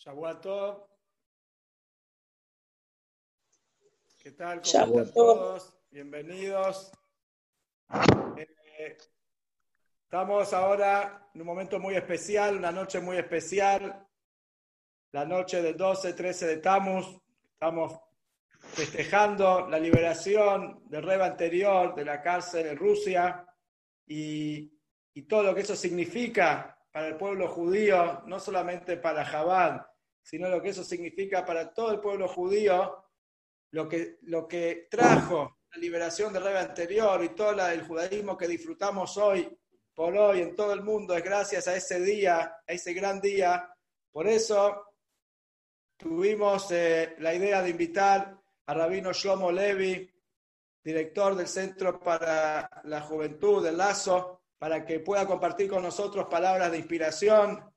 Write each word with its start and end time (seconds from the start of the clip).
Shabuatov. 0.00 0.88
¿Qué 4.16 4.30
tal? 4.30 4.62
¿Cómo 4.62 5.00
están 5.00 5.12
todos? 5.12 5.76
Bienvenidos. 5.90 6.90
Eh, 8.38 8.96
estamos 10.04 10.54
ahora 10.54 11.28
en 11.34 11.42
un 11.42 11.46
momento 11.46 11.78
muy 11.78 11.96
especial, 11.96 12.56
una 12.56 12.72
noche 12.72 12.98
muy 12.98 13.18
especial, 13.18 14.08
la 15.12 15.26
noche 15.26 15.60
del 15.60 15.76
12-13 15.76 16.46
de 16.46 16.56
Tamus. 16.56 17.20
Estamos 17.52 18.00
festejando 18.58 19.68
la 19.68 19.78
liberación 19.78 20.82
del 20.88 21.02
rey 21.02 21.20
anterior 21.20 21.94
de 21.94 22.06
la 22.06 22.22
cárcel 22.22 22.68
en 22.68 22.78
Rusia 22.78 23.46
y, 24.06 24.72
y 25.12 25.22
todo 25.24 25.42
lo 25.42 25.54
que 25.54 25.60
eso 25.60 25.76
significa 25.76 26.78
para 26.90 27.08
el 27.08 27.18
pueblo 27.18 27.48
judío, 27.48 28.22
no 28.24 28.40
solamente 28.40 28.96
para 28.96 29.26
Jabal, 29.26 29.89
sino 30.22 30.48
lo 30.48 30.62
que 30.62 30.70
eso 30.70 30.84
significa 30.84 31.44
para 31.44 31.72
todo 31.72 31.92
el 31.92 32.00
pueblo 32.00 32.28
judío, 32.28 33.04
lo 33.72 33.88
que, 33.88 34.18
lo 34.22 34.46
que 34.46 34.88
trajo 34.90 35.58
la 35.72 35.80
liberación 35.80 36.32
del 36.32 36.44
rey 36.44 36.56
anterior 36.56 37.22
y 37.22 37.30
todo 37.30 37.68
el 37.68 37.86
judaísmo 37.86 38.36
que 38.36 38.48
disfrutamos 38.48 39.16
hoy, 39.16 39.56
por 39.94 40.16
hoy, 40.16 40.40
en 40.40 40.56
todo 40.56 40.72
el 40.72 40.82
mundo, 40.82 41.14
es 41.14 41.22
gracias 41.22 41.68
a 41.68 41.76
ese 41.76 42.00
día, 42.00 42.56
a 42.66 42.72
ese 42.72 42.94
gran 42.94 43.20
día. 43.20 43.72
Por 44.10 44.26
eso 44.26 44.86
tuvimos 45.96 46.70
eh, 46.70 47.16
la 47.18 47.34
idea 47.34 47.62
de 47.62 47.70
invitar 47.70 48.40
a 48.66 48.74
Rabino 48.74 49.12
Shlomo 49.12 49.52
Levi, 49.52 50.10
director 50.82 51.34
del 51.34 51.48
Centro 51.48 52.00
para 52.00 52.68
la 52.84 53.02
Juventud 53.02 53.62
del 53.62 53.76
Lazo, 53.76 54.40
para 54.58 54.84
que 54.84 55.00
pueda 55.00 55.26
compartir 55.26 55.68
con 55.68 55.82
nosotros 55.82 56.26
palabras 56.30 56.70
de 56.70 56.78
inspiración, 56.78 57.69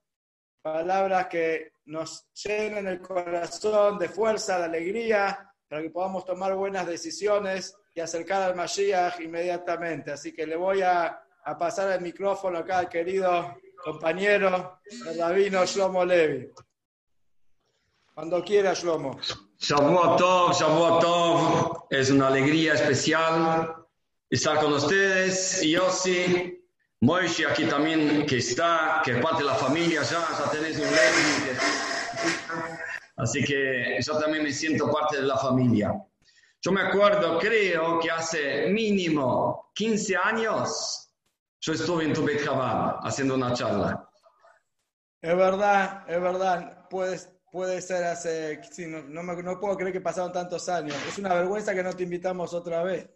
palabras 0.64 1.28
que 1.28 1.74
nos 1.86 2.26
llenen 2.34 2.88
el 2.88 3.02
corazón 3.02 4.00
de 4.00 4.08
fuerza, 4.08 4.58
de 4.60 4.66
alegría, 4.66 5.54
para 5.68 5.82
que 5.82 5.90
podamos 5.90 6.26
tomar 6.26 6.56
buenas 6.56 6.88
decisiones 6.88 7.76
y 7.94 8.00
acercar 8.00 8.42
al 8.42 8.56
Mashiach 8.56 9.20
inmediatamente. 9.20 10.14
Así 10.14 10.34
que 10.34 10.48
le 10.48 10.56
voy 10.56 10.82
a, 10.82 11.20
pasar 11.60 11.92
el 11.92 12.02
micrófono 12.02 12.60
acá 12.60 12.80
al 12.80 12.90
querido 12.90 13.58
compañero, 13.84 14.80
el 15.10 15.20
rabino 15.20 15.66
Shlomo 15.66 16.06
Levi. 16.06 16.50
Cuando 18.14 18.42
quiera, 18.42 18.74
Shlomo. 18.74 19.20
Shavuot 19.60 20.18
Tov. 20.18 21.88
Es 21.90 22.10
una 22.10 22.28
alegría 22.28 22.76
especial 22.76 23.76
estar 24.30 24.60
con 24.60 24.74
ustedes. 24.74 25.62
Y 25.64 25.76
sí. 25.92 26.63
Moishe 27.04 27.46
aquí 27.46 27.66
también 27.66 28.26
que 28.26 28.38
está, 28.38 29.02
que 29.04 29.12
es 29.12 29.22
parte 29.22 29.44
de 29.44 29.50
la 29.50 29.56
familia 29.56 30.04
ya, 30.04 30.26
ya 30.40 30.50
tenés 30.50 30.78
un 30.78 30.86
ley. 30.86 31.58
Así 33.18 33.44
que 33.44 33.98
yo 34.00 34.18
también 34.20 34.42
me 34.42 34.54
siento 34.54 34.90
parte 34.90 35.18
de 35.18 35.24
la 35.24 35.36
familia. 35.36 35.94
Yo 36.62 36.72
me 36.72 36.80
acuerdo, 36.80 37.40
creo 37.40 38.00
que 38.00 38.10
hace 38.10 38.70
mínimo 38.70 39.70
15 39.76 40.16
años 40.16 41.14
yo 41.60 41.74
estuve 41.74 42.06
en 42.06 42.14
tu 42.14 42.24
Bet 42.24 42.48
haciendo 43.04 43.36
una 43.36 43.52
charla. 43.52 44.10
Es 45.22 45.36
verdad, 45.36 46.06
es 46.08 46.22
verdad. 46.22 46.88
Puede, 46.90 47.20
puede 47.52 47.82
ser 47.82 48.06
hace... 48.06 48.62
no, 48.88 49.24
no, 49.24 49.60
puedo 49.60 49.76
creer 49.76 49.92
que 49.92 50.00
pasaron 50.00 50.32
tantos 50.32 50.70
años. 50.70 50.96
Es 51.06 51.18
una 51.18 51.34
vergüenza 51.34 51.76
que 51.76 51.84
no 51.84 51.94
te 51.94 52.04
invitamos 52.04 52.54
otra 52.54 52.82
vez. 52.82 53.10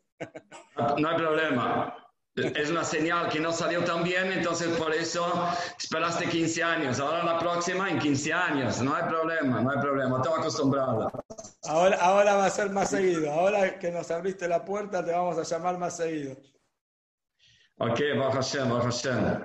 no 0.98 1.10
hay 1.10 1.18
problema. 1.18 2.07
Es 2.38 2.70
una 2.70 2.84
señal 2.84 3.30
que 3.30 3.40
no 3.40 3.52
salió 3.52 3.84
tan 3.84 4.04
bien, 4.04 4.32
entonces 4.32 4.68
por 4.78 4.94
eso 4.94 5.26
esperaste 5.80 6.30
15 6.30 6.64
años. 6.64 7.00
Ahora 7.00 7.24
la 7.24 7.40
próxima 7.40 7.90
en 7.90 7.98
15 7.98 8.32
años. 8.32 8.80
No 8.80 8.94
hay 8.94 9.04
problema, 9.06 9.60
no 9.60 9.72
hay 9.72 9.80
problema. 9.80 10.18
Estamos 10.18 10.40
acostumbrados. 10.40 11.12
Ahora, 11.64 11.98
ahora 12.00 12.36
va 12.36 12.46
a 12.46 12.50
ser 12.52 12.70
más 12.70 12.92
seguido. 12.92 13.32
Ahora 13.32 13.80
que 13.80 13.90
nos 13.90 14.12
abriste 14.12 14.48
la 14.48 14.64
puerta, 14.64 15.04
te 15.04 15.12
vamos 15.12 15.38
a 15.40 15.44
llamar 15.44 15.80
más 15.80 15.98
seguido. 15.98 16.38
Ok, 17.80 18.02
bajo 18.20 18.34
Hashem, 18.34 18.70
bajo 18.70 18.84
Hashem. 18.84 19.44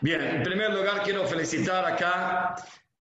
Bien, 0.00 0.20
en 0.20 0.42
primer 0.42 0.72
lugar 0.72 1.04
quiero 1.04 1.24
felicitar 1.28 1.84
acá 1.84 2.56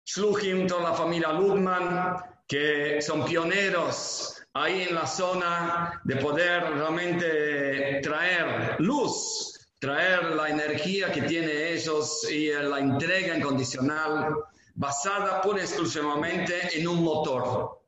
Shluchim, 0.06 0.68
toda 0.68 0.92
la 0.92 0.94
familia 0.94 1.32
Ludman, 1.32 2.18
que 2.48 3.02
son 3.02 3.26
pioneros 3.26 4.43
ahí 4.54 4.84
en 4.84 4.96
la 4.96 5.08
zona 5.08 6.02
de 6.04 6.16
poder 6.18 6.64
realmente 6.64 8.02
traer 8.04 8.76
luz, 8.80 9.60
traer 9.80 10.36
la 10.36 10.50
energía 10.50 11.12
que 11.12 11.24
tienen 11.24 11.74
ellos 11.74 12.30
y 12.30 12.52
la 12.52 12.80
entrega 12.80 13.36
incondicional 13.38 14.36
basada 14.76 15.42
pura 15.42 15.60
y 15.60 15.62
exclusivamente 15.62 16.80
en 16.80 16.88
un 16.88 17.04
motor. 17.04 17.82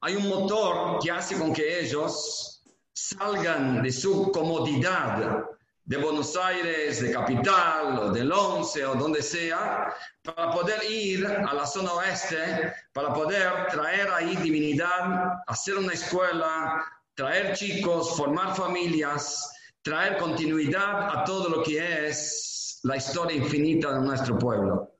Hay 0.00 0.16
un 0.16 0.28
motor 0.28 0.98
que 1.02 1.10
hace 1.10 1.38
con 1.38 1.52
que 1.52 1.80
ellos 1.80 2.62
salgan 2.92 3.82
de 3.82 3.92
su 3.92 4.32
comodidad 4.32 5.44
de 5.86 5.96
Buenos 5.98 6.36
Aires, 6.36 7.00
de 7.00 7.12
Capital, 7.12 7.98
o 7.98 8.10
del 8.10 8.32
Once, 8.32 8.84
o 8.84 8.96
donde 8.96 9.22
sea, 9.22 9.94
para 10.22 10.50
poder 10.50 10.82
ir 10.90 11.24
a 11.24 11.54
la 11.54 11.64
zona 11.64 11.92
oeste, 11.92 12.72
para 12.92 13.14
poder 13.14 13.68
traer 13.70 14.08
ahí 14.10 14.34
divinidad, 14.36 15.38
hacer 15.46 15.78
una 15.78 15.92
escuela, 15.92 16.84
traer 17.14 17.54
chicos, 17.54 18.16
formar 18.16 18.56
familias, 18.56 19.48
traer 19.80 20.16
continuidad 20.18 21.16
a 21.16 21.24
todo 21.24 21.48
lo 21.48 21.62
que 21.62 22.08
es 22.08 22.80
la 22.82 22.96
historia 22.96 23.36
infinita 23.36 23.92
de 23.92 24.00
nuestro 24.00 24.36
pueblo. 24.36 24.98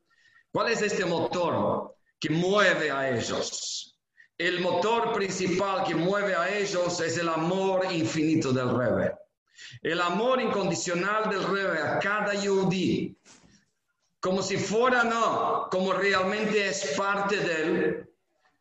¿Cuál 0.52 0.70
es 0.70 0.82
este 0.82 1.04
motor 1.04 1.96
que 2.20 2.30
mueve 2.30 2.92
a 2.92 3.10
ellos? 3.10 3.98
El 4.38 4.60
motor 4.60 5.12
principal 5.12 5.82
que 5.82 5.96
mueve 5.96 6.36
a 6.36 6.56
ellos 6.56 7.00
es 7.00 7.18
el 7.18 7.28
amor 7.28 7.92
infinito 7.92 8.52
del 8.52 8.70
Rebe. 8.70 9.25
El 9.82 10.00
amor 10.00 10.40
incondicional 10.40 11.30
del 11.30 11.44
Rebe 11.44 11.80
a 11.80 11.98
cada 11.98 12.34
yudí, 12.34 13.16
como 14.20 14.42
si 14.42 14.56
fuera 14.56 15.04
no, 15.04 15.68
como 15.70 15.92
realmente 15.92 16.68
es 16.68 16.94
parte 16.96 17.36
de 17.36 17.62
él, 17.62 18.10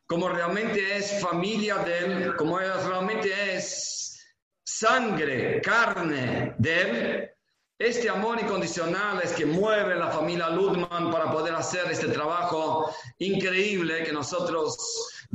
como 0.06 0.29
realmente 0.29 0.97
es 0.97 1.19
familia 1.19 1.78
de 1.78 1.97
él, 1.97 2.35
como 2.35 2.59
realmente 2.59 3.56
es 3.56 4.23
sangre, 4.63 5.61
carne 5.61 6.53
de 6.57 6.81
él. 6.81 7.31
Este 7.77 8.09
amor 8.09 8.39
incondicional 8.39 9.22
es 9.22 9.33
que 9.33 9.45
mueve 9.45 9.95
la 9.95 10.09
familia 10.09 10.50
Ludman 10.50 11.12
para 11.12 11.31
poder 11.31 11.56
hacer 11.56 11.91
este 11.91 12.07
trabajo 12.07 12.95
increíble 13.19 14.03
que 14.03 14.13
nosotros 14.13 14.77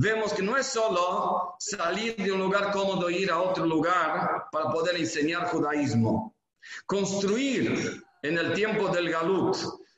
vemos 0.01 0.33
que 0.33 0.43
no 0.43 0.57
es 0.57 0.67
solo 0.67 1.57
salir 1.59 2.17
de 2.17 2.33
un 2.33 2.41
lugar 2.41 2.73
cómodo 2.73 3.11
e 3.11 3.19
ir 3.19 3.31
a 3.31 3.39
otro 3.39 3.67
lugar 3.67 4.47
para 4.51 4.71
poder 4.71 4.97
enseñar 4.97 5.49
judaísmo. 5.49 6.35
Construir 6.87 8.03
en 8.23 8.39
el 8.39 8.55
tiempo 8.55 8.89
del 8.89 9.11
Galut, 9.11 9.57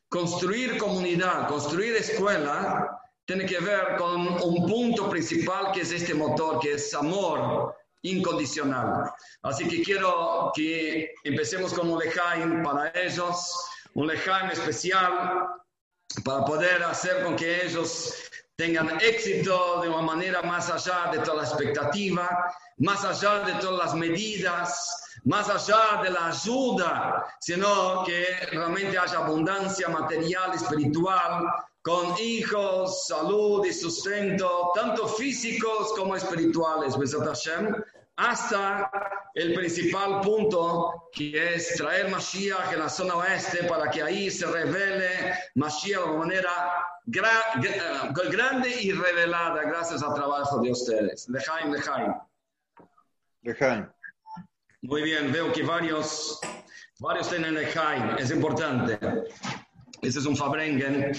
construir 0.09 0.77
comunidad, 0.77 1.47
construir 1.47 1.95
escuela, 1.95 2.99
tiene 3.25 3.47
que 3.47 3.61
ver 3.61 3.97
con 3.97 4.27
un 4.43 4.67
punto 4.67 5.09
principal 5.09 5.71
que 5.73 5.83
es 5.83 5.93
este 5.93 6.15
motor, 6.15 6.59
que 6.59 6.73
es 6.73 6.93
amor 6.95 7.77
incondicional. 8.03 9.09
Así 9.43 9.69
que 9.69 9.83
quiero 9.83 10.51
que 10.53 11.13
empecemos 11.23 11.73
con 11.73 11.89
un 11.89 12.01
lejaim 12.01 12.65
para 12.65 12.91
ellos, 13.01 13.55
un 13.95 14.09
lejaim 14.09 14.51
especial 14.51 15.47
para 16.25 16.45
poder 16.45 16.83
hacer 16.83 17.23
con 17.23 17.37
que 17.37 17.67
ellos 17.67 18.22
tengan 18.63 18.97
éxito 19.01 19.81
de 19.83 19.89
una 19.89 20.03
manera 20.03 20.41
más 20.43 20.71
allá 20.71 21.11
de 21.11 21.19
toda 21.19 21.39
la 21.39 21.49
expectativa, 21.49 22.55
más 22.79 23.05
allá 23.05 23.41
de 23.41 23.55
todas 23.55 23.87
las 23.87 23.95
medidas, 23.97 25.19
más 25.25 25.51
allá 25.51 26.01
de 26.01 26.11
la 26.11 26.29
ayuda, 26.29 27.27
sino 27.41 28.05
que 28.05 28.25
realmente 28.53 28.97
haya 28.97 29.19
abundancia 29.19 29.89
material, 29.89 30.55
espiritual, 30.55 31.45
con 31.83 32.17
hijos, 32.21 33.05
salud 33.09 33.67
y 33.67 33.73
sustento, 33.73 34.71
tanto 34.77 35.09
físicos 35.09 35.93
como 35.99 36.15
espirituales, 36.15 36.95
hasta 38.15 38.91
el 39.35 39.55
principal 39.55 40.21
punto, 40.21 41.09
que 41.13 41.55
es 41.57 41.75
traer 41.75 42.09
Mashiach 42.11 42.73
en 42.73 42.79
la 42.79 42.89
zona 42.89 43.17
oeste 43.17 43.65
para 43.65 43.91
que 43.91 44.05
ahí 44.05 44.31
se 44.31 44.47
revele 44.47 45.35
Mashiach 45.57 46.07
de 46.07 46.19
manera 46.19 46.87
grande 47.07 48.83
y 48.83 48.93
revelada 48.93 49.63
gracias 49.63 50.03
al 50.03 50.15
trabajo 50.15 50.61
de 50.61 50.71
ustedes. 50.71 51.29
Lejaim, 51.29 51.73
Lejaim. 51.73 52.15
Lejaim. 53.43 53.89
Muy 54.83 55.03
bien, 55.03 55.33
veo 55.33 55.53
que 55.53 55.63
varios, 55.63 56.41
varios 56.99 57.29
tienen 57.29 57.55
Lejaim, 57.55 58.17
es 58.19 58.31
importante. 58.31 58.99
Este 60.03 60.19
es 60.19 60.27
un 60.27 60.37
Fabrengen. 60.37 61.13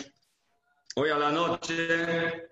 Hoy 0.95 1.09
a 1.09 1.18
la 1.18 1.31
noche, 1.31 2.50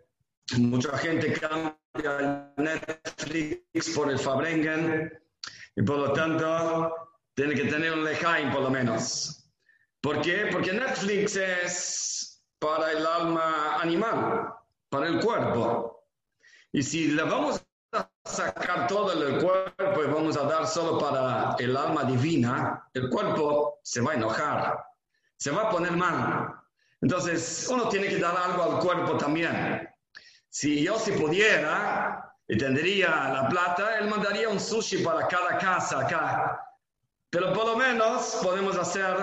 mucha 0.57 0.97
gente 0.97 1.33
cambia 1.33 2.53
Netflix 2.57 3.89
por 3.95 4.09
el 4.09 4.17
Fabrengen 4.17 5.11
y 5.75 5.81
por 5.83 5.97
lo 5.97 6.13
tanto 6.13 6.95
tiene 7.33 7.55
que 7.55 7.65
tener 7.65 7.93
un 7.93 8.03
Lejaim 8.03 8.51
por 8.51 8.61
lo 8.61 8.69
menos. 8.69 9.49
¿Por 10.01 10.21
qué? 10.21 10.47
Porque 10.51 10.73
Netflix 10.73 11.35
es 11.35 12.30
para 12.61 12.91
el 12.91 13.05
alma 13.05 13.79
animal. 13.81 14.53
para 14.89 15.07
el 15.07 15.19
cuerpo. 15.21 16.03
Y 16.73 16.83
si 16.83 17.07
le 17.07 17.23
vamos 17.23 17.63
a 17.93 18.09
sacar 18.25 18.87
todo 18.87 19.13
el 19.13 19.41
cuerpo 19.41 20.03
y 20.03 20.07
vamos 20.07 20.35
a 20.35 20.43
dar 20.43 20.67
solo 20.67 20.99
para 20.99 21.55
el 21.59 21.75
alma 21.75 22.03
divina, 22.03 22.89
el 22.93 23.09
cuerpo 23.09 23.79
se 23.83 24.01
va 24.01 24.11
a 24.11 24.15
enojar, 24.15 24.85
se 25.37 25.49
va 25.51 25.63
a 25.63 25.69
poner 25.69 25.93
mal. 25.93 26.53
Entonces, 27.01 27.67
uno 27.71 27.87
tiene 27.87 28.09
que 28.09 28.19
dar 28.19 28.35
algo 28.35 28.63
al 28.63 28.79
cuerpo 28.79 29.17
también. 29.17 29.89
Si 30.49 30.83
yo 30.83 30.99
si 30.99 31.13
pudiera 31.13 32.35
y 32.49 32.57
tendría 32.57 33.09
la 33.29 33.47
plata, 33.49 33.97
él 33.97 34.09
mandaría 34.09 34.49
un 34.49 34.59
sushi 34.59 34.97
para 35.03 35.25
cada 35.27 35.57
casa 35.57 36.01
acá. 36.01 36.61
Pero 37.29 37.53
por 37.53 37.65
lo 37.65 37.77
menos 37.77 38.39
podemos 38.43 38.75
hacer 38.77 39.15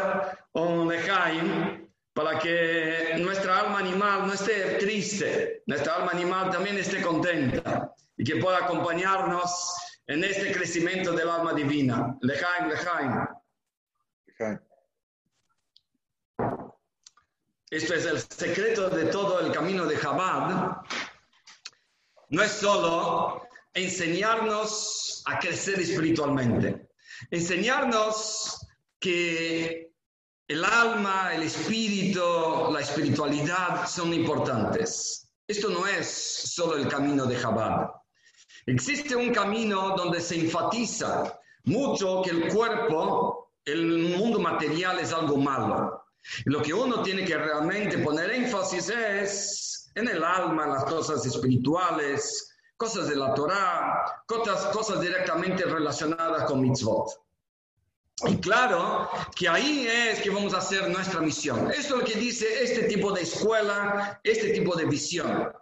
un 0.52 0.88
lejaim 0.88 1.87
para 2.18 2.36
que 2.36 3.14
nuestra 3.20 3.60
alma 3.60 3.78
animal 3.78 4.26
no 4.26 4.32
esté 4.32 4.74
triste, 4.80 5.62
nuestra 5.66 5.94
alma 5.94 6.10
animal 6.10 6.50
también 6.50 6.76
esté 6.76 7.00
contenta 7.00 7.94
y 8.16 8.24
que 8.24 8.38
pueda 8.38 8.58
acompañarnos 8.58 9.72
en 10.04 10.24
este 10.24 10.50
crecimiento 10.50 11.12
del 11.12 11.28
alma 11.30 11.54
divina. 11.54 12.18
Lejaim, 12.20 12.70
lejaim. 12.70 13.24
Lejaim. 14.26 14.58
Esto 17.70 17.94
es 17.94 18.04
el 18.06 18.18
secreto 18.18 18.90
de 18.90 19.04
todo 19.04 19.38
el 19.38 19.52
camino 19.52 19.86
de 19.86 20.00
Chabad. 20.00 20.78
No 22.30 22.42
es 22.42 22.50
solo 22.50 23.46
enseñarnos 23.74 25.22
a 25.24 25.38
crecer 25.38 25.78
espiritualmente, 25.78 26.88
enseñarnos 27.30 28.66
que 28.98 29.88
el 30.48 30.64
alma, 30.64 31.34
el 31.34 31.42
espíritu, 31.42 32.72
la 32.72 32.80
espiritualidad 32.80 33.86
son 33.86 34.14
importantes. 34.14 35.30
Esto 35.46 35.68
no 35.68 35.86
es 35.86 36.08
solo 36.08 36.76
el 36.76 36.88
camino 36.88 37.26
de 37.26 37.38
Chabad. 37.38 37.90
Existe 38.64 39.14
un 39.14 39.30
camino 39.30 39.94
donde 39.94 40.22
se 40.22 40.40
enfatiza 40.40 41.38
mucho 41.64 42.22
que 42.22 42.30
el 42.30 42.48
cuerpo, 42.52 43.50
el 43.62 44.16
mundo 44.16 44.40
material 44.40 44.98
es 44.98 45.12
algo 45.12 45.36
malo. 45.36 46.04
Lo 46.46 46.62
que 46.62 46.72
uno 46.72 47.02
tiene 47.02 47.26
que 47.26 47.36
realmente 47.36 47.98
poner 47.98 48.30
énfasis 48.30 48.88
es 48.88 49.90
en 49.94 50.08
el 50.08 50.24
alma, 50.24 50.64
en 50.64 50.72
las 50.72 50.84
cosas 50.84 51.26
espirituales, 51.26 52.54
cosas 52.74 53.06
de 53.08 53.16
la 53.16 53.34
Torah, 53.34 54.22
cosas, 54.26 54.64
cosas 54.74 55.00
directamente 55.02 55.64
relacionadas 55.64 56.44
con 56.44 56.62
mitzvot. 56.62 57.27
Y 58.26 58.36
claro 58.38 59.08
que 59.36 59.48
ahí 59.48 59.86
es 59.86 60.20
que 60.20 60.30
vamos 60.30 60.52
a 60.54 60.58
hacer 60.58 60.88
nuestra 60.88 61.20
misión. 61.20 61.70
Esto 61.70 61.94
es 61.94 62.00
lo 62.00 62.04
que 62.04 62.14
dice 62.14 62.46
este 62.62 62.84
tipo 62.84 63.12
de 63.12 63.22
escuela, 63.22 64.20
este 64.24 64.50
tipo 64.50 64.74
de 64.74 64.86
visión. 64.86 65.52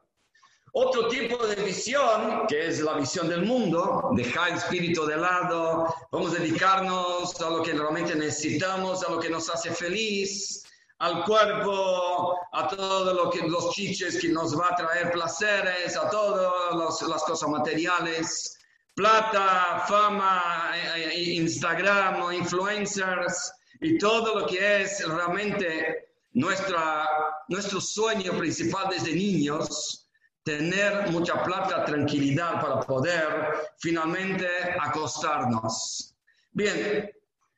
Otro 0.73 1.09
tipo 1.09 1.47
de 1.47 1.57
visión, 1.57 2.47
que 2.47 2.69
es 2.69 2.81
la 2.81 2.95
visión 2.95 3.29
del 3.29 3.47
mundo, 3.47 4.11
dejar 4.15 4.51
el 4.51 4.57
espíritu 4.57 5.07
de 5.07 5.17
lado, 5.17 5.95
vamos 6.13 6.33
a 6.33 6.39
dedicarnos 6.39 7.41
a 7.41 7.51
lo 7.51 7.63
que 7.63 7.73
realmente 7.73 8.15
necesitamos, 8.15 9.03
a 9.03 9.11
lo 9.11 9.19
que 9.19 9.31
nos 9.31 9.49
hace 9.49 9.71
feliz, 9.71 10.65
al 10.99 11.25
cuerpo, 11.25 12.39
a 12.53 12.69
todos 12.69 13.15
lo 13.15 13.31
que, 13.31 13.49
los 13.49 13.71
chiches 13.71 14.19
que 14.21 14.29
nos 14.29 14.59
va 14.59 14.69
a 14.69 14.77
traer 14.77 15.13
placeres, 15.13 15.97
a 15.97 16.11
todas 16.11 17.03
las 17.03 17.23
cosas 17.25 17.49
materiales, 17.49 18.59
plata, 18.97 19.85
fama, 19.87 20.73
eh, 20.75 21.11
eh, 21.13 21.35
Instagram, 21.35 22.33
influencers 22.33 23.53
y 23.83 23.99
todo 23.99 24.41
lo 24.41 24.47
que 24.47 24.83
es 24.83 25.07
realmente 25.07 26.09
nuestra, 26.33 27.07
nuestro 27.49 27.79
sueño 27.79 28.37
principal 28.39 28.89
desde 28.91 29.13
niños 29.13 30.09
tener 30.43 31.11
mucha 31.11 31.43
plata, 31.45 31.85
tranquilidad 31.85 32.63
para 32.63 32.81
poder 32.81 33.69
finalmente 33.79 34.49
acostarnos. 34.81 36.15
Bien, 36.53 37.11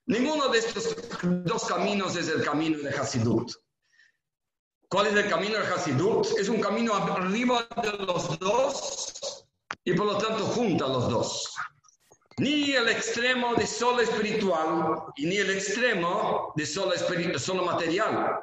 ninguno 0.07 0.49
de 0.49 0.59
estos 0.59 0.97
dos 1.23 1.67
caminos 1.67 2.17
es 2.17 2.29
el 2.31 2.43
camino 2.43 2.79
de 2.79 2.91
Hasidut. 2.91 3.53
¿Cuál 4.89 5.09
es 5.09 5.15
el 5.15 5.31
camino 5.31 5.59
de 5.59 5.67
Hasidut? 5.67 6.27
Es 6.37 6.49
un 6.49 6.61
camino 6.61 6.95
arriba 6.97 7.69
de 7.81 7.93
los 7.93 8.39
dos 8.41 9.45
y 9.89 9.95
por 9.95 10.05
lo 10.05 10.19
tanto 10.19 10.45
junta 10.45 10.87
los 10.87 11.09
dos. 11.09 11.55
Ni 12.37 12.73
el 12.73 12.91
extremo 12.91 13.55
de 13.55 13.67
solo 13.67 14.03
espiritual 14.03 15.05
y 15.17 15.25
ni 15.25 15.39
el 15.39 15.51
extremo 15.51 16.53
de 16.57 16.67
solo, 16.67 16.93
solo 17.39 17.65
material. 17.65 18.39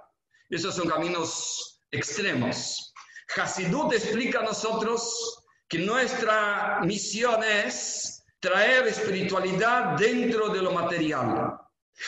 Esos 0.50 0.74
son 0.76 0.90
caminos 0.90 1.80
extremos. 1.92 2.92
Hasidut 3.36 3.94
explica 3.94 4.40
a 4.40 4.44
nosotros 4.44 5.46
que 5.68 5.78
nuestra 5.78 6.80
misión 6.82 7.44
es 7.44 8.24
traer 8.40 8.88
espiritualidad 8.88 9.98
dentro 10.00 10.50
de 10.50 10.64
lo 10.64 10.72
material. 10.72 11.60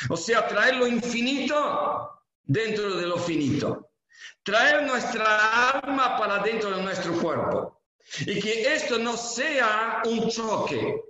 O 0.09 0.17
sea, 0.17 0.47
traer 0.47 0.77
lo 0.77 0.87
infinito 0.87 2.23
dentro 2.43 2.95
de 2.95 3.05
lo 3.05 3.19
finito. 3.19 3.91
Traer 4.41 4.81
nuestra 4.87 5.69
alma 5.69 6.17
para 6.17 6.39
dentro 6.39 6.75
de 6.75 6.81
nuestro 6.81 7.13
cuerpo. 7.19 7.76
Y 8.21 8.39
que 8.39 8.74
esto 8.74 8.98
no 8.98 9.18
sea 9.18 10.01
un 10.06 10.30
choque, 10.30 11.01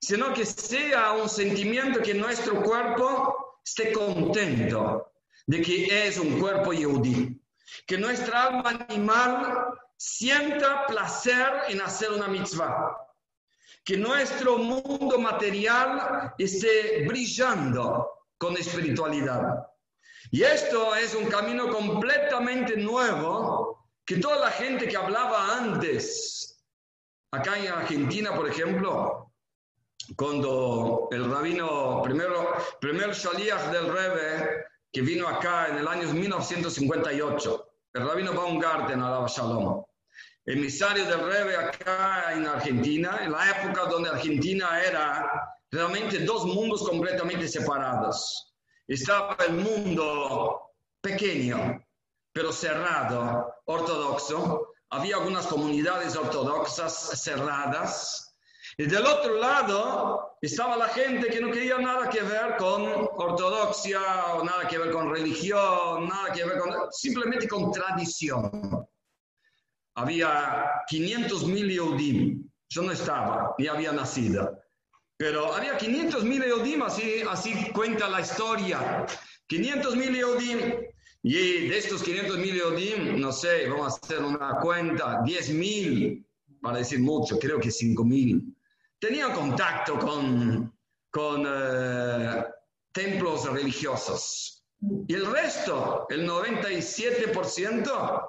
sino 0.00 0.32
que 0.32 0.44
sea 0.44 1.12
un 1.12 1.28
sentimiento 1.28 2.00
que 2.00 2.14
nuestro 2.14 2.62
cuerpo 2.62 3.60
esté 3.64 3.92
contento 3.92 5.12
de 5.46 5.60
que 5.60 6.06
es 6.06 6.18
un 6.18 6.40
cuerpo 6.40 6.72
yehudí 6.72 7.42
que 7.86 7.98
nuestra 7.98 8.44
alma 8.44 8.86
animal 8.88 9.74
sienta 9.96 10.86
placer 10.86 11.48
en 11.68 11.80
hacer 11.80 12.12
una 12.12 12.28
mitzvah, 12.28 12.96
que 13.84 13.96
nuestro 13.96 14.58
mundo 14.58 15.18
material 15.18 16.34
esté 16.38 17.04
brillando 17.06 18.08
con 18.38 18.56
espiritualidad. 18.56 19.66
Y 20.30 20.42
esto 20.42 20.94
es 20.94 21.14
un 21.14 21.26
camino 21.26 21.68
completamente 21.68 22.76
nuevo 22.76 23.81
que 24.12 24.20
toda 24.20 24.36
la 24.36 24.50
gente 24.50 24.86
que 24.86 24.96
hablaba 24.96 25.56
antes, 25.56 26.62
acá 27.30 27.58
en 27.58 27.68
Argentina, 27.68 28.34
por 28.34 28.46
ejemplo, 28.46 29.32
cuando 30.16 31.08
el 31.12 31.30
rabino, 31.30 32.02
primero, 32.02 32.54
primer 32.78 33.14
shaliach 33.14 33.70
del 33.70 33.90
Rebbe, 33.90 34.64
que 34.92 35.00
vino 35.00 35.26
acá 35.26 35.68
en 35.68 35.78
el 35.78 35.88
año 35.88 36.12
1958, 36.12 37.68
el 37.94 38.06
rabino 38.06 38.34
Baumgarten, 38.34 39.00
alaba 39.00 39.26
Shalom, 39.28 39.82
emisario 40.44 41.06
del 41.06 41.20
Rebe 41.20 41.56
acá 41.56 42.34
en 42.34 42.46
Argentina, 42.46 43.18
en 43.22 43.32
la 43.32 43.48
época 43.48 43.86
donde 43.86 44.10
Argentina 44.10 44.78
era 44.82 45.56
realmente 45.70 46.18
dos 46.18 46.44
mundos 46.44 46.86
completamente 46.86 47.48
separados. 47.48 48.52
Estaba 48.86 49.38
el 49.48 49.54
mundo 49.54 50.60
pequeño, 51.00 51.82
pero 52.32 52.52
cerrado, 52.52 53.54
ortodoxo. 53.66 54.68
Había 54.90 55.16
algunas 55.16 55.46
comunidades 55.46 56.16
ortodoxas 56.16 57.22
cerradas, 57.22 58.32
y 58.78 58.86
del 58.86 59.04
otro 59.04 59.38
lado 59.38 60.36
estaba 60.40 60.76
la 60.76 60.88
gente 60.88 61.28
que 61.28 61.40
no 61.40 61.50
quería 61.50 61.78
nada 61.78 62.08
que 62.08 62.22
ver 62.22 62.56
con 62.56 62.82
ortodoxia 62.86 64.00
o 64.34 64.44
nada 64.44 64.66
que 64.66 64.78
ver 64.78 64.90
con 64.90 65.10
religión, 65.10 66.08
nada 66.08 66.32
que 66.32 66.44
ver 66.44 66.58
con, 66.58 66.72
simplemente 66.90 67.46
con 67.46 67.70
tradición. 67.70 68.86
Había 69.94 70.70
500 70.88 71.46
mil 71.48 71.68
Yehudim, 71.68 72.50
yo 72.70 72.82
no 72.82 72.92
estaba, 72.92 73.54
ni 73.58 73.66
había 73.66 73.92
nacido, 73.92 74.58
pero 75.18 75.54
había 75.54 75.76
500 75.76 76.24
mil 76.24 76.42
Yehudim, 76.42 76.82
así, 76.82 77.22
así 77.28 77.70
cuenta 77.72 78.08
la 78.08 78.22
historia. 78.22 79.04
500 79.48 79.96
mil 79.96 80.14
Yehudim, 80.14 80.82
y 81.22 81.68
de 81.68 81.78
estos 81.78 82.02
500 82.02 82.38
mil 82.38 82.54
Yehudim, 82.54 83.20
no 83.20 83.32
sé, 83.32 83.68
vamos 83.68 83.94
a 83.94 84.00
hacer 84.02 84.22
una 84.22 84.58
cuenta, 84.60 85.20
10 85.24 85.50
mil, 85.50 86.26
para 86.60 86.78
decir 86.78 87.00
mucho, 87.00 87.38
creo 87.38 87.60
que 87.60 87.70
5 87.70 88.04
mil 88.04 88.54
tenía 89.02 89.32
contacto 89.32 89.98
con, 89.98 90.72
con 91.10 91.44
eh, 91.44 92.44
templos 92.92 93.52
religiosos. 93.52 94.64
Y 95.08 95.14
el 95.14 95.26
resto, 95.26 96.06
el 96.08 96.28
97%, 96.28 98.28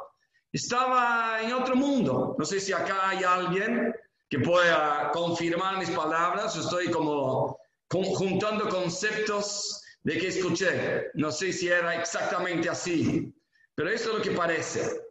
estaba 0.51 1.43
en 1.43 1.53
otro 1.53 1.75
mundo. 1.75 2.35
No 2.39 2.45
sé 2.45 2.59
si 2.59 2.73
acá 2.73 3.09
hay 3.09 3.23
alguien 3.23 3.93
que 4.27 4.39
pueda 4.39 5.12
confirmar 5.12 5.77
mis 5.77 5.91
palabras. 5.91 6.55
Estoy 6.55 6.89
como 6.89 7.59
juntando 7.89 8.67
conceptos 8.69 9.82
de 10.03 10.17
que 10.17 10.27
escuché. 10.27 11.12
No 11.15 11.31
sé 11.31 11.51
si 11.51 11.69
era 11.69 11.95
exactamente 11.95 12.69
así, 12.69 13.33
pero 13.75 13.89
esto 13.89 14.10
es 14.10 14.17
lo 14.17 14.22
que 14.22 14.31
parece. 14.31 15.01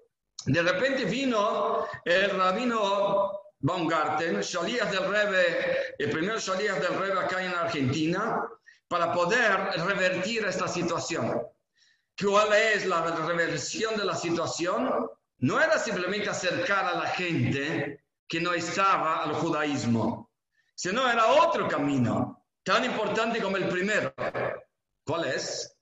De 0.47 0.63
repente 0.63 1.05
vino 1.05 1.87
el 2.05 2.31
rabino 2.31 3.33
Baumgarten, 3.61 4.41
Shaliach 4.41 4.91
del 4.91 5.09
Rebe, 5.09 5.95
el 5.99 6.11
primer 6.11 6.39
Shaliach 6.39 6.81
del 6.81 6.99
Rebe 6.99 7.21
acá 7.21 7.45
en 7.45 7.53
Argentina, 7.53 8.43
para 8.89 9.13
poder 9.13 9.51
revertir 9.87 10.45
esta 10.45 10.69
situación. 10.69 11.43
¿Cuál 12.21 12.53
es 12.53 12.87
la 12.87 13.03
reversión 13.27 13.97
de 13.97 14.05
la 14.05 14.15
situación? 14.15 15.09
no 15.43 15.61
era 15.61 15.79
simplemente 15.79 16.31
acercar 16.31 16.85
a 16.85 16.95
la 16.95 17.07
gente 17.07 18.05
que 18.29 18.41
no 18.41 18.53
estaba 18.53 19.25
al 19.25 19.35
judaísmo, 19.35 20.31
sino 20.75 21.09
era 21.11 21.27
otro 21.27 21.67
camino, 21.69 22.45
tan 22.63 22.85
importante 22.85 23.41
como 23.41 23.57
el 23.57 23.69
primero. 23.69 24.15
¿Cuál 25.05 25.25
es? 25.27 25.77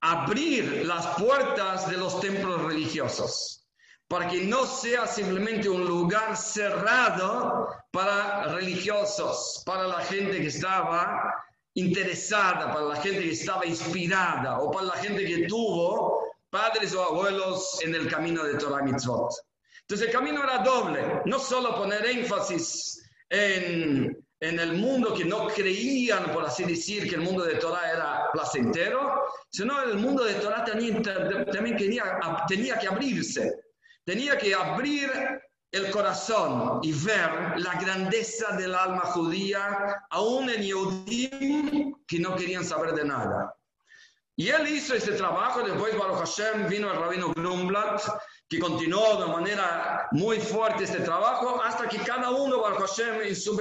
Abrir 0.00 0.84
las 0.86 1.06
puertas 1.18 1.88
de 1.88 1.96
los 1.96 2.20
templos 2.20 2.62
religiosos 2.62 3.64
para 4.08 4.28
que 4.28 4.44
no 4.44 4.66
sea 4.66 5.06
simplemente 5.06 5.68
un 5.68 5.86
lugar 5.86 6.36
cerrado 6.36 7.68
para 7.90 8.44
religiosos, 8.54 9.62
para 9.64 9.86
la 9.88 10.00
gente 10.00 10.40
que 10.40 10.48
estaba 10.48 11.34
interesada, 11.74 12.72
para 12.72 12.86
la 12.86 12.96
gente 12.96 13.20
que 13.20 13.32
estaba 13.32 13.66
inspirada 13.66 14.60
o 14.60 14.70
para 14.70 14.86
la 14.86 14.96
gente 14.96 15.24
que 15.24 15.46
tuvo 15.46 16.22
padres 16.50 16.94
o 16.94 17.02
abuelos 17.02 17.80
en 17.82 17.94
el 17.94 18.08
camino 18.08 18.44
de 18.44 18.54
Torah 18.54 18.82
Mitzvot. 18.82 19.32
Entonces 19.80 20.06
el 20.06 20.12
camino 20.12 20.44
era 20.44 20.58
doble, 20.58 21.22
no 21.24 21.38
solo 21.38 21.74
poner 21.74 22.06
énfasis 22.06 23.02
en, 23.28 24.23
en 24.48 24.58
el 24.58 24.74
mundo 24.74 25.14
que 25.14 25.24
no 25.24 25.48
creían, 25.48 26.30
por 26.32 26.44
así 26.44 26.64
decir, 26.64 27.08
que 27.08 27.14
el 27.14 27.22
mundo 27.22 27.44
de 27.44 27.54
Torah 27.54 27.90
era 27.90 28.30
placentero, 28.32 29.22
sino 29.50 29.82
el 29.82 29.96
mundo 29.96 30.22
de 30.24 30.34
Torah 30.34 30.64
también, 30.64 31.02
también 31.02 31.76
tenía, 31.76 32.20
tenía 32.46 32.78
que 32.78 32.88
abrirse, 32.88 33.54
tenía 34.04 34.36
que 34.36 34.54
abrir 34.54 35.10
el 35.72 35.90
corazón 35.90 36.80
y 36.82 36.92
ver 36.92 37.58
la 37.58 37.80
grandeza 37.80 38.54
del 38.56 38.74
alma 38.74 39.02
judía, 39.06 40.04
aún 40.10 40.50
en 40.50 40.62
Yehudim 40.62 41.94
que 42.06 42.18
no 42.18 42.36
querían 42.36 42.64
saber 42.64 42.92
de 42.92 43.04
nada. 43.04 43.54
Y 44.36 44.48
él 44.48 44.68
hizo 44.68 44.94
ese 44.94 45.12
trabajo, 45.12 45.62
después 45.62 45.96
Baruch 45.96 46.18
Hashem 46.18 46.68
vino 46.68 46.92
el 46.92 46.98
rabino 46.98 47.32
Grumblat, 47.32 48.02
que 48.48 48.58
continuó 48.58 49.24
de 49.24 49.32
manera 49.32 50.08
muy 50.12 50.38
fuerte 50.38 50.84
este 50.84 51.00
trabajo, 51.00 51.62
hasta 51.62 51.88
que 51.88 51.98
cada 51.98 52.30
uno, 52.30 52.60
Baruch 52.60 52.88
Hashem, 52.88 53.22
en 53.22 53.36
su 53.36 53.58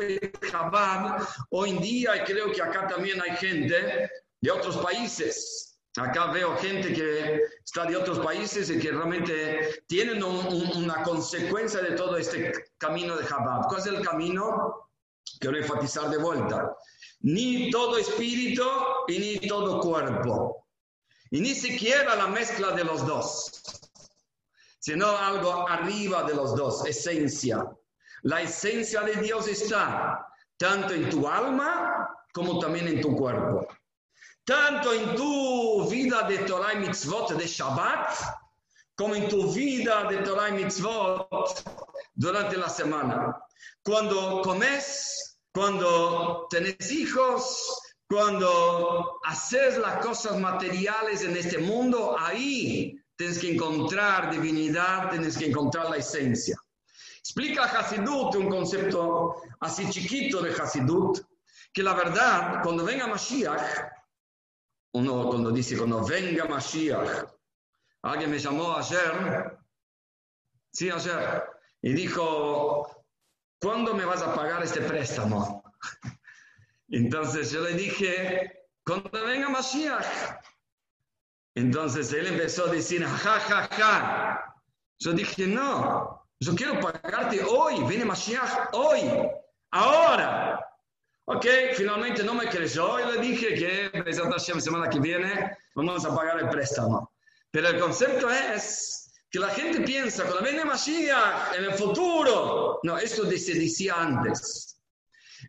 Chabad, 0.51 1.23
hoy 1.49 1.71
en 1.71 1.81
día, 1.81 2.17
y 2.17 2.23
creo 2.25 2.51
que 2.51 2.61
acá 2.61 2.87
también 2.87 3.21
hay 3.21 3.35
gente 3.37 4.09
de 4.41 4.51
otros 4.51 4.77
países, 4.77 5.73
Acá 5.97 6.31
veo 6.31 6.57
gente 6.57 6.91
que 6.91 7.39
está 7.63 7.85
de 7.85 7.95
otros 7.95 8.17
países 8.19 8.67
y 8.71 8.79
que 8.79 8.91
realmente 8.91 9.83
tienen 9.85 10.23
una 10.23 11.03
consecuencia 11.03 11.81
de 11.81 11.91
todo 11.91 12.17
este 12.17 12.51
camino 12.79 13.15
de 13.15 13.27
Chabad. 13.27 13.67
¿Cuál 13.67 13.79
es 13.79 13.85
el 13.85 14.01
camino? 14.01 14.89
Quiero 15.39 15.55
enfatizar 15.57 16.09
de 16.09 16.17
vuelta. 16.17 16.75
Ni 17.21 17.69
todo 17.69 17.99
espíritu 17.99 18.63
y 19.07 19.19
ni 19.19 19.47
todo 19.47 19.81
cuerpo. 19.81 20.65
Y 21.29 21.41
ni 21.41 21.53
siquiera 21.53 22.15
la 22.15 22.27
mezcla 22.27 22.71
de 22.71 22.83
los 22.83 23.05
dos, 23.05 23.61
sino 24.83 25.07
algo 25.07 25.67
arriba 25.69 26.23
de 26.23 26.35
los 26.35 26.55
dos, 26.55 26.85
esencia. 26.85 27.65
La 28.23 28.41
esencia 28.41 29.01
de 29.01 29.15
Dios 29.15 29.47
está 29.47 30.27
tanto 30.57 30.93
en 30.93 31.09
tu 31.09 31.27
alma 31.27 32.09
como 32.33 32.59
también 32.59 32.87
en 32.87 32.99
tu 32.99 33.15
cuerpo 33.15 33.65
tanto 34.43 34.93
en 34.93 35.15
tu 35.15 35.89
vida 35.89 36.23
de 36.23 36.39
Torah 36.39 36.73
y 36.73 36.79
Mitzvot 36.79 37.31
de 37.31 37.47
Shabbat, 37.47 38.13
como 38.95 39.15
en 39.15 39.29
tu 39.29 39.51
vida 39.53 40.03
de 40.05 40.17
Torah 40.17 40.49
y 40.49 40.53
Mitzvot 40.53 41.63
durante 42.13 42.57
la 42.57 42.69
semana. 42.69 43.37
Cuando 43.83 44.41
comes, 44.41 45.39
cuando 45.53 46.47
tenés 46.49 46.91
hijos, 46.91 47.79
cuando 48.09 49.19
haces 49.23 49.77
las 49.77 50.05
cosas 50.05 50.37
materiales 50.37 51.23
en 51.23 51.37
este 51.37 51.57
mundo, 51.59 52.15
ahí 52.19 52.99
tienes 53.15 53.39
que 53.39 53.53
encontrar 53.53 54.31
divinidad, 54.31 55.09
tienes 55.09 55.37
que 55.37 55.47
encontrar 55.47 55.89
la 55.89 55.97
esencia. 55.97 56.57
Explica 57.17 57.63
Hasidut 57.63 58.35
un 58.35 58.49
concepto 58.49 59.41
así 59.61 59.89
chiquito 59.89 60.41
de 60.41 60.51
Hasidut, 60.51 61.25
que 61.71 61.81
la 61.81 61.93
verdad, 61.93 62.61
cuando 62.61 62.83
venga 62.83 63.07
Mashiach, 63.07 63.91
uno 64.93 65.27
cuando 65.27 65.51
dice, 65.51 65.77
cuando 65.77 66.05
venga 66.05 66.45
Mashiach, 66.45 67.25
alguien 68.01 68.29
me 68.29 68.39
llamó 68.39 68.75
ayer, 68.77 69.57
sí, 70.71 70.89
ayer, 70.89 71.43
y 71.81 71.93
dijo, 71.93 73.05
¿cuándo 73.59 73.93
me 73.93 74.05
vas 74.05 74.21
a 74.21 74.35
pagar 74.35 74.61
este 74.61 74.81
préstamo? 74.81 75.63
Entonces 76.89 77.51
yo 77.51 77.61
le 77.61 77.73
dije, 77.73 78.67
cuando 78.85 79.09
venga 79.25 79.49
Mashiach. 79.49 80.43
Entonces 81.55 82.11
él 82.13 82.27
empezó 82.27 82.65
a 82.65 82.71
decir, 82.71 83.03
ja, 83.05 83.39
ja, 83.39 83.67
ja. 83.71 84.55
Yo 84.99 85.13
dije, 85.13 85.47
no, 85.47 86.27
yo 86.39 86.55
quiero 86.55 86.79
pagarte 86.79 87.43
hoy, 87.43 87.83
viene 87.83 88.05
Mashiach 88.05 88.69
hoy, 88.73 89.01
ahora. 89.71 90.59
Ok, 91.25 91.45
finalmente 91.75 92.23
no 92.23 92.33
me 92.33 92.49
creyó 92.49 92.99
y 92.99 93.13
le 93.13 93.21
dije 93.21 93.53
que 93.53 93.91
la 93.93 94.39
semana 94.39 94.89
que 94.89 94.99
viene 94.99 95.57
vamos 95.75 96.05
a 96.05 96.15
pagar 96.15 96.39
el 96.39 96.49
préstamo. 96.49 97.13
Pero 97.51 97.69
el 97.69 97.79
concepto 97.79 98.29
es 98.29 99.11
que 99.29 99.39
la 99.39 99.49
gente 99.49 99.81
piensa, 99.81 100.23
cuando 100.23 100.43
viene 100.43 100.65
Mashiach 100.65 101.55
en 101.55 101.65
el 101.65 101.73
futuro, 101.73 102.79
no, 102.83 102.97
esto 102.97 103.23
se 103.23 103.53
decía 103.53 103.95
antes. 103.97 104.72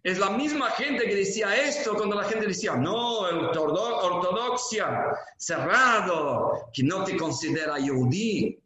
Es 0.05 0.19
la 0.19 0.29
misma 0.29 0.71
gente 0.73 1.07
que 1.07 1.15
decía 1.15 1.57
esto 1.57 1.95
cuando 1.97 2.15
la 2.15 2.25
gente 2.25 2.47
decía, 2.47 2.77
no, 2.77 3.21
ortodoxia, 3.21 5.07
cerrado, 5.39 6.69
que 6.75 6.83
no 6.83 7.05
te 7.05 7.17
considera 7.17 7.79
yudí. 7.79 8.63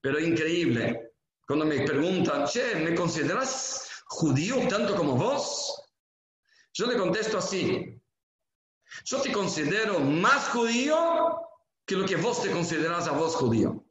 Pero 0.00 0.18
increíble, 0.18 1.12
cuando 1.46 1.64
me 1.64 1.82
preguntan, 1.82 2.44
che, 2.48 2.74
¿me 2.74 2.92
consideras 2.96 4.02
judío 4.06 4.66
tanto 4.66 4.96
como 4.96 5.14
vos? 5.14 5.80
Yo 6.72 6.86
le 6.86 6.98
contesto 6.98 7.38
así. 7.38 7.96
Yo 9.04 9.20
te 9.22 9.30
considero 9.30 10.00
más 10.00 10.48
judío 10.48 11.40
que 11.86 11.94
lo 11.94 12.04
que 12.04 12.16
vos 12.16 12.42
te 12.42 12.50
considerás 12.50 13.06
a 13.06 13.12
vos 13.12 13.36
judío. 13.36 13.84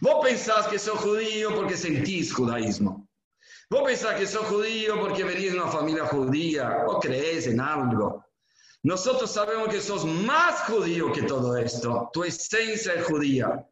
Vos 0.00 0.26
pensás 0.26 0.66
que 0.66 0.80
sos 0.80 0.98
judío 0.98 1.54
porque 1.54 1.76
sentís 1.76 2.34
judaísmo. 2.34 3.05
Vos 3.68 3.82
pensás 3.84 4.14
que 4.14 4.26
sos 4.26 4.46
judío 4.46 5.00
porque 5.00 5.24
venís 5.24 5.52
de 5.52 5.58
una 5.58 5.70
familia 5.70 6.06
judía 6.06 6.84
o 6.86 7.00
crees 7.00 7.48
en 7.48 7.60
algo. 7.60 8.24
Nosotros 8.84 9.28
sabemos 9.30 9.68
que 9.68 9.80
sos 9.80 10.04
más 10.04 10.60
judío 10.62 11.12
que 11.12 11.22
todo 11.22 11.56
esto. 11.56 12.08
Tu 12.12 12.22
esencia 12.22 12.94
es 12.94 13.04
judía. 13.04 13.66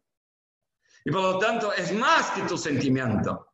Y 1.05 1.13
por 1.13 1.23
lo 1.23 1.39
tanto 1.39 1.73
es 1.73 1.93
más 1.93 2.31
que 2.31 2.43
tu 2.43 2.59
sentimiento. 2.59 3.47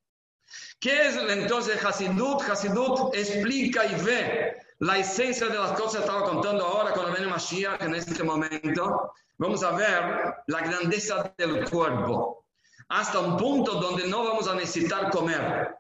¿Qué 0.80 1.09
es 1.09 1.16
entonces 1.16 1.85
Hasidut? 1.85 2.42
Hasidut 2.42 3.14
explica 3.14 3.85
y 3.85 4.02
ve 4.02 4.56
la 4.78 4.99
esencia 4.99 5.47
de 5.49 5.59
las 5.59 5.73
cosas 5.73 5.97
que 5.97 6.06
estaba 6.06 6.25
contando 6.25 6.64
ahora 6.64 6.92
cuando 6.92 7.12
viene 7.12 7.30
Mashiach 7.30 7.82
en 7.82 7.94
este 7.94 8.23
momento. 8.25 9.12
Vamos 9.37 9.62
a 9.62 9.73
ver 9.73 10.35
la 10.47 10.61
grandeza 10.61 11.35
del 11.37 11.68
cuerpo 11.68 12.47
hasta 12.88 13.18
un 13.18 13.37
punto 13.37 13.75
donde 13.75 14.06
no 14.09 14.25
vamos 14.25 14.49
a 14.49 14.54
necesitar 14.54 15.11
comer. 15.11 15.79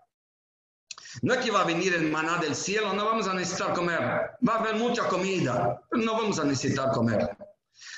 No 1.22 1.34
es 1.34 1.44
que 1.44 1.50
va 1.50 1.62
a 1.62 1.64
venir 1.64 1.94
el 1.94 2.10
maná 2.10 2.38
del 2.38 2.54
cielo, 2.54 2.92
no 2.92 3.04
vamos 3.04 3.28
a 3.28 3.34
necesitar 3.34 3.74
comer. 3.74 4.00
Va 4.46 4.54
a 4.54 4.58
haber 4.58 4.76
mucha 4.76 5.08
comida, 5.08 5.82
pero 5.90 6.02
no 6.02 6.12
vamos 6.14 6.38
a 6.38 6.44
necesitar 6.44 6.92
comer. 6.92 7.36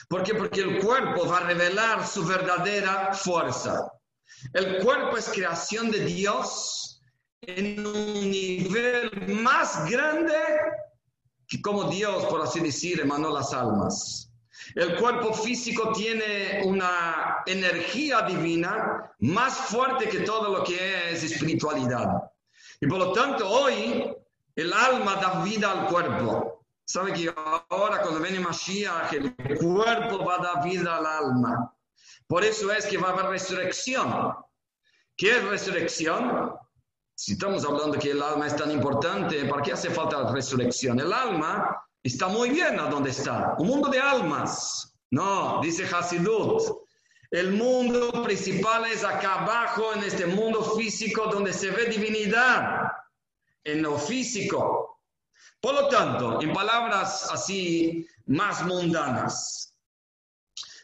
¿Por 0.08 0.22
qué? 0.22 0.34
Porque 0.34 0.60
el 0.60 0.80
cuerpo 0.80 1.26
va 1.26 1.38
a 1.38 1.46
revelar 1.46 2.06
su 2.06 2.24
verdadera 2.24 3.12
fuerza. 3.14 3.92
El 4.52 4.78
cuerpo 4.82 5.16
es 5.16 5.28
creación 5.28 5.90
de 5.90 6.04
Dios 6.04 7.02
en 7.42 7.84
un 7.84 8.30
nivel 8.30 9.10
más 9.28 9.88
grande 9.90 10.34
que 11.48 11.60
como 11.60 11.84
Dios, 11.84 12.24
por 12.26 12.40
así 12.42 12.60
decir, 12.60 13.00
emanó 13.00 13.30
las 13.30 13.52
almas. 13.52 14.30
El 14.74 14.96
cuerpo 14.96 15.34
físico 15.34 15.92
tiene 15.92 16.62
una 16.64 17.42
energía 17.46 18.22
divina 18.22 19.12
más 19.18 19.54
fuerte 19.54 20.08
que 20.08 20.20
todo 20.20 20.56
lo 20.56 20.64
que 20.64 21.10
es 21.10 21.22
espiritualidad. 21.22 22.31
Y 22.82 22.86
por 22.88 22.98
lo 22.98 23.12
tanto, 23.12 23.48
hoy 23.48 24.12
el 24.56 24.72
alma 24.72 25.14
da 25.14 25.44
vida 25.44 25.70
al 25.70 25.86
cuerpo. 25.86 26.64
Sabe 26.84 27.12
que 27.12 27.32
ahora 27.70 28.02
cuando 28.02 28.18
viene 28.18 28.40
Mashiach, 28.40 29.12
el 29.12 29.32
cuerpo 29.56 30.24
va 30.24 30.34
a 30.34 30.38
dar 30.38 30.64
vida 30.64 30.96
al 30.96 31.06
alma. 31.06 31.72
Por 32.26 32.42
eso 32.42 32.72
es 32.72 32.86
que 32.86 32.98
va 32.98 33.10
a 33.10 33.12
haber 33.12 33.26
resurrección. 33.26 34.34
¿Qué 35.16 35.36
es 35.36 35.44
resurrección? 35.44 36.54
Si 37.14 37.34
estamos 37.34 37.64
hablando 37.64 38.00
que 38.00 38.10
el 38.10 38.20
alma 38.20 38.48
es 38.48 38.56
tan 38.56 38.72
importante, 38.72 39.44
¿para 39.44 39.62
qué 39.62 39.74
hace 39.74 39.88
falta 39.88 40.20
la 40.20 40.32
resurrección? 40.32 40.98
El 40.98 41.12
alma 41.12 41.86
está 42.02 42.26
muy 42.26 42.50
bien 42.50 42.80
a 42.80 42.90
donde 42.90 43.10
está. 43.10 43.54
Un 43.58 43.68
mundo 43.68 43.90
de 43.90 44.00
almas. 44.00 44.92
No, 45.12 45.60
dice 45.62 45.84
Hasidut. 45.84 46.81
El 47.32 47.52
mundo 47.52 48.22
principal 48.22 48.84
es 48.84 49.02
acá 49.02 49.40
abajo, 49.40 49.94
en 49.94 50.04
este 50.04 50.26
mundo 50.26 50.62
físico, 50.76 51.28
donde 51.28 51.54
se 51.54 51.70
ve 51.70 51.86
divinidad, 51.86 52.92
en 53.64 53.80
lo 53.80 53.98
físico. 53.98 55.00
Por 55.58 55.74
lo 55.74 55.88
tanto, 55.88 56.42
en 56.42 56.52
palabras 56.52 57.30
así 57.32 58.06
más 58.26 58.62
mundanas, 58.66 59.74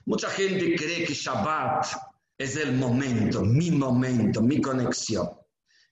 mucha 0.06 0.30
gente 0.30 0.74
cree 0.74 1.04
que 1.04 1.12
Shabbat 1.12 1.86
es 2.38 2.56
el 2.56 2.72
momento, 2.72 3.42
mi 3.42 3.70
momento, 3.70 4.40
mi 4.40 4.58
conexión. 4.58 5.28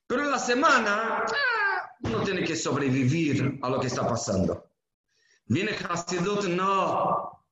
Pero 0.07 0.23
en 0.23 0.31
la 0.31 0.39
semana 0.39 1.23
ah, 1.23 1.91
uno 2.01 2.23
tiene 2.23 2.43
que 2.43 2.55
sobrevivir 2.55 3.59
a 3.61 3.69
lo 3.69 3.79
que 3.79 3.87
está 3.87 4.07
pasando. 4.07 4.71
Viene 5.45 5.73
Hasidut, 5.87 6.45
no. 6.45 7.45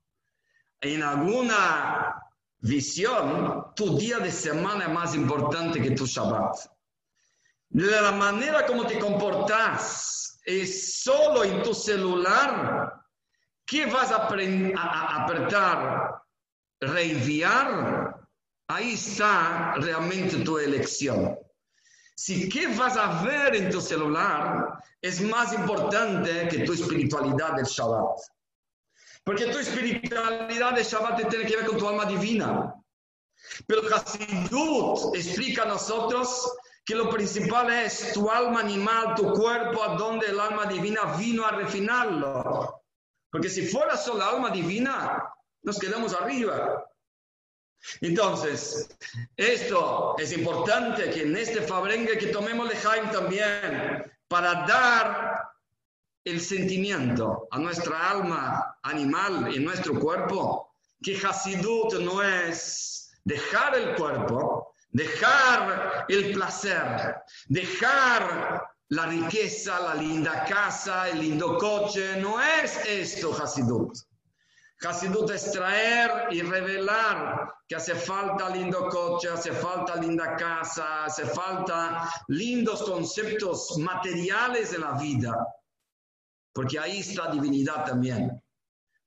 En 0.81 1.03
alguna 1.03 2.14
visión, 2.65 3.74
tu 3.75 3.98
día 3.98 4.17
de 4.17 4.31
semana 4.31 4.86
es 4.86 4.91
más 4.91 5.15
importante 5.15 5.81
que 5.81 5.91
tu 5.91 6.05
Shabbat. 6.05 6.55
La 7.69 8.12
manera 8.12 8.65
como 8.65 8.88
te 8.88 8.98
comportas 8.98 10.39
es 10.43 11.03
solo 11.03 11.43
en 11.43 11.62
tu 11.62 11.74
celular 11.74 13.03
que 13.65 13.86
vas 13.86 14.12
a, 14.12 14.27
a 14.77 15.24
apretar, 15.24 16.22
reenviar. 16.79 18.19
Ahí 18.67 18.93
está 18.93 19.75
realmente 19.77 20.38
tu 20.38 20.57
elección. 20.57 21.38
Si 22.15 22.50
qué 22.50 22.67
vas 22.75 22.98
a 22.98 23.24
ver 23.24 23.55
en 23.55 23.69
tu 23.69 23.79
celular 23.79 24.81
es 25.01 25.22
más 25.22 25.53
importante 25.53 26.48
que 26.48 26.60
tu 26.60 26.74
espiritualidad 26.74 27.53
del 27.55 27.65
Shabbat. 27.65 28.35
Porque 29.25 29.48
tu 29.48 29.58
espiritualidad 29.58 30.74
del 30.74 30.86
Shabbat 30.86 31.29
tiene 31.29 31.46
que 31.46 31.58
ver 31.58 31.65
con 31.65 31.77
tu 31.77 31.88
alma 31.88 32.05
divina. 32.05 32.75
Pero 33.67 33.82
Hasidut 33.94 35.15
explica 35.15 35.63
a 35.63 35.65
nosotros 35.65 36.55
que 36.86 36.94
lo 36.94 37.10
principal 37.10 37.72
es 37.74 38.13
tu 38.13 38.29
alma 38.29 38.60
animal, 38.60 39.15
tu 39.15 39.34
cuerpo, 39.34 39.84
a 39.84 39.96
donde 39.96 40.27
el 40.27 40.39
alma 40.39 40.67
divina 40.67 41.15
vino 41.17 41.44
a 41.44 41.51
refinarlo. 41.51 42.84
Porque 43.32 43.50
si 43.50 43.65
fuera 43.65 43.98
solo 43.98 44.24
alma 44.24 44.51
divina, 44.51 45.27
nos 45.63 45.79
quedamos 45.79 46.13
arriba. 46.13 46.86
Entonces, 48.01 48.96
esto 49.36 50.15
es 50.20 50.32
importante 50.34 51.10
que 51.10 51.24
en 51.24 51.36
este 51.36 51.62
fabrengue 51.62 52.20
que 52.20 52.27
tomemos 52.27 52.72
Jaime 52.74 53.12
también 53.12 54.12
para 54.27 54.65
dar 54.67 55.35
el 56.25 56.41
sentimiento 56.41 57.48
a 57.51 57.60
nuestra 57.60 58.10
alma 58.10 58.77
animal 58.82 59.53
y 59.55 59.60
nuestro 59.60 60.00
cuerpo, 60.00 60.72
que 61.01 61.15
Hasidut 61.15 61.94
no 62.00 62.24
es 62.24 63.12
dejar 63.24 63.75
el 63.75 63.96
cuerpo, 63.96 64.74
dejar 64.89 66.05
el 66.10 66.34
placer, 66.34 67.15
dejar 67.48 68.67
la 68.89 69.05
riqueza, 69.05 69.79
la 69.79 69.96
linda 69.96 70.46
casa, 70.46 71.10
el 71.10 71.20
lindo 71.20 71.58
coche, 71.60 72.20
no 72.20 72.41
es 72.41 72.84
esto 72.88 73.32
Hasidut. 73.32 73.96
Hasidut 74.82 75.29
es 75.29 75.51
traer 75.51 76.27
y 76.32 76.41
revelar 76.41 77.53
que 77.67 77.75
hace 77.75 77.94
falta 77.94 78.50
lindo 78.50 78.89
coche, 78.89 79.29
hace 79.29 79.51
falta 79.51 79.96
linda 79.96 80.36
casa, 80.36 81.05
hace 81.05 81.25
falta 81.25 82.10
lindos 82.27 82.84
conceptos 82.84 83.77
materiales 83.77 84.72
de 84.72 84.79
la 84.79 84.91
vida, 84.94 85.36
porque 86.55 86.79
ahí 86.79 87.00
está 87.00 87.29
divinidad 87.29 87.85
también. 87.85 88.41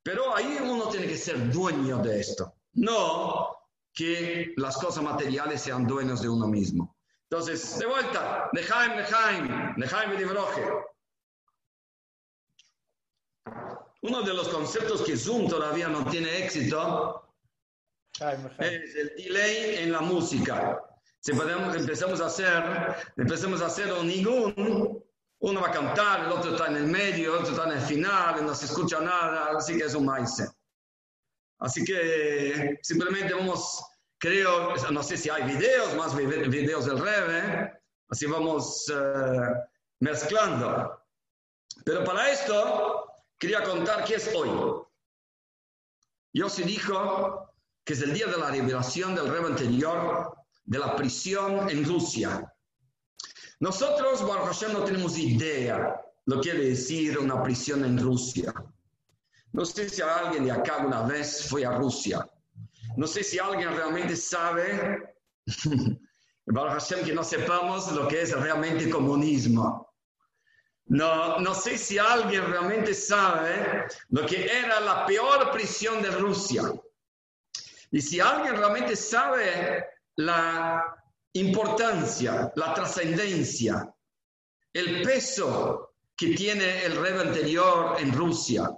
Pero 0.02 0.36
ahí 0.36 0.58
uno 0.62 0.88
tiene 0.88 1.06
que 1.06 1.16
ser 1.16 1.50
dueño 1.50 1.98
de 1.98 2.20
esto, 2.20 2.54
no 2.74 3.56
que 3.94 4.52
las 4.56 4.76
cosas 4.76 5.02
materiales 5.02 5.62
sean 5.62 5.86
dueños 5.86 6.20
de 6.22 6.28
uno 6.28 6.46
mismo. 6.46 6.94
Entonces, 7.28 7.78
de 7.78 7.86
vuelta, 7.86 8.48
Lejaim, 8.52 8.96
Lejaim, 8.96 9.74
Lejaim 9.76 10.16
de 10.16 10.24
Broje. 10.26 10.64
Uno 14.02 14.22
de 14.22 14.34
los 14.34 14.48
conceptos 14.48 15.02
que 15.02 15.16
Zoom 15.16 15.48
todavía 15.48 15.88
no 15.88 16.04
tiene 16.04 16.44
éxito 16.44 17.34
es 18.58 18.94
el 18.94 19.16
delay 19.16 19.76
en 19.78 19.92
la 19.92 20.00
música. 20.00 20.80
Si 21.18 21.32
podemos, 21.32 21.74
empezamos 21.74 22.20
a 22.20 22.26
hacer, 22.26 22.94
empezamos 23.16 23.60
a 23.62 23.66
hacer 23.66 23.92
un 23.92 24.06
ningún, 24.06 25.02
uno 25.40 25.60
va 25.60 25.68
a 25.68 25.72
cantar, 25.72 26.26
el 26.26 26.32
otro 26.32 26.52
está 26.52 26.66
en 26.66 26.76
el 26.76 26.86
medio, 26.86 27.34
el 27.34 27.40
otro 27.40 27.52
está 27.52 27.64
en 27.64 27.78
el 27.78 27.80
final, 27.80 28.44
no 28.44 28.54
se 28.54 28.66
escucha 28.66 29.00
nada, 29.00 29.50
así 29.56 29.78
que 29.78 29.84
es 29.84 29.94
un 29.94 30.06
maíz. 30.06 30.42
Así 31.60 31.84
que 31.84 32.78
simplemente 32.82 33.34
vamos, 33.34 33.84
creo, 34.18 34.74
no 34.90 35.02
sé 35.02 35.16
si 35.16 35.30
hay 35.30 35.44
videos, 35.44 35.94
más 35.96 36.16
videos 36.16 36.86
del 36.86 36.98
Rebe, 36.98 37.80
así 38.08 38.26
vamos 38.26 38.90
eh, 38.92 39.54
mezclando. 40.00 41.04
Pero 41.84 42.04
para 42.04 42.30
esto 42.30 43.06
quería 43.38 43.62
contar 43.62 44.04
qué 44.04 44.16
es 44.16 44.34
hoy. 44.34 44.50
se 46.48 46.62
dijo 46.62 47.52
que 47.84 47.92
es 47.92 48.02
el 48.02 48.12
día 48.12 48.26
de 48.26 48.38
la 48.38 48.50
liberación 48.50 49.14
del 49.14 49.28
Rebe 49.28 49.48
anterior 49.48 50.36
de 50.64 50.78
la 50.78 50.94
prisión 50.96 51.70
en 51.70 51.84
Rusia. 51.84 52.52
Nosotros, 53.60 54.26
Baruch 54.26 54.46
Hashem, 54.46 54.72
no 54.72 54.84
tenemos 54.84 55.18
idea 55.18 56.00
lo 56.26 56.36
que 56.36 56.50
quiere 56.50 56.68
decir 56.70 57.18
una 57.18 57.42
prisión 57.42 57.84
en 57.84 57.98
Rusia. 57.98 58.54
No 59.52 59.64
sé 59.64 59.88
si 59.88 60.02
alguien 60.02 60.44
de 60.44 60.52
acá 60.52 60.78
una 60.78 61.02
vez 61.02 61.48
fue 61.48 61.64
a 61.64 61.72
Rusia. 61.72 62.28
No 62.96 63.06
sé 63.06 63.24
si 63.24 63.38
alguien 63.38 63.74
realmente 63.74 64.14
sabe, 64.14 65.14
Baruch 66.46 66.72
Hashem, 66.72 67.04
que 67.04 67.14
no 67.14 67.24
sepamos 67.24 67.90
lo 67.92 68.06
que 68.06 68.22
es 68.22 68.38
realmente 68.38 68.88
comunismo. 68.90 69.88
No, 70.86 71.38
no 71.38 71.54
sé 71.54 71.76
si 71.76 71.98
alguien 71.98 72.46
realmente 72.46 72.94
sabe 72.94 73.86
lo 74.10 74.24
que 74.24 74.46
era 74.46 74.80
la 74.80 75.04
peor 75.04 75.50
prisión 75.50 76.00
de 76.02 76.10
Rusia. 76.12 76.62
Y 77.90 78.00
si 78.00 78.20
alguien 78.20 78.56
realmente 78.56 78.96
sabe 78.96 79.86
la 80.16 80.97
importancia, 81.34 82.52
la 82.56 82.74
trascendencia, 82.74 83.94
el 84.72 85.02
peso 85.02 85.94
que 86.16 86.34
tiene 86.34 86.84
el 86.84 86.96
rey 86.96 87.18
anterior 87.18 87.96
en 88.00 88.12
Rusia, 88.12 88.70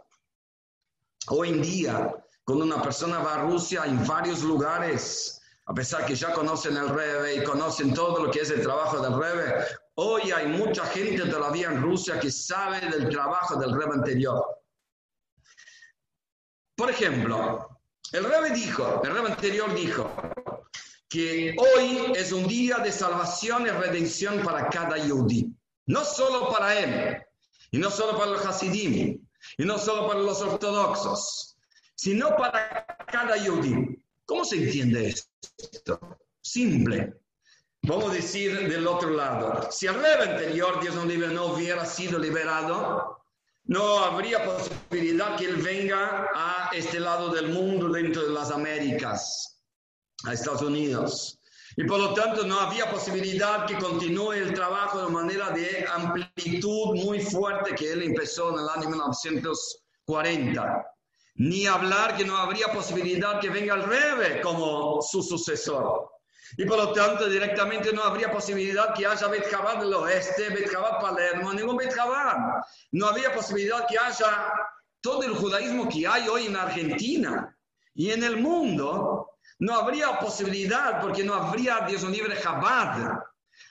Hoy 1.29 1.51
en 1.51 1.63
día, 1.63 2.13
cuando 2.45 2.65
una 2.65 2.83
persona 2.83 3.19
va 3.19 3.35
a 3.35 3.43
Rusia 3.43 3.85
en 3.85 4.05
varios 4.07 4.43
lugares, 4.43 5.41
a 5.67 5.75
pesar 5.75 6.05
que 6.07 6.15
ya 6.15 6.33
conocen 6.33 6.77
el 6.77 6.89
Rebe 6.89 7.37
y 7.37 7.45
conocen 7.45 7.95
todo 7.95 8.25
lo 8.25 8.31
que 8.33 8.41
es 8.41 8.51
el 8.51 8.63
trabajo 8.63 9.01
del 9.01 9.17
Rebe, 9.17 9.65
hoy 9.95 10.33
hay 10.33 10.49
mucha 10.49 10.85
gente 10.87 11.27
todavía 11.27 11.69
en 11.69 11.83
Rusia 11.83 12.19
que 12.19 12.31
sabe 12.31 12.81
del 12.81 13.11
trabajo 13.11 13.57
del 13.57 13.73
Rebe 13.73 13.95
anterior. 13.95 14.45
Por 16.75 16.91
ejemplo, 16.91 17.79
el 18.13 18.25
Rebe 18.25 18.51
dijo, 18.51 19.03
el 19.05 19.13
Rebe 19.13 19.31
anterior 19.31 19.73
dijo, 19.75 20.11
que 21.11 21.57
hoy 21.59 22.13
es 22.15 22.31
un 22.31 22.47
día 22.47 22.79
de 22.79 22.93
salvación 22.93 23.67
y 23.67 23.71
redención 23.71 24.41
para 24.43 24.69
cada 24.69 24.97
yudí. 24.97 25.53
No 25.87 26.05
solo 26.05 26.49
para 26.51 26.79
él, 26.79 27.21
y 27.73 27.79
no 27.79 27.91
solo 27.91 28.17
para 28.17 28.31
los 28.31 28.47
hasidim, 28.47 29.21
y 29.59 29.65
no 29.65 29.77
solo 29.77 30.07
para 30.07 30.21
los 30.21 30.41
ortodoxos, 30.41 31.57
sino 31.97 32.37
para 32.37 32.87
cada 33.11 33.37
yudí. 33.37 34.01
¿Cómo 34.25 34.45
se 34.45 34.63
entiende 34.63 35.09
esto? 35.09 36.19
Simple. 36.41 37.15
Vamos 37.83 38.11
a 38.11 38.15
decir 38.15 38.69
del 38.69 38.87
otro 38.87 39.11
lado, 39.11 39.69
si 39.73 39.87
el 39.87 39.95
rey 39.95 40.29
anterior, 40.29 40.81
Dios 40.81 40.95
no, 40.95 41.47
hubiera 41.47 41.85
sido 41.87 42.21
liberado, 42.21 43.25
no 43.65 43.99
habría 43.99 44.45
posibilidad 44.45 45.37
que 45.37 45.47
él 45.47 45.57
venga 45.57 46.29
a 46.35 46.71
este 46.73 47.01
lado 47.01 47.31
del 47.31 47.49
mundo, 47.49 47.89
dentro 47.89 48.23
de 48.23 48.31
las 48.31 48.51
Américas, 48.51 49.60
a 50.25 50.33
Estados 50.33 50.63
Unidos. 50.63 51.41
Y 51.77 51.85
por 51.85 52.01
lo 52.01 52.15
tanto 52.15 52.45
no 52.45 52.59
había 52.59 52.91
posibilidad 52.91 53.65
que 53.67 53.79
continúe 53.79 54.33
el 54.33 54.53
trabajo 54.53 55.07
de 55.07 55.13
manera 55.13 55.51
de 55.51 55.87
amplitud 55.89 56.97
muy 56.97 57.21
fuerte 57.21 57.75
que 57.75 57.93
él 57.93 58.03
empezó 58.03 58.51
en 58.51 58.59
el 58.61 58.69
año 58.69 58.89
1940. 58.91 60.87
Ni 61.37 61.67
hablar 61.67 62.17
que 62.17 62.25
no 62.25 62.37
habría 62.37 62.73
posibilidad 62.73 63.41
que 63.41 63.51
venga 63.51 63.75
el 63.75 63.85
Rebe 63.85 64.41
como 64.41 65.01
su 65.01 65.23
sucesor. 65.23 66.11
Y 66.57 66.65
por 66.65 66.77
lo 66.77 66.93
tanto 66.93 67.29
directamente 67.29 67.93
no 67.93 68.03
habría 68.03 68.33
posibilidad 68.33 68.93
que 68.93 69.07
haya 69.07 69.29
Bet 69.29 69.49
del 69.49 69.95
oeste, 69.95 70.51
Bet 70.51 70.73
Palermo, 71.01 71.53
ningún 71.53 71.77
Bet 71.77 71.95
No 72.91 73.07
había 73.07 73.33
posibilidad 73.33 73.87
que 73.87 73.97
haya 73.97 74.53
todo 75.01 75.23
el 75.23 75.35
judaísmo 75.35 75.89
que 75.89 76.07
hay 76.07 76.29
hoy 76.29 76.47
en 76.47 76.57
Argentina 76.57 77.57
y 77.95 78.11
en 78.11 78.25
el 78.25 78.39
mundo 78.39 79.30
no 79.61 79.75
habría 79.75 80.19
posibilidad 80.19 81.01
porque 81.03 81.23
no 81.23 81.35
habría, 81.35 81.85
Dios 81.87 82.03
libre, 82.05 82.41
Chabad. 82.41 83.21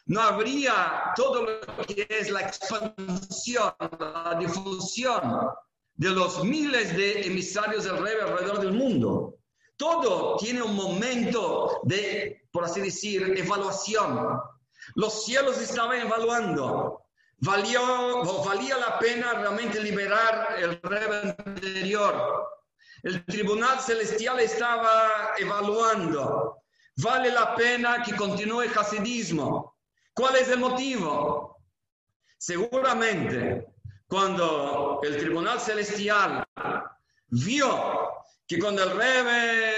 No 0.06 0.22
habría 0.22 1.14
todo 1.16 1.44
lo 1.44 1.86
que 1.88 2.08
es 2.10 2.30
la 2.30 2.42
expansión, 2.42 3.74
la 4.00 4.38
difusión 4.40 5.50
de 5.96 6.10
los 6.12 6.44
miles 6.44 6.96
de 6.96 7.26
emisarios 7.26 7.86
del 7.86 7.98
rey 7.98 8.14
alrededor 8.22 8.60
del 8.60 8.74
mundo. 8.74 9.38
Todo 9.78 10.38
tiene 10.38 10.62
un 10.62 10.76
momento 10.76 11.82
de, 11.84 12.48
por 12.52 12.66
así 12.66 12.82
decir, 12.82 13.34
evaluación. 13.36 14.40
Los 14.94 15.26
cielos 15.26 15.60
estaban 15.60 16.02
evaluando. 16.02 17.06
Valió, 17.40 18.24
valía 18.46 18.78
la 18.78 19.00
pena 19.00 19.34
realmente 19.34 19.82
liberar 19.82 20.56
el 20.60 20.80
rey 20.82 21.34
anterior 21.46 22.59
el 23.04 23.26
tribunal 23.26 23.80
celestial 23.80 24.40
estaba 24.40 25.34
evaluando. 25.38 26.58
vale 26.98 27.32
la 27.32 27.56
pena 27.56 28.04
que 28.04 28.16
continúe 28.16 28.64
el 28.64 28.78
hasidismo. 28.78 29.78
¿Cuál 30.14 30.36
es 30.36 30.50
el 30.50 30.60
motivo? 30.60 31.58
Seguramente 32.38 33.66
cuando 34.08 35.00
el 35.04 35.18
tribunal 35.18 35.60
celestial 35.62 36.44
vio 37.30 38.10
que 38.48 38.60
cuando 38.60 38.84
el 38.84 38.98
rebe, 38.98 39.74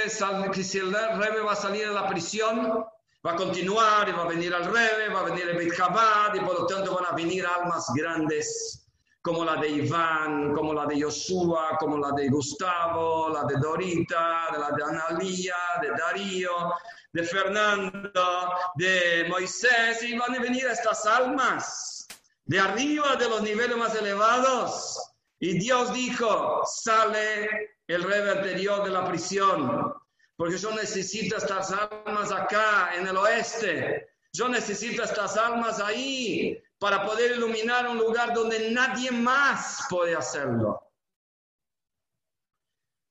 que 0.54 0.64
si 0.64 0.78
el 0.78 0.94
rebe 0.94 1.42
va 1.42 1.52
a 1.52 1.56
salir 1.56 1.88
de 1.90 1.94
la 1.94 2.08
prisión, 2.08 2.86
va 3.26 3.32
a 3.34 3.36
continuar 3.36 4.08
y 4.08 4.14
va 4.14 4.24
a 4.24 4.28
venir 4.28 4.54
al 4.54 4.66
rebe, 4.66 5.10
va 5.10 5.20
a 5.20 5.24
venir 5.24 5.50
el 5.50 5.58
Beit 5.58 5.74
y 5.74 6.40
por 6.40 6.60
lo 6.60 6.66
tanto 6.66 6.96
van 6.96 7.06
a 7.06 7.16
venir 7.16 7.46
almas 7.46 7.88
grandes 7.94 8.81
como 9.22 9.46
la 9.46 9.56
de 9.58 9.70
Iván, 9.70 10.54
como 10.54 10.74
la 10.74 10.86
de 10.86 11.02
Joshua, 11.02 11.78
como 11.80 11.98
la 11.98 12.12
de 12.12 12.28
Gustavo, 12.30 13.30
la 13.30 13.44
de 13.44 13.56
Dorita, 13.60 14.48
la 14.58 14.72
de 14.76 14.84
Analia, 14.84 15.56
de 15.82 15.90
Darío, 15.92 16.74
de 17.14 17.24
Fernando, 17.24 18.54
de 18.76 19.26
Moisés, 19.30 20.02
y 20.04 20.18
van 20.18 20.36
a 20.36 20.40
venir 20.40 20.66
estas 20.66 21.06
almas 21.06 22.08
de 22.46 22.60
arriba 22.60 23.16
de 23.16 23.30
los 23.30 23.42
niveles 23.44 23.78
más 23.78 23.96
elevados. 23.96 25.00
Y 25.40 25.60
Dios 25.60 25.94
dijo, 25.94 26.62
sale 26.66 27.48
el 27.88 28.04
rey 28.04 28.28
anterior 28.28 28.84
de 28.84 28.90
la 28.90 29.06
prisión, 29.08 29.94
porque 30.36 30.58
yo 30.58 30.72
necesito 30.72 31.38
estas 31.38 31.72
almas 31.72 32.32
acá, 32.32 32.92
en 32.96 33.08
el 33.08 33.18
oeste. 33.18 34.08
Yo 34.34 34.48
necesito 34.48 35.04
estas 35.04 35.38
almas 35.38 35.80
ahí 35.80 36.58
para 36.82 37.06
poder 37.06 37.34
iluminar 37.38 37.88
un 37.88 38.00
lugar 38.00 38.34
donde 38.34 38.72
nadie 38.72 39.12
más 39.12 39.86
puede 39.88 40.16
hacerlo. 40.16 40.82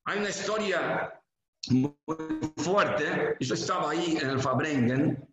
Hay 0.07 0.19
una 0.19 0.31
historia 0.31 1.23
muy 1.69 1.95
fuerte, 2.57 3.37
yo 3.39 3.55
estaba 3.55 3.93
ahí 3.93 4.17
en 4.21 4.29
el 4.29 4.41
Fabrengen, 4.41 5.25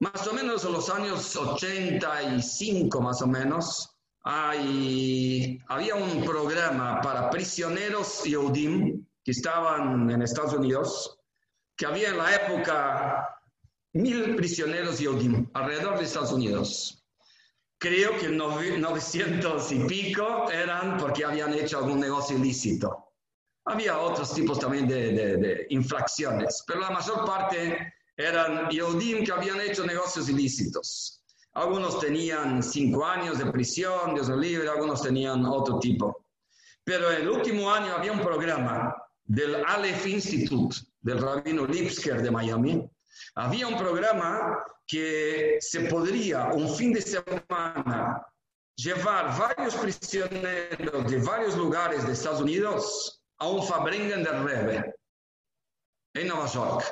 más 0.00 0.26
o 0.26 0.32
menos 0.32 0.64
en 0.64 0.72
los 0.72 0.88
años 0.88 1.36
85, 1.36 3.00
más 3.02 3.20
o 3.20 3.26
menos, 3.26 3.94
había 4.22 5.94
un 5.94 6.24
programa 6.24 7.02
para 7.02 7.28
prisioneros 7.28 8.24
Yehudim 8.24 9.06
que 9.22 9.32
estaban 9.32 10.10
en 10.10 10.22
Estados 10.22 10.54
Unidos, 10.54 11.20
que 11.76 11.84
había 11.84 12.08
en 12.08 12.16
la 12.16 12.34
época 12.34 13.37
mil 13.98 14.36
prisioneros 14.36 14.98
Yehudim 15.00 15.50
alrededor 15.54 15.98
de 15.98 16.04
Estados 16.04 16.32
Unidos. 16.32 17.04
Creo 17.78 18.16
que 18.18 18.28
900 18.28 19.72
y 19.72 19.78
pico 19.80 20.50
eran 20.50 20.98
porque 20.98 21.24
habían 21.24 21.52
hecho 21.54 21.78
algún 21.78 22.00
negocio 22.00 22.36
ilícito. 22.36 23.12
Había 23.64 23.98
otros 23.98 24.32
tipos 24.32 24.58
también 24.58 24.88
de, 24.88 25.12
de, 25.12 25.36
de 25.36 25.66
infracciones, 25.70 26.64
pero 26.66 26.80
la 26.80 26.90
mayor 26.90 27.24
parte 27.24 27.92
eran 28.16 28.68
Yehudim 28.70 29.24
que 29.24 29.32
habían 29.32 29.60
hecho 29.60 29.84
negocios 29.84 30.28
ilícitos. 30.28 31.22
Algunos 31.54 31.98
tenían 31.98 32.62
cinco 32.62 33.04
años 33.04 33.38
de 33.38 33.46
prisión, 33.46 34.14
Dios 34.14 34.28
libre, 34.28 34.68
algunos 34.68 35.02
tenían 35.02 35.44
otro 35.44 35.78
tipo. 35.80 36.26
Pero 36.84 37.10
el 37.10 37.28
último 37.28 37.70
año 37.70 37.94
había 37.94 38.12
un 38.12 38.20
programa 38.20 38.94
del 39.24 39.56
Aleph 39.66 40.06
Institute, 40.06 40.76
del 41.00 41.18
rabino 41.18 41.66
Lipsker 41.66 42.22
de 42.22 42.30
Miami. 42.30 42.88
Había 43.34 43.66
un 43.68 43.76
programa 43.76 44.64
que 44.86 45.58
se 45.60 45.80
podría 45.82 46.46
un 46.46 46.74
fin 46.74 46.92
de 46.92 47.02
semana 47.02 48.26
llevar 48.76 49.38
varios 49.38 49.74
prisioneros 49.74 51.10
de 51.10 51.18
varios 51.18 51.56
lugares 51.56 52.06
de 52.06 52.12
Estados 52.12 52.40
Unidos 52.40 53.20
a 53.38 53.48
un 53.48 53.66
Fabringen 53.66 54.22
del 54.22 54.44
Rebe 54.44 54.94
en 56.14 56.28
Nueva 56.28 56.46
York. 56.46 56.84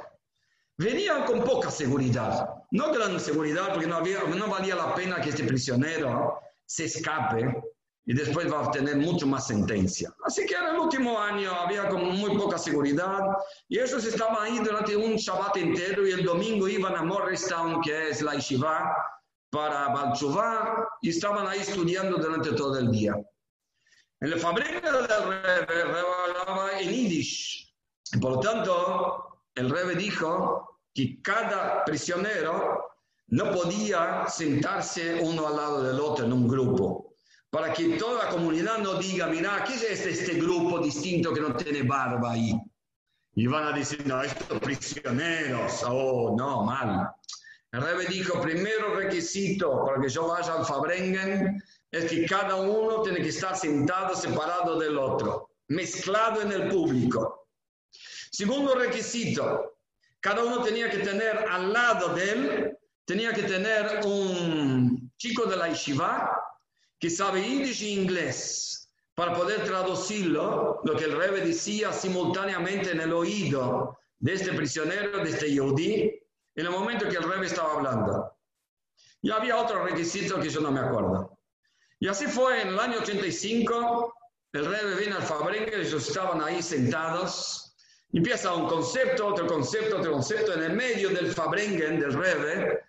Venían 0.79 1.25
con 1.25 1.43
poca 1.43 1.71
seguridad, 1.71 2.49
no 2.73 2.93
gran 2.93 3.19
seguridad 3.19 3.73
porque 3.73 3.87
no, 3.87 3.97
había, 3.97 4.23
no 4.23 4.49
valía 4.49 4.75
la 4.75 4.95
pena 4.95 5.21
que 5.21 5.31
este 5.31 5.45
prisionero 5.45 6.39
se 6.67 6.85
escape 6.85 7.63
y 8.07 8.15
después 8.15 8.51
va 8.51 8.59
a 8.59 8.67
obtener 8.69 8.97
mucho 8.97 9.27
más 9.27 9.49
sentencia. 9.49 10.15
Así 10.25 10.47
que 10.47 10.55
era 10.55 10.71
el 10.71 10.79
último 10.79 11.21
año, 11.21 11.51
había 11.53 11.89
como 11.89 12.07
muy 12.07 12.37
poca 12.37 12.57
seguridad 12.57 13.21
y 13.69 13.79
ellos 13.79 14.05
estaban 14.05 14.37
ahí 14.41 14.59
durante 14.61 14.97
un 14.97 15.17
Shabbat 15.17 15.57
entero 15.57 16.07
y 16.07 16.13
el 16.13 16.25
domingo 16.25 16.69
iban 16.69 16.97
a 16.97 17.03
Morristown, 17.03 17.81
que 17.83 18.11
es 18.11 18.23
la 18.23 18.35
yeshiva, 18.35 18.95
para 19.51 19.89
Balchuvá 19.89 20.89
y 21.01 21.11
estaban 21.11 21.47
ahí 21.47 21.61
estudiando 21.61 22.19
durante 22.19 22.53
todo 22.53 22.79
el 22.79 22.91
día. 22.91 23.15
En 24.21 24.31
la 24.31 24.39
fábrica 24.39 24.93
del 24.93 25.07
Rebbe, 25.07 26.01
hablaba 26.29 26.79
en 26.81 26.91
Yiddish. 26.91 27.75
Por 28.21 28.33
lo 28.33 28.41
tanto, 28.41 29.43
el 29.55 29.69
rey 29.69 29.97
dijo 29.97 30.81
que 30.95 31.21
cada 31.23 31.85
prisionero 31.85 32.91
no 33.29 33.51
podía 33.51 34.27
sentarse 34.29 35.21
uno 35.23 35.47
al 35.47 35.57
lado 35.57 35.83
del 35.83 36.01
otro 36.01 36.25
en 36.25 36.33
un 36.33 36.49
grupo, 36.49 37.06
para 37.57 37.73
que 37.73 37.97
toda 37.97 38.25
la 38.25 38.29
comunidad 38.29 38.77
no 38.81 38.97
diga, 38.97 39.29
mira, 39.29 39.65
¿qué 39.67 39.73
es 39.73 40.05
este 40.05 40.35
grupo 40.35 40.79
distinto 40.79 41.33
que 41.33 41.41
no 41.41 41.57
tiene 41.57 41.85
barba 41.85 42.33
ahí? 42.33 42.53
Y 43.35 43.47
van 43.47 43.65
a 43.65 43.73
decir, 43.73 44.07
no, 44.07 44.23
estos 44.23 44.61
prisioneros, 44.61 45.83
oh, 45.89 46.37
no, 46.37 46.65
mal. 46.65 47.11
El 47.73 47.81
rey 47.81 48.09
dijo, 48.09 48.43
primero 48.43 48.95
requisito 48.97 49.87
para 49.87 50.03
que 50.03 50.11
yo 50.11 50.29
vaya 50.29 50.53
al 50.53 50.67
Fabrengen 50.67 51.63
es 51.91 52.05
que 52.05 52.27
cada 52.27 52.57
uno 52.57 53.01
tiene 53.01 53.23
que 53.23 53.31
estar 53.31 53.57
sentado 53.57 54.15
separado 54.15 54.79
del 54.79 54.99
otro, 54.99 55.49
mezclado 55.69 56.43
en 56.43 56.53
el 56.53 56.69
público. 56.69 57.49
Segundo 58.31 58.75
requisito, 58.75 59.79
cada 60.21 60.45
uno 60.45 60.63
tenía 60.63 60.91
que 60.91 60.99
tener 60.99 61.39
al 61.49 61.73
lado 61.73 62.15
de 62.15 62.31
él, 62.31 62.79
tenía 63.07 63.33
que 63.33 63.45
tener 63.45 64.05
un 64.05 65.11
chico 65.17 65.47
de 65.47 65.57
la 65.57 65.69
yeshiva 65.71 66.36
que 66.99 67.11
sabe 67.11 67.43
yiddish 67.43 67.83
e 67.83 67.91
inglés 67.91 68.91
para 69.15 69.35
poder 69.35 69.65
traducirlo, 69.65 70.81
lo 70.85 70.97
que 70.97 71.05
el 71.05 71.17
rebe 71.17 71.41
decía 71.41 71.93
simultáneamente 71.93 72.91
en 72.91 73.01
el 73.01 73.13
oído 73.13 73.99
de 74.19 74.35
este 74.35 74.53
prisionero, 74.53 75.23
de 75.23 75.31
este 75.31 75.55
yodí, 75.55 76.03
en 76.55 76.67
el 76.67 76.71
momento 76.71 77.09
que 77.09 77.17
el 77.17 77.23
rebe 77.23 77.47
estaba 77.47 77.75
hablando. 77.75 78.33
Y 79.23 79.31
había 79.31 79.57
otro 79.57 79.85
requisito 79.85 80.41
que 80.41 80.51
yo 80.51 80.61
no 80.61 80.71
me 80.71 80.81
acuerdo. 80.81 81.39
Y 81.99 82.09
así 82.09 82.27
fue 82.27 82.63
en 82.63 82.69
el 82.69 82.79
año 82.79 82.99
85, 82.99 84.15
el 84.53 84.65
rebe 84.67 84.97
vino 84.97 85.17
al 85.17 85.23
Fabrengue, 85.23 85.81
ellos 85.81 86.09
estaban 86.09 86.43
ahí 86.43 86.63
sentados, 86.63 87.67
Empieza 88.13 88.55
un 88.55 88.69
concepto, 88.69 89.27
otro 89.27 89.47
concepto, 89.47 89.99
otro 89.99 90.13
concepto. 90.13 90.55
En 90.55 90.63
el 90.63 90.73
medio 90.73 91.11
del 91.11 91.33
Fabrengen, 91.33 91.99
del 91.99 92.15
Rebe, 92.15 92.81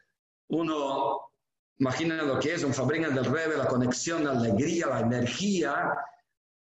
uno 0.50 1.27
imagina 1.80 2.24
lo 2.24 2.40
que 2.40 2.54
es 2.54 2.64
un 2.64 2.74
Fabrengen 2.74 3.14
del 3.16 3.26
Rebe, 3.26 3.58
la 3.58 3.68
conexión, 3.68 4.26
la 4.26 4.32
alegría, 4.32 4.88
la 4.88 5.00
energía. 5.02 5.94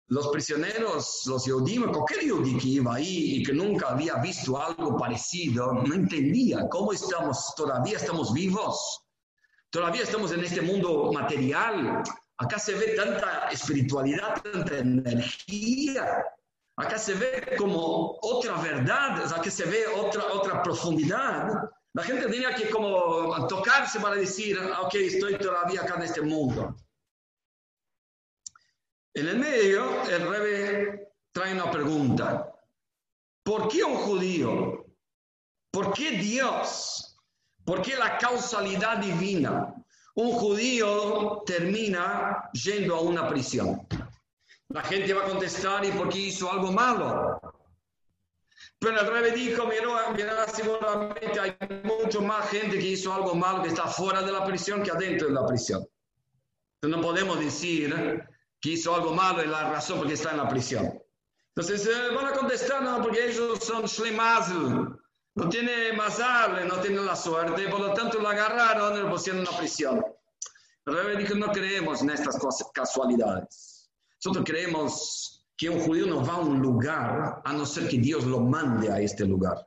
Los 0.08 0.28
prisioneros, 0.28 1.22
los 1.26 1.46
Yodim, 1.46 1.90
cualquier 1.90 2.26
Yodí 2.26 2.56
que 2.58 2.68
iba 2.68 2.94
ahí 2.94 3.38
y 3.38 3.42
que 3.42 3.52
nunca 3.52 3.88
había 3.88 4.14
visto 4.18 4.56
algo 4.56 4.96
parecido, 4.96 5.72
no 5.72 5.94
entendía 5.94 6.68
cómo 6.68 6.92
estamos, 6.92 7.52
todavía 7.56 7.96
estamos 7.96 8.32
vivos, 8.32 9.04
todavía 9.68 10.04
estamos 10.04 10.30
en 10.30 10.44
este 10.44 10.62
mundo 10.62 11.10
material. 11.12 12.04
Acá 12.38 12.56
se 12.56 12.74
ve 12.74 12.94
tanta 12.94 13.48
espiritualidad, 13.50 14.40
tanta 14.42 14.78
energía. 14.78 16.24
Acá 16.76 16.98
se 16.98 17.14
ve 17.14 17.56
como 17.58 18.16
otra 18.20 18.60
verdad, 18.62 19.24
acá 19.32 19.50
se 19.50 19.64
ve 19.64 19.86
otra, 19.88 20.32
otra 20.32 20.62
profundidad. 20.62 21.48
La 21.96 22.02
gente 22.02 22.28
tenía 22.28 22.54
que 22.54 22.68
como 22.68 23.46
tocarse 23.48 23.98
para 24.00 24.16
decir, 24.16 24.58
ok, 24.58 24.94
estoy 24.96 25.38
todavía 25.38 25.80
acá 25.80 25.94
en 25.94 26.02
este 26.02 26.20
mundo. 26.20 26.76
En 29.14 29.26
el 29.26 29.38
medio, 29.38 30.02
el 30.02 30.28
rebe 30.28 31.14
trae 31.32 31.54
una 31.54 31.70
pregunta. 31.70 32.52
¿Por 33.42 33.68
qué 33.68 33.82
un 33.82 33.96
judío? 33.96 34.84
¿Por 35.70 35.94
qué 35.94 36.10
Dios? 36.10 37.18
¿Por 37.64 37.80
qué 37.80 37.96
la 37.96 38.18
causalidad 38.18 38.98
divina? 38.98 39.74
Un 40.16 40.32
judío 40.32 41.44
termina 41.46 42.50
yendo 42.52 42.96
a 42.96 43.00
una 43.00 43.26
prisión. 43.26 43.88
La 44.68 44.82
gente 44.82 45.14
va 45.14 45.22
a 45.22 45.28
contestar, 45.28 45.82
¿y 45.86 45.92
por 45.92 46.10
qué 46.10 46.18
hizo 46.18 46.52
algo 46.52 46.70
malo? 46.72 47.40
Pero 48.86 49.00
el 49.00 49.06
rey 49.08 49.32
dijo, 49.32 49.66
mira, 49.66 50.46
seguramente 50.46 51.40
hay 51.40 51.56
mucho 51.82 52.22
más 52.22 52.48
gente 52.50 52.78
que 52.78 52.90
hizo 52.90 53.12
algo 53.12 53.34
malo 53.34 53.60
que 53.64 53.70
está 53.70 53.88
fuera 53.88 54.22
de 54.22 54.30
la 54.30 54.44
prisión 54.44 54.80
que 54.84 54.92
adentro 54.92 55.26
de 55.26 55.34
la 55.34 55.44
prisión. 55.44 55.84
Entonces 56.76 56.96
no 56.96 57.02
podemos 57.02 57.40
decir 57.40 57.92
que 58.60 58.70
hizo 58.70 58.94
algo 58.94 59.12
malo 59.12 59.42
y 59.42 59.48
la 59.48 59.72
razón 59.72 59.98
porque 59.98 60.14
está 60.14 60.30
en 60.30 60.36
la 60.36 60.48
prisión. 60.48 61.02
Entonces 61.56 61.84
eh, 61.84 62.14
van 62.14 62.26
a 62.26 62.32
contestar, 62.32 62.80
no, 62.80 63.02
porque 63.02 63.26
ellos 63.26 63.58
son 63.58 63.86
shlemazl, 63.86 64.96
no 65.34 65.48
tiene 65.48 65.92
mazal, 65.94 66.68
no 66.68 66.76
tiene 66.76 67.02
la 67.02 67.16
suerte, 67.16 67.68
por 67.68 67.80
lo 67.80 67.92
tanto 67.92 68.20
lo 68.20 68.28
agarraron 68.28 68.98
y 68.98 69.00
lo 69.00 69.10
pusieron 69.10 69.40
en 69.40 69.46
la 69.50 69.58
prisión. 69.58 70.04
El 70.86 71.04
rey 71.04 71.16
dijo, 71.16 71.34
no 71.34 71.50
creemos 71.50 72.02
en 72.02 72.10
estas 72.10 72.38
casualidades. 72.72 73.90
Nosotros 74.22 74.44
creemos 74.46 75.35
que 75.56 75.70
un 75.70 75.80
judío 75.80 76.06
no 76.06 76.24
va 76.24 76.34
a 76.34 76.40
un 76.40 76.60
lugar 76.60 77.40
a 77.44 77.52
no 77.52 77.64
ser 77.64 77.88
que 77.88 77.98
Dios 77.98 78.24
lo 78.24 78.40
mande 78.40 78.90
a 78.90 79.00
este 79.00 79.24
lugar. 79.24 79.66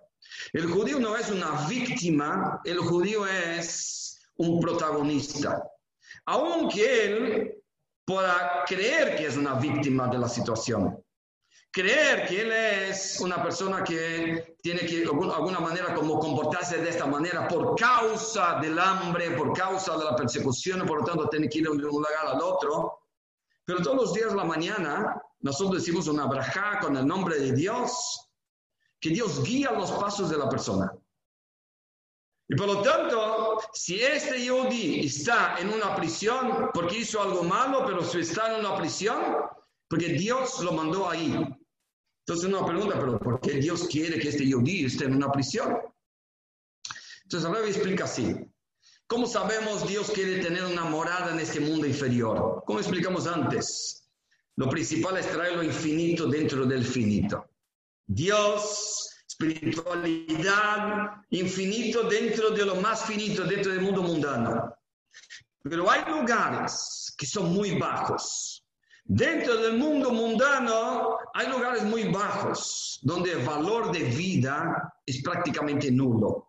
El 0.53 0.67
judío 0.67 0.99
no 0.99 1.15
es 1.15 1.29
una 1.31 1.67
víctima, 1.67 2.61
el 2.63 2.77
judío 2.77 3.25
es 3.25 4.19
un 4.37 4.59
protagonista. 4.59 5.63
Aunque 6.25 7.05
él 7.05 7.55
pueda 8.05 8.63
creer 8.67 9.15
que 9.15 9.27
es 9.27 9.37
una 9.37 9.55
víctima 9.55 10.07
de 10.07 10.19
la 10.19 10.29
situación, 10.29 11.03
creer 11.71 12.27
que 12.27 12.41
él 12.41 12.51
es 12.51 13.19
una 13.19 13.41
persona 13.41 13.83
que 13.83 14.55
tiene 14.61 14.81
que 14.81 15.01
de 15.01 15.05
alguna 15.05 15.59
manera 15.59 15.93
como 15.93 16.19
comportarse 16.19 16.77
de 16.77 16.89
esta 16.89 17.05
manera 17.05 17.47
por 17.47 17.75
causa 17.75 18.59
del 18.61 18.77
hambre, 18.77 19.31
por 19.31 19.53
causa 19.53 19.97
de 19.97 20.05
la 20.05 20.15
persecución, 20.15 20.85
por 20.85 20.99
lo 20.99 21.05
tanto 21.05 21.29
tiene 21.29 21.47
que 21.47 21.59
ir 21.59 21.65
de 21.65 21.71
un 21.71 21.81
lugar 21.81 22.11
al 22.27 22.41
otro. 22.41 22.98
Pero 23.69 23.83
todos 23.83 23.97
los 23.97 24.13
días 24.15 24.31
de 24.31 24.35
la 24.35 24.45
mañana 24.45 25.21
nosotros 25.41 25.77
decimos 25.77 26.07
una 26.07 26.25
braja 26.25 26.79
con 26.79 26.97
el 26.97 27.05
nombre 27.05 27.39
de 27.39 27.51
Dios 27.51 28.27
que 28.99 29.11
Dios 29.11 29.43
guía 29.43 29.71
los 29.73 29.91
pasos 29.91 30.31
de 30.31 30.39
la 30.39 30.49
persona. 30.49 30.91
Y 32.47 32.55
por 32.55 32.65
lo 32.65 32.81
tanto, 32.81 33.59
si 33.73 34.01
este 34.01 34.43
Yodi 34.43 35.05
está 35.05 35.59
en 35.59 35.69
una 35.69 35.95
prisión 35.95 36.71
porque 36.73 36.97
hizo 36.97 37.21
algo 37.21 37.43
malo, 37.43 37.83
pero 37.85 38.03
si 38.03 38.21
está 38.21 38.55
en 38.55 38.65
una 38.65 38.75
prisión 38.75 39.35
porque 39.87 40.13
Dios 40.13 40.63
lo 40.63 40.71
mandó 40.71 41.07
ahí. 41.07 41.37
Entonces 42.25 42.51
una 42.51 42.65
pregunta, 42.65 42.99
pero 42.99 43.19
¿por 43.19 43.39
qué 43.39 43.51
Dios 43.59 43.87
quiere 43.87 44.17
que 44.17 44.29
este 44.29 44.47
Yodi 44.47 44.85
esté 44.85 45.05
en 45.05 45.13
una 45.13 45.31
prisión? 45.31 45.77
Entonces 47.21 47.47
la 47.47 47.59
explica 47.59 48.05
así. 48.05 48.35
¿Cómo 49.09 49.25
sabemos 49.25 49.87
Dios 49.87 50.11
quiere 50.11 50.37
tener 50.37 50.63
una 50.63 50.83
morada 50.83 51.33
en 51.33 51.39
este 51.39 51.59
mundo 51.59 51.87
inferior? 51.87 52.61
Como 52.63 52.77
explicamos 52.77 53.25
antes, 53.25 54.07
lo 54.55 54.69
principal 54.69 55.17
es 55.17 55.31
traer 55.31 55.55
lo 55.55 55.63
infinito 55.63 56.27
dentro 56.27 56.63
del 56.67 56.85
finito. 56.85 57.49
Dios, 58.05 59.09
espiritualidad, 59.27 61.23
infinito 61.31 62.03
dentro 62.03 62.51
de 62.51 62.63
lo 62.63 62.75
más 62.75 63.03
finito, 63.03 63.45
dentro 63.45 63.71
del 63.71 63.81
mundo 63.81 64.03
mundano. 64.03 64.75
Pero 65.63 65.89
hay 65.89 66.03
lugares 66.07 67.11
que 67.17 67.25
son 67.25 67.51
muy 67.51 67.79
bajos. 67.79 68.63
Dentro 69.05 69.57
del 69.57 69.75
mundo 69.75 70.11
mundano 70.11 71.17
hay 71.33 71.47
lugares 71.47 71.81
muy 71.83 72.03
bajos, 72.11 72.99
donde 73.01 73.31
el 73.31 73.43
valor 73.43 73.91
de 73.91 74.03
vida 74.03 74.93
es 75.03 75.23
prácticamente 75.23 75.89
nulo, 75.89 76.48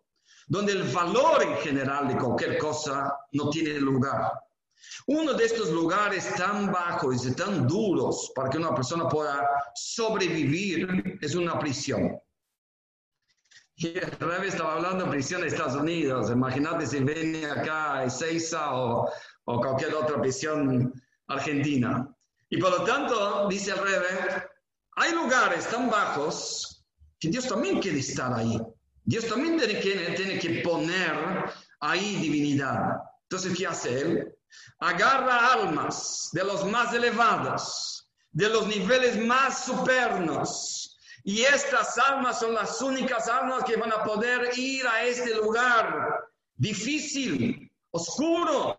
donde 0.51 0.73
el 0.73 0.83
valor 0.83 1.41
en 1.43 1.55
general 1.59 2.09
de 2.09 2.17
cualquier 2.17 2.57
cosa 2.57 3.17
no 3.31 3.49
tiene 3.49 3.79
lugar. 3.79 4.33
Uno 5.07 5.31
de 5.33 5.45
estos 5.45 5.69
lugares 5.69 6.35
tan 6.35 6.69
bajos 6.69 7.25
y 7.25 7.33
tan 7.33 7.65
duros 7.65 8.33
para 8.35 8.49
que 8.49 8.57
una 8.57 8.75
persona 8.75 9.07
pueda 9.07 9.47
sobrevivir 9.73 11.17
es 11.21 11.35
una 11.35 11.57
prisión. 11.57 12.19
Y 13.77 13.97
rey 13.97 14.49
estaba 14.49 14.73
hablando 14.73 15.05
de 15.05 15.11
prisión 15.11 15.39
de 15.39 15.47
Estados 15.47 15.75
Unidos. 15.75 16.29
Imagínate 16.29 16.85
si 16.85 16.99
viene 16.99 17.45
acá 17.45 18.03
Ezeiza 18.03 18.75
o, 18.75 19.09
o 19.45 19.61
cualquier 19.61 19.95
otra 19.95 20.19
prisión 20.19 20.91
argentina. 21.27 22.13
Y 22.49 22.57
por 22.57 22.71
lo 22.71 22.83
tanto, 22.83 23.47
dice 23.47 23.71
el 23.71 23.77
rey, 23.77 23.93
hay 24.97 25.13
lugares 25.13 25.69
tan 25.69 25.89
bajos 25.89 26.85
que 27.17 27.29
Dios 27.29 27.47
también 27.47 27.79
quiere 27.79 27.99
estar 27.99 28.33
ahí. 28.33 28.59
Dios 29.03 29.27
también 29.27 29.57
tiene 29.57 29.79
que, 29.79 30.13
tiene 30.15 30.39
que 30.39 30.61
poner 30.61 31.51
ahí 31.79 32.15
divinidad. 32.17 32.97
Entonces, 33.23 33.57
¿qué 33.57 33.67
hace 33.67 34.01
él? 34.01 34.35
agarra 34.79 35.53
almas 35.53 36.29
de 36.33 36.43
los 36.43 36.65
más 36.65 36.93
elevados, 36.93 38.09
de 38.31 38.49
los 38.49 38.67
niveles 38.67 39.17
más 39.17 39.65
supernos. 39.65 40.97
Y 41.23 41.41
estas 41.41 41.97
almas 41.97 42.39
son 42.39 42.55
las 42.55 42.81
únicas 42.81 43.27
almas 43.27 43.63
que 43.63 43.75
van 43.75 43.93
a 43.93 44.03
poder 44.03 44.57
ir 44.57 44.87
a 44.87 45.03
este 45.03 45.35
lugar 45.35 46.29
difícil, 46.55 47.71
oscuro, 47.91 48.75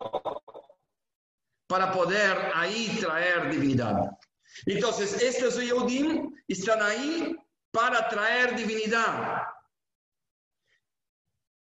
para 1.69 1.93
poder 1.93 2.51
ahí 2.55 2.99
traer 3.01 3.51
divinidad. 3.51 4.11
Entonces, 4.67 5.23
estos 5.23 5.57
Yehudim 5.57 6.35
están 6.49 6.83
ahí 6.83 7.35
para 7.71 8.09
traer 8.09 8.57
divinidad. 8.57 9.42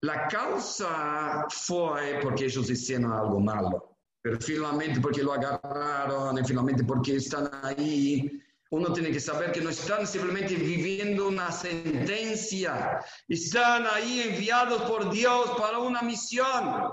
La 0.01 0.27
causa 0.27 1.45
fue 1.49 2.19
porque 2.21 2.45
ellos 2.45 2.69
hicieron 2.69 3.11
algo 3.11 3.39
malo 3.39 3.97
pero 4.27 4.41
finalmente 4.41 4.99
porque 4.99 5.23
lo 5.23 5.31
agarraron, 5.31 6.37
y 6.37 6.43
finalmente 6.43 6.83
porque 6.83 7.15
están 7.15 7.49
ahí. 7.63 8.41
Uno 8.71 8.91
tiene 8.91 9.09
que 9.09 9.21
saber 9.21 9.53
que 9.53 9.61
no 9.61 9.69
están 9.69 10.05
simplemente 10.05 10.53
viviendo 10.55 11.29
una 11.29 11.49
sentencia, 11.49 12.99
están 13.29 13.87
ahí 13.87 14.19
enviados 14.19 14.81
por 14.81 15.09
Dios 15.11 15.51
para 15.57 15.79
una 15.79 16.01
misión. 16.01 16.91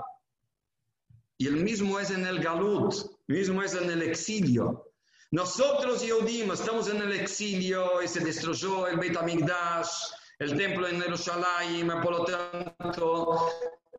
Y 1.37 1.47
el 1.47 1.57
mismo 1.57 1.99
es 1.99 2.11
en 2.11 2.25
el 2.25 2.39
Galut, 2.39 2.95
mismo 3.27 3.61
es 3.61 3.75
en 3.75 3.91
el 3.91 4.03
exilio. 4.03 4.93
Nosotros, 5.31 6.01
Yehudim, 6.01 6.53
estamos 6.53 6.87
en 6.87 7.01
el 7.01 7.11
exilio 7.11 8.01
y 8.01 8.07
se 8.07 8.21
destruyó 8.21 8.87
el 8.87 8.97
Beit 8.97 9.17
HaMikdash, 9.17 9.91
el 10.39 10.57
templo 10.57 10.87
en 10.87 11.01
Jerusalén, 11.01 11.91
por 12.01 12.11
lo 12.11 12.25
tanto, 12.25 13.49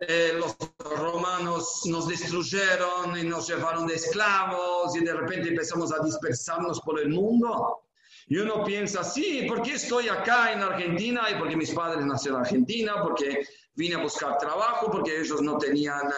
eh, 0.00 0.32
los 0.36 0.56
romanos 0.98 1.82
nos 1.86 2.08
destruyeron 2.08 3.18
y 3.18 3.24
nos 3.24 3.48
llevaron 3.48 3.86
de 3.86 3.94
esclavos 3.94 4.94
y 4.96 5.00
de 5.00 5.14
repente 5.14 5.48
empezamos 5.48 5.92
a 5.92 6.04
dispersarnos 6.04 6.80
por 6.80 7.00
el 7.00 7.08
mundo. 7.08 7.82
Y 8.28 8.38
uno 8.38 8.64
piensa, 8.64 9.04
sí, 9.04 9.46
¿por 9.48 9.62
qué 9.62 9.74
estoy 9.74 10.08
acá 10.08 10.52
en 10.52 10.60
Argentina? 10.60 11.30
Y 11.30 11.38
porque 11.38 11.56
mis 11.56 11.70
padres 11.70 12.04
nacieron 12.04 12.40
en 12.40 12.46
Argentina, 12.46 13.02
porque 13.02 13.46
vine 13.74 13.94
a 13.94 14.02
buscar 14.02 14.36
trabajo, 14.36 14.90
porque 14.90 15.20
ellos 15.20 15.40
no 15.40 15.56
tenían 15.58 16.10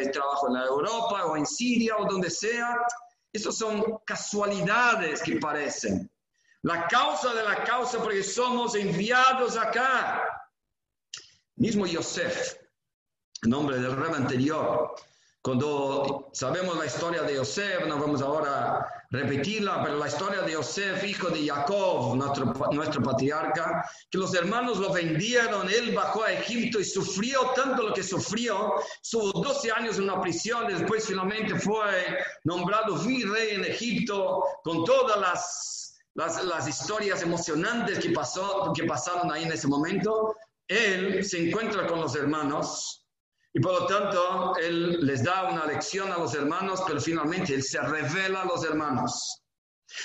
el 0.00 0.08
eh, 0.08 0.10
trabajo 0.10 0.48
en 0.48 0.56
Europa 0.56 1.26
o 1.26 1.36
en 1.36 1.46
Siria 1.46 1.96
o 1.98 2.06
donde 2.06 2.30
sea. 2.30 2.76
Esas 3.32 3.56
son 3.56 3.98
casualidades 4.04 5.22
que 5.22 5.36
parecen. 5.36 6.10
La 6.62 6.86
causa 6.88 7.34
de 7.34 7.42
la 7.42 7.64
causa, 7.64 7.98
porque 8.02 8.22
somos 8.22 8.74
enviados 8.74 9.56
acá. 9.56 10.22
Mismo 11.56 11.86
Yosef, 11.86 12.56
nombre 13.42 13.78
del 13.78 13.96
rey 13.96 14.12
anterior. 14.14 14.94
Cuando 15.42 16.28
sabemos 16.34 16.76
la 16.76 16.84
historia 16.84 17.22
de 17.22 17.36
Yosef, 17.36 17.86
no 17.86 17.98
vamos 17.98 18.20
ahora 18.20 18.76
a 18.76 18.86
repetirla, 19.10 19.82
pero 19.82 19.96
la 19.96 20.06
historia 20.06 20.42
de 20.42 20.52
Yosef, 20.52 21.02
hijo 21.02 21.30
de 21.30 21.46
Jacob, 21.46 22.14
nuestro, 22.14 22.52
nuestro 22.72 23.02
patriarca, 23.02 23.88
que 24.10 24.18
los 24.18 24.34
hermanos 24.34 24.76
lo 24.76 24.92
vendieron, 24.92 25.66
él 25.70 25.94
bajó 25.94 26.24
a 26.24 26.32
Egipto 26.32 26.78
y 26.78 26.84
sufrió 26.84 27.52
tanto 27.56 27.84
lo 27.84 27.94
que 27.94 28.02
sufrió, 28.02 28.74
estuvo 29.02 29.32
12 29.40 29.72
años 29.72 29.96
en 29.96 30.04
una 30.04 30.20
prisión, 30.20 30.66
después 30.68 31.06
finalmente 31.06 31.58
fue 31.58 32.18
nombrado 32.44 32.96
virrey 32.98 33.54
en 33.54 33.64
Egipto, 33.64 34.44
con 34.62 34.84
todas 34.84 35.18
las, 35.18 35.89
las, 36.14 36.68
historias 36.68 37.22
emocionantes 37.22 37.98
que, 37.98 38.10
pasó, 38.10 38.72
que 38.74 38.84
pasaron 38.84 39.32
ahí 39.32 39.44
en 39.44 39.52
ese 39.52 39.68
momento. 39.68 40.34
Él 40.68 41.24
se 41.24 41.48
encuentra 41.48 41.86
con 41.86 42.00
los 42.00 42.14
hermanos 42.14 43.00
y 43.52 43.60
por 43.60 43.80
lo 43.80 43.86
tanto, 43.86 44.56
él 44.56 45.04
les 45.04 45.24
da 45.24 45.50
una 45.50 45.66
lección 45.66 46.12
a 46.12 46.18
los 46.18 46.34
hermanos, 46.34 46.82
pero 46.86 47.00
finalmente 47.00 47.54
él 47.54 47.62
se 47.62 47.80
revela 47.80 48.42
a 48.42 48.44
los 48.44 48.64
hermanos. 48.64 49.42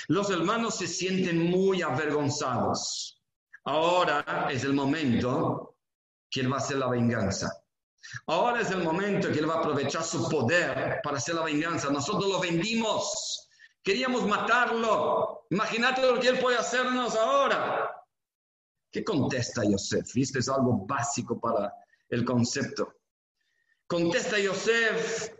Los 0.08 0.30
hermanos 0.30 0.76
se 0.76 0.88
sienten 0.88 1.48
muy 1.48 1.80
avergonzados. 1.82 3.22
Ahora 3.64 4.48
es 4.50 4.64
el 4.64 4.72
momento 4.72 5.76
que 6.28 6.40
él 6.40 6.52
va 6.52 6.56
a 6.56 6.60
hacer 6.60 6.78
la 6.78 6.88
venganza. 6.88 7.48
Ahora 8.26 8.62
es 8.62 8.70
el 8.70 8.82
momento 8.82 9.30
que 9.30 9.38
él 9.38 9.48
va 9.48 9.54
a 9.54 9.58
aprovechar 9.58 10.02
su 10.02 10.28
poder 10.28 11.00
para 11.02 11.18
hacer 11.18 11.36
la 11.36 11.44
venganza. 11.44 11.90
Nosotros 11.90 12.28
lo 12.28 12.40
vendimos. 12.40 13.48
Queríamos 13.82 14.26
matarlo. 14.26 15.35
Imagínate 15.50 16.02
lo 16.02 16.18
que 16.20 16.28
él 16.28 16.38
puede 16.38 16.56
hacernos 16.56 17.14
ahora. 17.14 17.90
¿Qué 18.90 19.04
contesta 19.04 19.62
Yosef? 19.64 20.16
Esto 20.16 20.38
es 20.38 20.48
algo 20.48 20.86
básico 20.86 21.38
para 21.38 21.72
el 22.08 22.24
concepto. 22.24 22.94
Contesta 23.86 24.38
Yosef, 24.38 25.30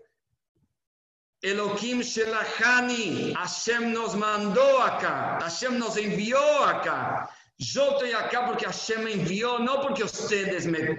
Elohim 1.40 2.00
Shelachani, 2.00 3.32
Hashem 3.34 3.92
nos 3.92 4.14
mandó 4.14 4.82
acá, 4.82 5.38
Hashem 5.40 5.78
nos 5.78 5.96
envió 5.96 6.38
acá. 6.64 7.30
Yo 7.58 7.92
estoy 7.92 8.12
acá 8.12 8.46
porque 8.46 8.66
Hashem 8.66 9.02
me 9.02 9.12
envió, 9.12 9.58
no 9.58 9.80
porque 9.80 10.04
ustedes 10.04 10.66
me 10.66 10.96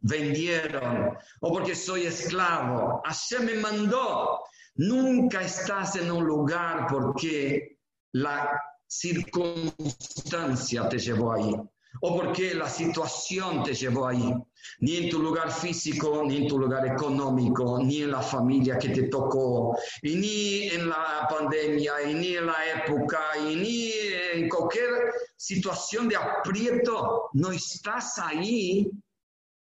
vendieron 0.00 1.16
o 1.40 1.52
porque 1.52 1.74
soy 1.74 2.06
esclavo. 2.06 3.02
Hashem 3.04 3.44
me 3.44 3.54
mandó. 3.54 4.44
Nunca 4.76 5.42
estás 5.42 5.96
en 5.96 6.10
un 6.10 6.24
lugar 6.24 6.86
porque 6.88 7.75
la 8.12 8.60
circunstancia 8.86 10.88
te 10.88 10.98
llevó 10.98 11.32
ahí 11.32 11.54
o 12.00 12.16
porque 12.16 12.54
la 12.54 12.68
situación 12.68 13.62
te 13.62 13.74
llevó 13.74 14.06
ahí, 14.06 14.34
ni 14.80 14.96
en 14.96 15.10
tu 15.10 15.20
lugar 15.20 15.50
físico, 15.50 16.22
ni 16.26 16.38
en 16.38 16.48
tu 16.48 16.58
lugar 16.58 16.86
económico, 16.86 17.78
ni 17.82 18.02
en 18.02 18.10
la 18.10 18.22
familia 18.22 18.78
que 18.78 18.90
te 18.90 19.04
tocó, 19.04 19.76
ni 20.02 20.68
en 20.68 20.88
la 20.88 21.26
pandemia, 21.28 21.94
ni 22.06 22.36
en 22.36 22.46
la 22.46 22.56
época, 22.84 23.20
ni 23.42 23.92
en 24.34 24.48
cualquier 24.48 25.12
situación 25.36 26.08
de 26.08 26.16
aprieto, 26.16 27.30
no 27.34 27.52
estás 27.52 28.18
ahí 28.18 28.90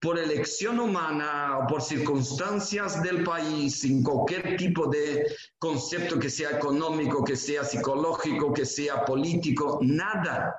por 0.02 0.18
elección 0.18 0.80
humana 0.80 1.60
o 1.60 1.68
por 1.68 1.82
circunstancias 1.82 3.04
del 3.04 3.24
país, 3.24 3.82
sin 3.82 4.04
cualquier 4.04 4.58
tipo 4.58 4.88
de 4.88 5.28
concepto 5.60 6.18
que 6.18 6.30
sea 6.30 6.58
económico, 6.58 7.24
que 7.24 7.36
sea 7.36 7.64
psicológico, 7.64 8.52
que 8.52 8.66
sea 8.66 9.06
político, 9.06 9.78
nada. 9.84 10.56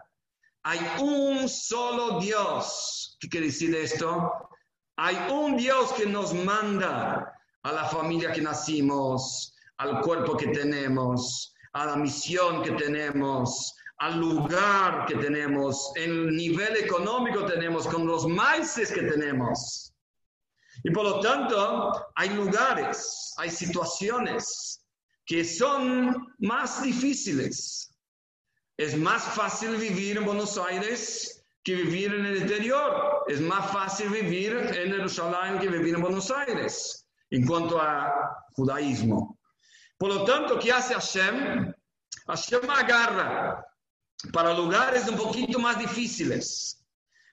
Hay 0.63 0.79
un 1.01 1.49
solo 1.49 2.21
Dios. 2.21 3.17
¿Qué 3.19 3.29
quiere 3.29 3.47
decir 3.47 3.75
esto? 3.75 4.31
Hay 4.97 5.17
un 5.29 5.57
Dios 5.57 5.93
que 5.95 6.07
nos 6.07 6.33
manda 6.33 7.35
a 7.65 7.73
la 7.73 7.85
familia 7.87 8.33
que 8.33 8.43
nacimos, 8.43 9.57
al 9.79 10.03
cuerpo 10.03 10.37
que 10.37 10.49
tenemos, 10.49 11.53
a 11.73 11.87
la 11.87 11.97
misión 11.97 12.63
que 12.63 12.73
tenemos, 12.73 13.75
al 14.03 14.19
lugar 14.19 15.07
que 15.07 15.15
tenemos, 15.15 15.93
el 15.95 16.35
nivel 16.35 16.77
económico 16.77 17.47
que 17.47 17.53
tenemos, 17.53 17.87
con 17.87 18.05
los 18.05 18.27
maíces 18.27 18.91
que 18.91 19.03
tenemos. 19.03 19.95
Y 20.83 20.91
por 20.91 21.05
lo 21.05 21.21
tanto, 21.21 22.11
hay 22.17 22.31
lugares, 22.31 23.33
hay 23.37 23.49
situaciones 23.49 24.85
que 25.25 25.45
son 25.45 26.35
más 26.41 26.83
difíciles. 26.83 27.97
Es 28.77 28.99
más 28.99 29.23
fácil 29.23 29.77
vivir 29.77 30.17
en 30.17 30.25
Buenos 30.25 30.59
Aires 30.59 31.45
que 31.63 31.77
vivir 31.77 32.13
en 32.13 32.27
el 32.27 32.37
interior. 32.39 33.23
Es 33.29 33.41
más 33.41 33.71
fácil 33.71 34.09
vivir 34.09 34.53
en 34.57 34.95
Jerusalén 34.95 35.61
que 35.61 35.69
vivir 35.69 35.95
en 35.95 36.03
Buenos 36.03 36.29
Aires 36.33 37.07
en 37.31 37.47
cuanto 37.47 37.81
a 37.81 38.13
judaísmo. 38.55 39.39
Por 39.97 40.09
lo 40.09 40.25
tanto, 40.25 40.59
¿qué 40.59 40.73
hace 40.73 40.95
Hashem? 40.95 41.73
Hashem 42.27 42.69
agarra 42.69 43.65
para 44.31 44.55
lugares 44.55 45.09
un 45.09 45.17
poquito 45.17 45.59
más 45.59 45.79
difíciles, 45.79 46.85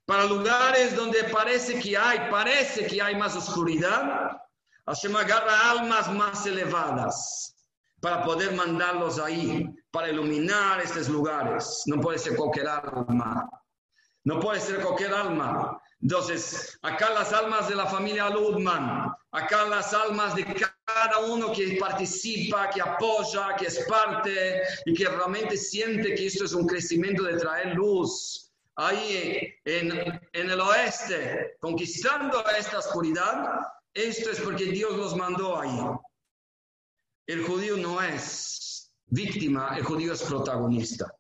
para 0.06 0.26
lugares 0.26 0.96
donde 0.96 1.24
parece 1.26 1.80
que 1.80 1.96
hay, 1.96 2.32
parece 2.32 2.88
que 2.88 3.02
hay 3.02 3.16
más 3.16 3.36
oscuridad, 3.36 4.42
Hashem 4.88 5.16
agarra 5.16 5.70
almas 5.70 6.12
más 6.12 6.46
elevadas 6.48 7.56
para 8.02 8.24
poder 8.24 8.54
mandarlos 8.54 9.20
ahí, 9.20 9.70
para 9.92 10.10
iluminar 10.10 10.82
estos 10.82 11.10
lugares. 11.10 11.84
No 11.86 12.02
puede 12.02 12.18
ser 12.18 12.36
cualquier 12.36 12.68
alma, 12.68 13.48
no 14.24 14.40
puede 14.40 14.60
ser 14.60 14.82
cualquier 14.82 15.14
alma. 15.14 15.79
Entonces, 16.02 16.80
acá 16.82 17.10
las 17.10 17.34
almas 17.34 17.68
de 17.68 17.76
la 17.76 17.86
familia 17.86 18.30
Ludman, 18.30 19.12
acá 19.32 19.66
las 19.66 19.94
almas 19.94 20.34
de 20.34 20.46
cada 20.86 21.20
uno 21.28 21.52
que 21.52 21.78
participa, 21.80 22.70
que 22.70 22.82
apoya, 22.82 23.56
que 23.58 23.66
es 23.68 23.86
parte 23.86 24.62
y 24.86 24.94
que 24.94 25.10
realmente 25.10 25.58
siente 25.58 26.16
que 26.16 26.28
esto 26.28 26.46
es 26.46 26.54
un 26.54 26.66
crecimiento 26.66 27.24
de 27.24 27.38
traer 27.38 27.76
luz. 27.76 28.50
Ahí 28.76 29.54
en, 29.66 29.92
en 30.32 30.50
el 30.50 30.62
oeste, 30.62 31.58
conquistando 31.60 32.46
esta 32.58 32.80
oscuridad, 32.80 33.60
esto 33.94 34.32
es 34.32 34.40
porque 34.40 34.66
Dios 34.66 34.96
los 34.96 35.18
mandó 35.18 35.60
ahí. 35.60 35.82
El 37.28 37.44
judío 37.44 37.76
no 37.76 38.02
es 38.02 38.90
víctima, 39.08 39.76
el 39.76 39.84
judío 39.84 40.14
es 40.14 40.24
protagonista. 40.24 41.14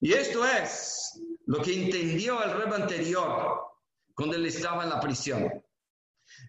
Y 0.00 0.12
esto 0.12 0.44
es 0.44 1.18
lo 1.46 1.62
que 1.62 1.84
entendió 1.84 2.42
el 2.42 2.52
rey 2.52 2.72
anterior 2.74 3.75
cuando 4.16 4.36
él 4.36 4.46
estaba 4.46 4.84
en 4.84 4.90
la 4.90 4.98
prisión. 4.98 5.62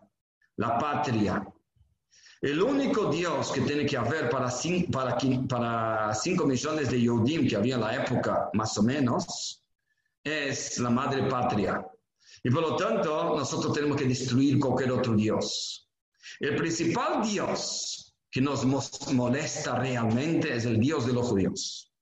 la 0.57 0.79
patria. 0.79 1.47
El 2.41 2.63
único 2.63 3.11
Dios 3.11 3.53
que 3.53 3.61
tiene 3.61 3.85
que 3.85 3.99
haber 3.99 4.31
para 4.31 4.51
5 4.51 4.91
para, 4.91 5.19
para 5.47 6.15
cinco 6.15 6.47
millones 6.47 6.91
de 6.91 7.03
Yodim 7.03 7.47
que 7.47 7.57
había 7.57 7.75
en 7.75 7.83
la 7.83 7.95
época, 7.95 8.49
más 8.55 8.79
o 8.79 8.83
menos, 8.83 9.63
es 10.25 10.79
la 10.79 10.89
madre 10.89 11.29
patria. 11.29 11.87
Y 12.43 12.51
por 12.51 12.63
lo 12.63 12.77
tanto, 12.77 13.37
nosotros 13.37 13.73
tenemos 13.73 13.97
que 13.97 14.07
destruir 14.07 14.59
cualquier 14.59 14.93
otro 14.93 15.15
Dios. 15.15 15.89
El 16.39 16.57
principal 16.57 17.23
Dios 17.23 18.15
que 18.31 18.41
nos 18.41 18.65
molesta 19.13 19.79
realmente 19.79 20.55
es 20.55 20.65
el 20.65 20.79
Dios 20.79 21.07
de 21.07 21.13
los 21.13 21.29
judíos. 21.29 21.93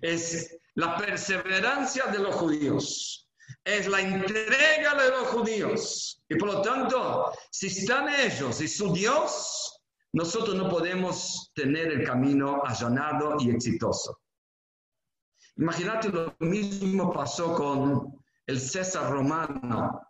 Es 0.00 0.56
la 0.74 0.96
perseverancia 0.96 2.06
de 2.06 2.18
los 2.18 2.34
judíos. 2.34 3.28
Es 3.62 3.86
la 3.86 4.00
entrega 4.00 4.94
de 4.94 5.10
los 5.10 5.28
judíos. 5.28 6.22
Y 6.28 6.36
por 6.36 6.54
lo 6.54 6.62
tanto, 6.62 7.32
si 7.50 7.66
están 7.66 8.08
ellos 8.08 8.60
y 8.60 8.68
su 8.68 8.92
Dios, 8.92 9.80
nosotros 10.12 10.56
no 10.56 10.68
podemos 10.68 11.50
tener 11.54 11.88
el 11.88 12.04
camino 12.04 12.62
allanado 12.64 13.36
y 13.40 13.50
exitoso. 13.50 14.18
Imagínate 15.56 16.08
lo 16.08 16.34
mismo 16.40 17.12
pasó 17.12 17.54
con 17.54 18.23
el 18.46 18.60
César 18.60 19.10
romano, 19.10 20.00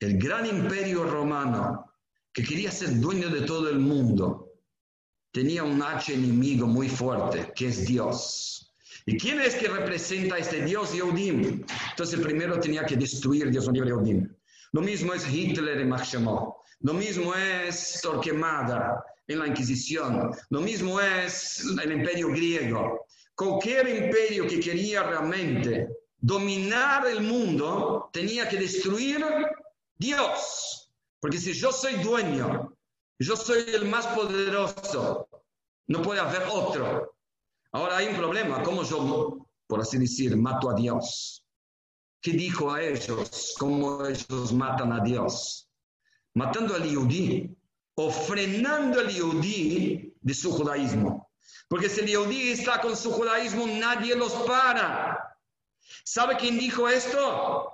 el 0.00 0.18
gran 0.18 0.46
imperio 0.46 1.04
romano 1.04 1.92
que 2.32 2.42
quería 2.42 2.70
ser 2.70 3.00
dueño 3.00 3.30
de 3.30 3.42
todo 3.42 3.70
el 3.70 3.78
mundo, 3.78 4.52
tenía 5.32 5.64
un 5.64 5.82
H 5.82 6.12
enemigo 6.12 6.66
muy 6.66 6.88
fuerte, 6.88 7.52
que 7.54 7.68
es 7.68 7.86
Dios. 7.86 8.74
¿Y 9.06 9.16
quién 9.16 9.40
es 9.40 9.54
que 9.54 9.68
representa 9.68 10.34
a 10.34 10.38
este 10.38 10.64
Dios 10.64 10.92
Yehudim? 10.92 11.64
Entonces 11.90 12.20
primero 12.20 12.58
tenía 12.58 12.84
que 12.84 12.96
destruir 12.96 13.50
Dios 13.50 13.70
Yehudim. 13.72 14.28
Lo 14.72 14.80
mismo 14.80 15.14
es 15.14 15.32
Hitler 15.32 15.80
en 15.80 15.88
Machemó. 15.88 16.62
Lo 16.80 16.92
mismo 16.92 17.34
es 17.34 18.00
Torquemada 18.02 19.02
en 19.28 19.38
la 19.38 19.46
Inquisición. 19.46 20.30
Lo 20.50 20.60
mismo 20.60 21.00
es 21.00 21.64
el 21.82 21.92
imperio 21.92 22.28
griego. 22.28 23.06
Cualquier 23.34 23.88
imperio 23.88 24.46
que 24.46 24.60
quería 24.60 25.04
realmente 25.04 25.88
dominar 26.18 27.06
el 27.06 27.20
mundo 27.20 28.10
tenía 28.12 28.48
que 28.48 28.56
destruir 28.58 29.24
Dios. 29.96 30.90
Porque 31.20 31.38
si 31.38 31.52
yo 31.52 31.72
soy 31.72 31.94
dueño, 31.96 32.76
yo 33.18 33.36
soy 33.36 33.64
el 33.72 33.86
más 33.86 34.06
poderoso, 34.08 35.28
no 35.88 36.02
puede 36.02 36.20
haber 36.20 36.42
otro. 36.52 37.14
Ahora 37.72 37.98
hay 37.98 38.08
un 38.08 38.16
problema, 38.16 38.62
¿cómo 38.62 38.82
yo, 38.82 39.46
por 39.66 39.80
así 39.80 39.98
decir, 39.98 40.36
mato 40.36 40.70
a 40.70 40.74
Dios? 40.74 41.44
¿Qué 42.20 42.32
dijo 42.32 42.72
a 42.72 42.82
ellos? 42.82 43.54
¿Cómo 43.58 44.04
ellos 44.06 44.52
matan 44.52 44.92
a 44.92 45.00
Dios? 45.00 45.68
Matando 46.34 46.74
al 46.74 46.88
Yudí 46.88 47.56
o 47.94 48.10
frenando 48.10 49.00
al 49.00 49.08
Yudí 49.08 50.14
de 50.20 50.34
su 50.34 50.50
judaísmo. 50.52 51.30
Porque 51.68 51.88
si 51.88 52.00
el 52.00 52.08
Yudí 52.08 52.50
está 52.50 52.80
con 52.80 52.96
su 52.96 53.12
judaísmo, 53.12 53.66
nadie 53.66 54.14
los 54.16 54.32
para. 54.46 55.15
¿Sabe 56.06 56.36
quién 56.36 56.56
dijo 56.56 56.88
esto? 56.88 57.72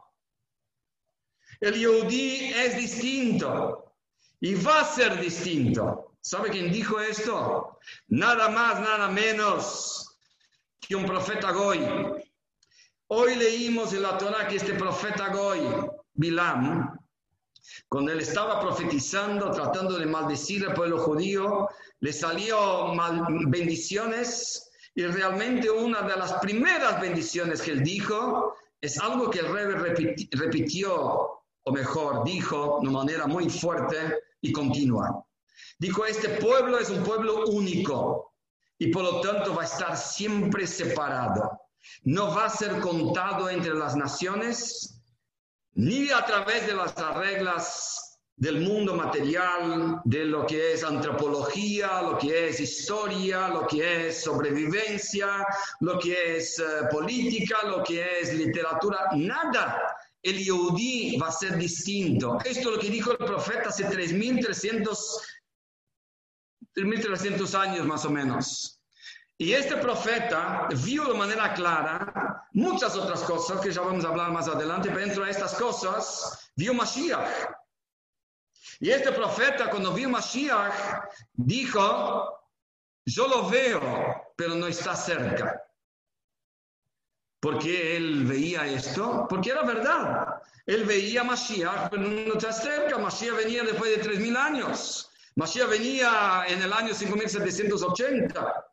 El 1.61 1.75
Yehudi 1.75 2.55
es 2.55 2.77
distinto 2.79 3.95
y 4.41 4.55
va 4.55 4.81
a 4.81 4.85
ser 4.87 5.21
distinto. 5.21 6.17
¿Sabe 6.23 6.49
quién 6.49 6.73
dijo 6.73 6.99
esto? 6.99 7.79
Nada 8.09 8.49
más, 8.49 8.81
nada 8.81 9.09
menos 9.09 10.17
que 10.81 10.97
un 10.97 11.05
profeta 11.05 11.53
Goy. 11.53 11.87
Hoy 13.09 13.35
leímos 13.35 13.93
en 13.93 14.03
la 14.03 14.17
Torah 14.17 14.49
que 14.49 14.57
este 14.57 14.75
profeta 14.75 15.29
Goy, 15.29 15.61
Bilam, 16.15 16.99
cuando 17.87 18.13
él 18.13 18.21
estaba 18.21 18.63
profetizando, 18.63 19.51
tratando 19.51 19.99
de 19.99 20.07
maldecir 20.07 20.67
al 20.67 20.73
pueblo 20.73 20.99
judío, 21.01 21.69
le 22.01 22.13
salió 22.15 22.95
mal, 22.95 23.27
bendiciones 23.49 24.72
y 24.95 25.05
realmente 25.05 25.71
una 25.71 26.03
de 26.03 26.17
las 26.17 26.35
primeras 26.35 27.01
bendiciones 27.01 27.63
que 27.63 27.73
él 27.73 27.83
dijo 27.83 28.55
es 28.81 28.99
algo 29.01 29.31
que 29.31 29.39
el 29.39 29.53
rey 29.53 29.65
repitió 30.33 31.43
o 31.65 31.73
mejor, 31.73 32.25
dijo 32.25 32.81
de 32.83 32.91
manera 32.91 33.27
muy 33.27 33.49
fuerte 33.49 34.19
y 34.41 34.53
continua. 34.53 35.25
Dijo, 35.79 36.05
este 36.05 36.29
pueblo 36.41 36.79
es 36.79 36.91
un 36.91 37.03
pueblo 37.05 37.47
único 37.47 38.35
y 38.79 38.89
por 38.89 39.05
lo 39.05 39.21
tanto 39.21 39.55
va 39.55 39.63
a 39.63 39.67
estar 39.67 39.97
siempre 39.97 40.67
separado. 40.67 41.61
No 42.03 42.35
va 42.35 42.47
a 42.47 42.51
ser 42.51 42.81
contado 42.81 43.49
entre 43.49 43.75
las 43.75 43.97
naciones 43.97 45.01
ni 45.75 46.11
a 46.11 46.25
través 46.25 46.67
de 46.67 46.75
las 46.75 46.95
reglas 47.15 48.12
del 48.43 48.61
mundo 48.61 48.97
material, 48.97 50.01
de 50.05 50.25
lo 50.25 50.45
que 50.45 50.73
es 50.73 50.83
antropología, 50.83 52.03
lo 52.03 52.19
que 52.19 52.49
es 52.49 52.59
historia, 52.59 53.47
lo 53.47 53.69
que 53.69 54.09
es 54.09 54.25
sobrevivencia, 54.25 55.47
lo 55.79 55.97
que 55.97 56.39
es 56.39 56.59
eh, 56.59 56.65
política, 56.91 57.59
lo 57.69 57.85
que 57.85 58.05
es 58.19 58.35
literatura, 58.35 59.11
nada. 59.15 59.81
El 60.21 60.39
Yehudi 60.39 61.17
va 61.19 61.29
a 61.29 61.33
ser 61.33 61.57
distinto. 61.57 62.39
Esto 62.45 62.71
es 62.71 62.75
lo 62.75 62.79
que 62.81 62.91
dijo 62.91 63.13
el 63.13 63.19
profeta 63.19 63.69
hace 63.69 63.87
3.300 63.87 64.97
3.300 66.75 67.55
años 67.55 67.87
más 67.87 68.05
o 68.05 68.11
menos. 68.11 68.81
Y 69.39 69.53
este 69.53 69.77
profeta 69.77 70.67
vio 70.85 71.05
de 71.05 71.15
manera 71.15 71.55
clara 71.55 72.49
muchas 72.55 72.97
otras 72.97 73.23
cosas 73.23 73.61
que 73.61 73.71
ya 73.71 73.83
vamos 73.83 74.05
a 74.05 74.09
hablar 74.09 74.33
más 74.33 74.49
adelante, 74.49 74.89
pero 74.89 75.07
dentro 75.07 75.25
de 75.25 75.31
estas 75.31 75.55
cosas 75.55 76.51
vio 76.57 76.75
Mashiach. 76.75 77.62
Y 78.81 78.91
este 78.91 79.13
profeta 79.13 79.71
cuando 79.71 79.93
vio 79.93 80.09
Mashiach 80.09 81.05
dijo, 81.33 82.49
yo 83.05 83.29
lo 83.29 83.49
veo, 83.49 84.33
pero 84.37 84.55
no 84.55 84.67
está 84.67 84.97
cerca. 84.97 85.63
¿Por 87.41 87.59
qué 87.59 87.97
él 87.97 88.25
veía 88.25 88.67
esto? 88.67 89.27
Porque 89.29 89.51
era 89.51 89.63
verdad. 89.63 90.41
Él 90.65 90.85
veía 90.85 91.25
Mashiach, 91.25 91.91
pero 91.91 92.03
no 92.03 92.35
está 92.35 92.53
cerca. 92.53 92.99
Mashiach 92.99 93.35
venía 93.37 93.65
después 93.65 93.97
de 93.97 94.03
3.000 94.03 94.37
años. 94.37 95.11
Mashiach 95.35 95.69
venía 95.69 96.45
en 96.47 96.63
el 96.63 96.73
año 96.73 96.95
5780. 96.95 98.67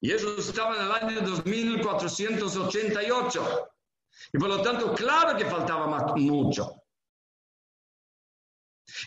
Y 0.00 0.10
ellos 0.12 0.48
estaban 0.48 0.76
en 0.76 0.82
el 0.82 0.92
año 0.92 1.20
2488. 1.20 3.70
Y 4.32 4.38
por 4.38 4.48
lo 4.48 4.62
tanto, 4.62 4.94
claro 4.94 5.36
que 5.36 5.46
faltaba 5.46 5.86
mucho. 6.16 6.83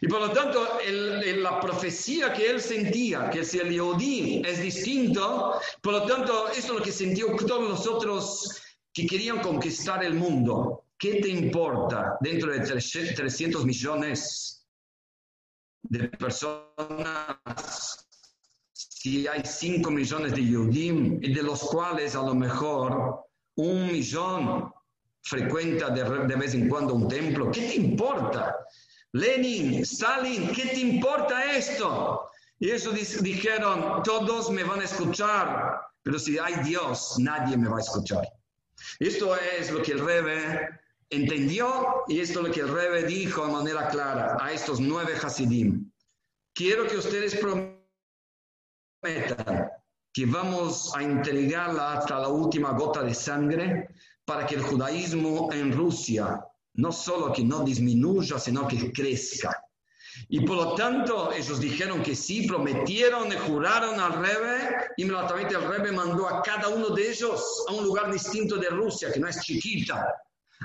Y 0.01 0.07
por 0.07 0.19
lo 0.21 0.31
tanto, 0.31 0.79
la 0.87 1.59
profecía 1.59 2.31
que 2.33 2.49
él 2.49 2.61
sentía, 2.61 3.29
que 3.29 3.43
si 3.43 3.59
el 3.59 3.71
Yehudi 3.71 4.41
es 4.45 4.61
distinto, 4.61 5.59
por 5.81 5.93
lo 5.93 6.05
tanto, 6.05 6.49
eso 6.49 6.59
es 6.59 6.69
lo 6.69 6.81
que 6.81 6.91
sintió 6.91 7.35
todos 7.35 7.67
los 7.67 7.87
otros 7.87 8.61
que 8.93 9.07
querían 9.07 9.41
conquistar 9.41 10.03
el 10.03 10.13
mundo. 10.13 10.85
¿Qué 10.97 11.21
te 11.21 11.29
importa 11.29 12.17
dentro 12.21 12.51
de 12.51 12.59
300 12.59 13.65
millones 13.65 14.67
de 15.83 16.09
personas 16.09 18.07
si 18.73 19.27
hay 19.27 19.41
5 19.43 19.89
millones 19.91 20.33
de 20.33 20.43
Yehudim 20.43 21.19
y 21.21 21.33
de 21.33 21.43
los 21.43 21.61
cuales 21.61 22.15
a 22.15 22.23
lo 22.23 22.33
mejor 22.33 23.25
un 23.55 23.87
millón 23.87 24.71
frecuenta 25.21 25.89
de, 25.89 26.03
de 26.03 26.35
vez 26.35 26.53
en 26.55 26.67
cuando 26.67 26.93
un 26.95 27.07
templo? 27.07 27.51
¿Qué 27.51 27.61
te 27.61 27.75
importa? 27.75 28.55
Lenin, 29.13 29.81
Stalin, 29.83 30.51
¿qué 30.51 30.67
te 30.67 30.79
importa 30.79 31.55
esto? 31.55 32.29
Y 32.59 32.71
eso 32.71 32.91
dijeron, 32.91 34.03
todos 34.03 34.49
me 34.49 34.63
van 34.63 34.81
a 34.81 34.85
escuchar, 34.85 35.79
pero 36.03 36.17
si 36.17 36.37
hay 36.39 36.55
Dios, 36.63 37.15
nadie 37.19 37.55
me 37.55 37.69
va 37.69 37.77
a 37.77 37.81
escuchar. 37.81 38.27
Esto 38.99 39.35
es 39.35 39.71
lo 39.71 39.81
que 39.81 39.93
el 39.93 39.99
Rebe 39.99 40.69
entendió 41.09 42.03
y 42.07 42.19
esto 42.19 42.41
es 42.41 42.47
lo 42.47 42.53
que 42.53 42.61
el 42.61 42.73
Rebe 42.73 43.03
dijo 43.03 43.45
de 43.45 43.53
manera 43.53 43.87
clara 43.89 44.37
a 44.39 44.51
estos 44.51 44.79
nueve 44.79 45.13
Hasidim. 45.21 45.91
Quiero 46.53 46.87
que 46.87 46.97
ustedes 46.97 47.35
prometan 47.35 47.77
que 50.11 50.25
vamos 50.25 50.95
a 50.95 51.03
entregarla 51.03 51.93
hasta 51.93 52.19
la 52.19 52.27
última 52.27 52.71
gota 52.71 53.03
de 53.03 53.13
sangre 53.13 53.89
para 54.25 54.47
que 54.47 54.55
el 54.55 54.63
judaísmo 54.63 55.53
en 55.53 55.71
Rusia 55.71 56.43
no 56.77 56.91
solo 56.91 57.31
que 57.31 57.43
no 57.43 57.63
disminuya, 57.63 58.39
sino 58.39 58.67
que 58.67 58.91
crezca. 58.91 59.63
Y 60.29 60.41
por 60.41 60.55
lo 60.55 60.75
tanto, 60.75 61.31
ellos 61.31 61.59
dijeron 61.59 62.01
que 62.01 62.15
sí, 62.15 62.47
prometieron 62.47 63.31
y 63.31 63.35
juraron 63.35 63.99
al 63.99 64.13
Rebe. 64.13 64.89
Inmediatamente 64.97 65.55
el 65.55 65.67
Rebe 65.67 65.91
mandó 65.91 66.27
a 66.27 66.41
cada 66.41 66.69
uno 66.69 66.89
de 66.89 67.09
ellos 67.09 67.65
a 67.67 67.73
un 67.73 67.83
lugar 67.83 68.11
distinto 68.11 68.57
de 68.57 68.69
Rusia, 68.69 69.11
que 69.11 69.19
no 69.19 69.27
es 69.27 69.39
chiquita. 69.41 70.07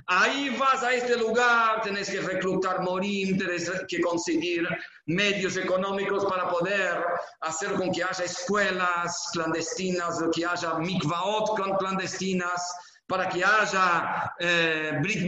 Ahí 0.07 0.57
vas 0.59 0.83
a 0.83 0.95
este 0.95 1.17
lugar, 1.17 1.83
tenés 1.83 2.09
que 2.09 2.21
reclutar 2.21 2.81
morim, 2.81 3.37
tenés 3.39 3.71
que 3.89 4.01
conseguir 4.01 4.67
medios 5.05 5.57
económicos 5.59 6.25
para 6.25 6.49
poder 6.49 7.05
hacer 7.43 7.75
con 7.75 7.93
que 7.93 8.03
haya 8.03 8.25
escuelas 8.25 9.29
clandestinas, 9.35 10.23
que 10.35 10.47
haya 10.47 10.79
mikvaot 10.79 11.79
clandestinas, 11.79 12.63
para 13.07 13.29
que 13.29 13.45
haya 13.45 14.35
eh, 14.39 14.99
Brit 15.03 15.23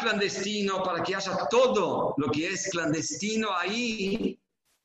clandestino, 0.00 0.82
para 0.82 1.02
que 1.02 1.14
haya 1.14 1.36
todo 1.48 2.14
lo 2.16 2.30
que 2.30 2.48
es 2.48 2.68
clandestino 2.70 3.56
ahí, 3.56 4.38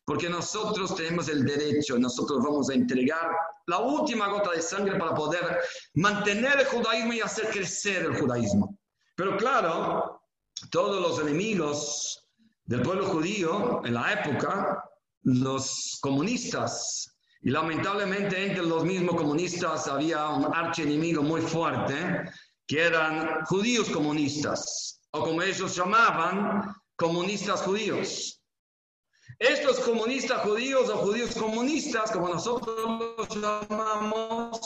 porque 0.06 0.30
nosotros 0.30 0.96
tenemos 0.96 1.28
el 1.30 1.43
derecho, 1.43 1.98
nosotros 1.98 2.43
vamos 2.43 2.70
a 2.70 2.76
entregar 2.76 3.32
la 3.66 3.80
última 3.80 4.28
gota 4.28 4.52
de 4.52 4.62
sangre 4.62 4.98
para 4.98 5.16
poder 5.16 5.60
mantener 5.96 6.60
el 6.60 6.66
judaísmo 6.68 7.14
y 7.14 7.22
hacer 7.22 7.50
crecer 7.50 8.04
el 8.04 8.20
judaísmo. 8.20 8.78
Pero 9.16 9.36
claro, 9.38 10.22
todos 10.70 11.02
los 11.02 11.20
enemigos 11.20 12.24
del 12.66 12.82
pueblo 12.84 13.08
judío 13.08 13.82
en 13.84 13.96
la 13.96 14.14
época, 14.14 14.84
los 15.24 15.98
comunistas, 16.02 17.14
y 17.46 17.52
lamentablemente 17.52 18.43
entre 18.43 18.66
los 18.66 18.84
mismos 18.84 19.16
comunistas 19.18 19.88
había 19.88 20.30
un 20.30 20.46
archienemigo 20.52 21.22
muy 21.22 21.41
fuerte, 21.41 22.24
que 22.66 22.82
eran 22.82 23.46
judíos 23.46 23.88
comunistas, 23.91 25.00
o 25.12 25.24
como 25.24 25.43
ellos 25.43 25.76
llamaban, 25.76 26.76
comunistas 26.96 27.62
judíos. 27.62 28.41
Estos 29.38 29.80
comunistas 29.82 30.41
judíos 30.41 30.89
o 30.89 30.98
judíos 30.98 31.36
comunistas, 31.36 32.10
como 32.12 32.30
nosotros 32.30 32.80
los 33.18 33.30
llamamos, 33.36 34.60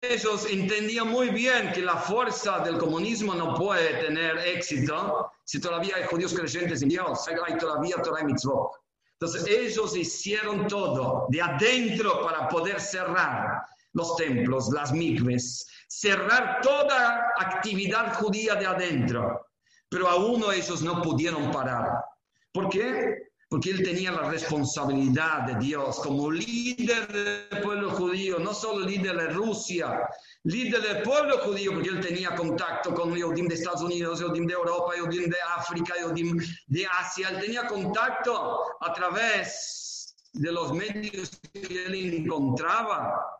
ellos 0.00 0.46
entendían 0.50 1.08
muy 1.08 1.28
bien 1.28 1.72
que 1.74 1.82
la 1.82 1.96
fuerza 1.96 2.60
del 2.60 2.78
comunismo 2.78 3.34
no 3.34 3.54
puede 3.54 4.02
tener 4.02 4.38
éxito 4.38 5.30
si 5.44 5.60
todavía 5.60 5.96
hay 5.96 6.04
judíos 6.04 6.32
creyentes 6.32 6.80
en 6.80 6.88
Dios, 6.88 7.28
hay 7.28 7.58
todavía 7.58 8.00
Torah 8.00 8.22
y 8.22 8.24
Mitzvot. 8.24 8.85
Entonces 9.18 9.46
ellos 9.48 9.96
hicieron 9.96 10.66
todo 10.66 11.26
de 11.30 11.40
adentro 11.40 12.20
para 12.22 12.48
poder 12.48 12.80
cerrar 12.80 13.62
los 13.94 14.14
templos, 14.16 14.68
las 14.72 14.92
mikves, 14.92 15.66
cerrar 15.88 16.60
toda 16.60 17.32
actividad 17.38 18.14
judía 18.14 18.56
de 18.56 18.66
adentro. 18.66 19.46
Pero 19.88 20.08
aún 20.08 20.44
ellos 20.52 20.82
no 20.82 21.00
pudieron 21.00 21.50
parar. 21.50 22.04
¿Por 22.52 22.68
qué? 22.68 23.25
Porque 23.48 23.70
él 23.70 23.82
tenía 23.82 24.10
la 24.10 24.28
responsabilidad 24.28 25.42
de 25.42 25.54
Dios 25.64 26.00
como 26.00 26.30
líder 26.30 27.06
del 27.12 27.62
pueblo 27.62 27.90
judío, 27.90 28.40
no 28.40 28.52
solo 28.52 28.84
líder 28.84 29.16
de 29.16 29.28
Rusia, 29.28 30.00
líder 30.42 30.82
del 30.82 31.02
pueblo 31.02 31.38
judío, 31.38 31.72
porque 31.72 31.90
él 31.90 32.00
tenía 32.00 32.34
contacto 32.34 32.92
con 32.92 33.14
Yodim 33.14 33.46
de 33.46 33.54
Estados 33.54 33.82
Unidos, 33.82 34.18
Yodim 34.18 34.46
de 34.46 34.54
Europa, 34.54 34.94
Yodim 34.98 35.30
de 35.30 35.36
África, 35.56 35.94
Yodim 36.00 36.38
de 36.66 36.86
Asia. 36.86 37.28
Él 37.28 37.40
tenía 37.40 37.66
contacto 37.68 38.62
a 38.80 38.92
través 38.92 40.16
de 40.32 40.52
los 40.52 40.72
medios 40.72 41.30
que 41.52 41.86
él 41.86 41.94
encontraba 41.94 43.36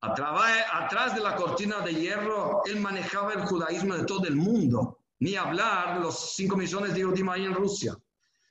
atrás 0.00 1.14
de 1.14 1.20
la 1.20 1.36
cortina 1.36 1.80
de 1.80 1.94
hierro, 1.94 2.62
él 2.66 2.80
manejaba 2.80 3.32
el 3.32 3.40
judaísmo 3.42 3.94
de 3.94 4.04
todo 4.04 4.26
el 4.26 4.36
mundo, 4.36 4.98
ni 5.20 5.36
hablar 5.36 5.94
de 5.94 6.00
los 6.00 6.34
5 6.34 6.56
millones 6.56 6.94
de 6.94 7.04
judíos 7.04 7.28
ahí 7.30 7.44
en 7.44 7.54
Rusia. 7.54 7.96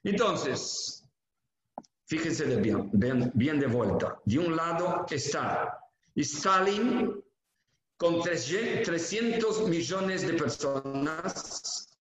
Entonces, 0.04 1.06
fíjense 2.06 2.45
de 2.45 2.58
bien, 2.58 3.32
bien, 3.34 3.60
de 3.60 3.68
vuelta. 3.68 4.20
De 4.26 4.39
un 4.39 4.56
lado 4.56 5.06
está 5.10 5.80
Stalin 6.16 7.24
con 7.97 8.22
300 8.22 9.70
millones 9.70 10.28
de 10.28 10.34
personas 10.34 11.97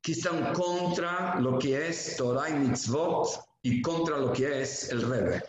que 0.00 0.12
están 0.12 0.52
contra 0.54 1.40
lo 1.40 1.58
que 1.58 1.88
es 1.88 2.16
Torah 2.16 2.48
y 2.48 2.54
Mitzvot 2.54 3.28
y 3.62 3.82
contra 3.82 4.16
lo 4.16 4.32
que 4.32 4.62
es 4.62 4.90
el 4.90 5.02
Rebbe. 5.02 5.42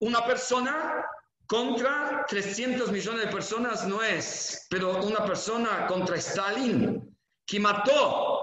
Una 0.00 0.24
persona 0.24 1.04
contra 1.46 2.24
300 2.28 2.92
millones 2.92 3.24
de 3.24 3.32
personas 3.32 3.86
no 3.86 4.02
es, 4.02 4.66
pero 4.68 5.04
una 5.04 5.24
persona 5.24 5.86
contra 5.86 6.16
Stalin, 6.16 7.16
que 7.46 7.60
mató 7.60 8.33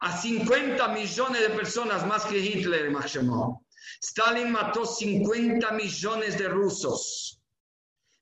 a 0.00 0.16
50 0.16 0.88
millones 0.88 1.42
de 1.42 1.50
personas 1.50 2.06
más 2.06 2.24
que 2.24 2.38
Hitler, 2.38 2.90
Maximo. 2.90 3.64
Stalin 4.02 4.50
mató 4.50 4.84
50 4.84 5.72
millones 5.72 6.38
de 6.38 6.48
rusos. 6.48 7.40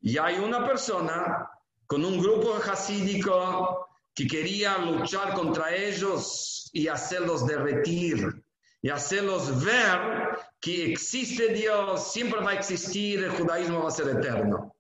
Y 0.00 0.18
hay 0.18 0.38
una 0.38 0.66
persona 0.66 1.48
con 1.86 2.04
un 2.04 2.20
grupo 2.20 2.54
hasídico 2.56 3.88
que 4.14 4.26
quería 4.26 4.78
luchar 4.78 5.34
contra 5.34 5.74
ellos 5.74 6.70
y 6.72 6.88
hacerlos 6.88 7.46
derretir 7.46 8.44
y 8.82 8.90
hacerlos 8.90 9.64
ver 9.64 10.38
que 10.60 10.92
existe 10.92 11.52
Dios, 11.52 12.12
siempre 12.12 12.40
va 12.40 12.50
a 12.50 12.54
existir, 12.54 13.22
el 13.22 13.30
judaísmo 13.30 13.82
va 13.82 13.88
a 13.88 13.92
ser 13.92 14.08
eterno. 14.08 14.74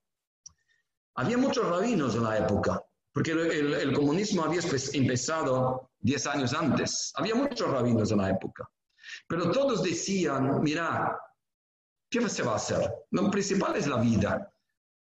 Había 1.14 1.38
muchos 1.38 1.68
rabinos 1.68 2.14
en 2.14 2.24
la 2.24 2.38
época, 2.38 2.82
porque 3.12 3.32
el, 3.32 3.74
el 3.74 3.92
comunismo 3.92 4.44
había 4.44 4.60
empezado 4.92 5.90
10 6.00 6.26
años 6.26 6.54
antes. 6.54 7.12
Había 7.16 7.34
muchos 7.34 7.70
rabinos 7.70 8.10
en 8.12 8.18
la 8.18 8.30
época. 8.30 8.68
Pero 9.26 9.50
todos 9.50 9.82
decían, 9.82 10.62
mira, 10.62 11.18
¿qué 12.10 12.28
se 12.28 12.42
va 12.42 12.52
a 12.52 12.56
hacer? 12.56 12.90
Lo 13.10 13.30
principal 13.30 13.76
es 13.76 13.86
la 13.86 13.96
vida. 13.96 14.52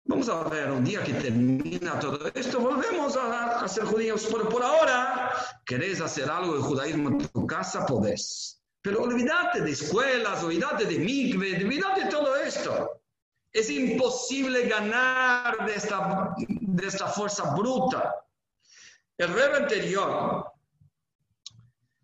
Vamos 0.04 0.28
a 0.28 0.42
ver 0.44 0.70
un 0.70 0.84
día 0.84 1.02
que 1.02 1.12
termina 1.14 1.98
todo 2.00 2.30
esto, 2.34 2.60
volvemos 2.60 3.14
a, 3.16 3.60
a 3.60 3.68
ser 3.68 3.84
judíos. 3.84 4.26
Pero 4.30 4.48
por 4.48 4.62
ahora, 4.62 5.32
¿querés 5.66 6.00
hacer 6.00 6.30
algo 6.30 6.56
de 6.56 6.62
judaísmo 6.62 7.10
en 7.10 7.18
tu 7.18 7.46
casa? 7.46 7.84
Podés. 7.84 8.62
Pero 8.80 9.02
olvídate 9.02 9.60
de 9.60 9.70
escuelas, 9.72 10.42
olvídate 10.42 10.86
de 10.86 10.98
mikve, 10.98 11.56
olvídate 11.56 12.04
de 12.04 12.10
todo 12.10 12.36
esto. 12.36 13.02
Es 13.52 13.68
imposible 13.68 14.66
ganar 14.68 15.66
de 15.66 15.74
esta, 15.74 16.34
de 16.78 16.88
esta 16.88 17.06
fuerza 17.08 17.54
bruta. 17.54 18.14
El 19.16 19.32
rey 19.34 19.62
anterior 19.62 20.44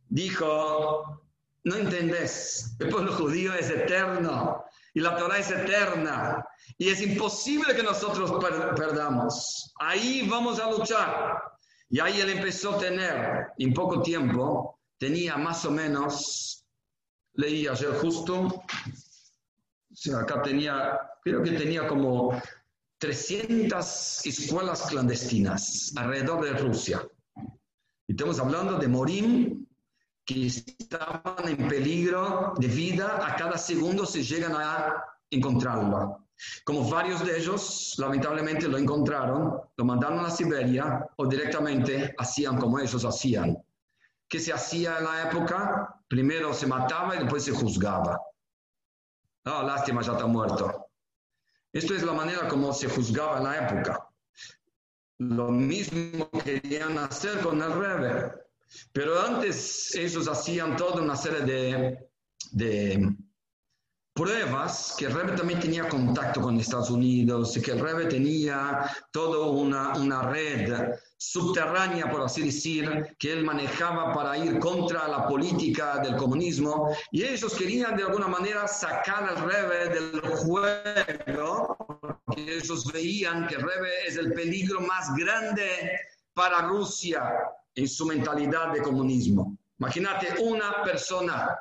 dijo, 0.09 1.23
no 1.65 1.77
entendés, 1.77 2.77
el 2.79 2.89
pueblo 2.89 3.13
judío 3.15 3.55
es 3.55 3.71
eterno 3.71 4.65
y 4.93 5.01
la 5.01 5.17
Torah 5.17 5.39
es 5.39 5.51
eterna 5.51 6.45
y 6.77 6.89
es 6.91 7.01
imposible 7.01 7.75
que 7.75 7.83
nosotros 7.83 8.33
perdamos. 8.77 9.73
Ahí 9.79 10.29
vamos 10.29 10.59
a 10.59 10.71
luchar. 10.71 11.43
Y 11.89 12.01
ahí 12.01 12.21
él 12.21 12.31
empezó 12.31 12.75
a 12.75 12.79
tener, 12.79 13.49
en 13.59 13.73
poco 13.73 14.03
tiempo, 14.03 14.81
tenía 14.99 15.37
más 15.37 15.65
o 15.65 15.71
menos, 15.71 16.67
leí 17.35 17.67
ayer 17.69 17.93
justo, 18.01 18.65
acá 20.19 20.43
tenía, 20.43 20.99
creo 21.23 21.43
que 21.43 21.53
tenía 21.53 21.87
como 21.87 22.41
300 23.05 24.25
escuelas 24.25 24.87
clandestinas 24.87 25.93
alrededor 25.95 26.43
de 26.43 26.55
Rusia. 26.55 27.07
Estamos 28.09 28.41
hablando 28.41 28.79
de 28.79 28.89
Morim, 28.89 29.67
que 30.25 30.47
estaban 30.47 31.47
en 31.47 31.69
peligro 31.69 32.55
de 32.57 32.67
vida, 32.67 33.27
a 33.27 33.37
cada 33.37 33.59
segundo 33.59 34.07
se 34.07 34.23
llegan 34.23 34.53
a 34.57 35.05
encontrarlo. 35.29 36.29
Como 36.65 36.89
varios 36.89 37.23
de 37.27 37.37
ellos, 37.37 37.95
lamentablemente, 37.99 38.69
lo 38.69 38.79
encontraron, 38.79 39.61
lo 39.77 39.85
mandaron 39.85 40.25
a 40.25 40.31
Siberia 40.31 41.07
o 41.19 41.27
directamente 41.27 42.15
hacían 42.17 42.57
como 42.57 42.79
ellos 42.79 43.05
hacían. 43.05 43.55
¿Qué 44.27 44.41
se 44.41 44.51
hacía 44.51 44.97
en 44.97 45.05
la 45.05 45.31
época? 45.31 45.95
Primero 46.09 46.55
se 46.55 46.67
mataba 46.67 47.17
y 47.17 47.19
después 47.19 47.45
se 47.45 47.53
juzgaba. 47.53 48.19
Ah, 49.45 49.63
lástima, 49.63 50.01
ya 50.01 50.13
está 50.13 50.27
muerto. 50.27 50.85
Esto 51.75 51.93
es 51.93 52.05
la 52.05 52.13
manera 52.13 52.47
como 52.47 52.73
se 52.73 52.89
juzgaba 52.89 53.39
en 53.39 53.45
la 53.45 53.67
época. 53.67 54.09
Lo 55.19 55.51
mismo 55.51 56.31
querían 56.45 56.97
hacer 56.99 57.41
con 57.41 57.61
el 57.61 57.73
Rebbe. 57.73 58.33
Pero 58.93 59.21
antes 59.21 59.93
ellos 59.97 60.29
hacían 60.29 60.77
toda 60.77 61.03
una 61.03 61.17
serie 61.17 61.41
de, 61.41 62.09
de 62.53 63.17
pruebas 64.13 64.95
que 64.97 65.07
el 65.07 65.15
Rebbe 65.15 65.33
también 65.37 65.59
tenía 65.59 65.89
contacto 65.89 66.41
con 66.41 66.61
Estados 66.61 66.91
Unidos, 66.91 67.59
que 67.63 67.73
el 67.73 67.81
Rebbe 67.81 68.07
tenía 68.07 68.89
toda 69.11 69.45
una, 69.49 69.95
una 69.99 70.23
red 70.23 70.73
subterránea, 71.31 72.11
por 72.11 72.23
así 72.23 72.43
decir, 72.43 73.17
que 73.19 73.33
él 73.33 73.45
manejaba 73.45 74.13
para 74.13 74.37
ir 74.37 74.59
contra 74.59 75.09
la 75.09 75.27
política 75.27 75.99
del 75.99 76.17
comunismo, 76.17 76.95
y 77.11 77.25
ellos 77.25 77.55
querían 77.55 77.97
de 77.97 78.05
alguna 78.05 78.29
manera 78.29 78.69
sacar 78.69 79.25
al 79.25 79.39
Rebbe 79.51 79.89
del 79.89 80.21
juego, 80.21 81.77
porque 82.01 82.57
ellos 82.57 82.93
veían 82.93 83.47
que 83.47 83.55
el 83.55 83.63
Rebbe 83.63 84.07
es 84.07 84.17
el 84.17 84.33
peligro 84.33 84.81
más 84.81 85.15
grande 85.17 85.99
para 86.35 86.63
Rusia 86.63 87.23
en 87.75 87.89
su 87.89 88.07
mentalidad 88.07 88.73
de 88.73 88.83
comunismo. 88.83 89.57
Imagínate 89.79 90.35
una 90.43 90.83
persona. 90.83 91.59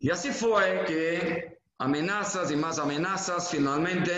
Y 0.00 0.10
así 0.10 0.30
fue 0.30 0.84
que 0.86 1.58
amenazas 1.78 2.50
y 2.50 2.56
más 2.56 2.78
amenazas, 2.78 3.50
finalmente 3.50 4.12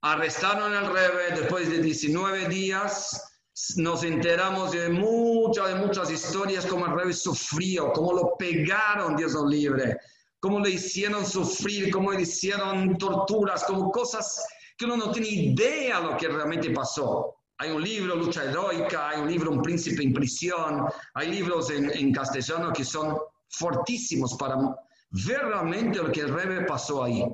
arrestaron 0.00 0.74
al 0.74 0.92
Rebe 0.92 1.40
después 1.40 1.70
de 1.70 1.78
19 1.78 2.48
días. 2.48 3.31
Nos 3.76 4.02
enteramos 4.02 4.72
de 4.72 4.88
muchas, 4.88 5.68
de 5.68 5.74
muchas 5.76 6.10
historias 6.10 6.66
cómo 6.66 6.86
el 6.86 6.92
Rebe 6.92 7.12
sufrió, 7.12 7.92
cómo 7.92 8.12
lo 8.12 8.36
pegaron, 8.36 9.16
Dios 9.16 9.32
lo 9.34 9.46
libre, 9.46 9.98
cómo 10.40 10.58
le 10.58 10.70
hicieron 10.70 11.24
sufrir, 11.24 11.90
cómo 11.92 12.12
le 12.12 12.22
hicieron 12.22 12.98
torturas, 12.98 13.62
como 13.64 13.90
cosas 13.90 14.44
que 14.76 14.84
uno 14.84 14.96
no 14.96 15.12
tiene 15.12 15.28
idea 15.28 16.00
de 16.00 16.06
lo 16.06 16.16
que 16.16 16.28
realmente 16.28 16.70
pasó. 16.70 17.36
Hay 17.58 17.70
un 17.70 17.82
libro, 17.82 18.16
Lucha 18.16 18.42
Heroica, 18.42 19.10
hay 19.10 19.20
un 19.20 19.30
libro, 19.30 19.52
Un 19.52 19.62
Príncipe 19.62 20.02
en 20.02 20.12
Prisión, 20.12 20.84
hay 21.14 21.30
libros 21.30 21.70
en, 21.70 22.12
castellano 22.12 22.72
que 22.72 22.84
son 22.84 23.16
fortísimos 23.48 24.34
para 24.34 24.56
ver 24.56 25.44
realmente 25.44 26.02
lo 26.02 26.10
que 26.10 26.22
el 26.22 26.34
Rebe 26.34 26.64
pasó 26.64 27.04
ahí. 27.04 27.24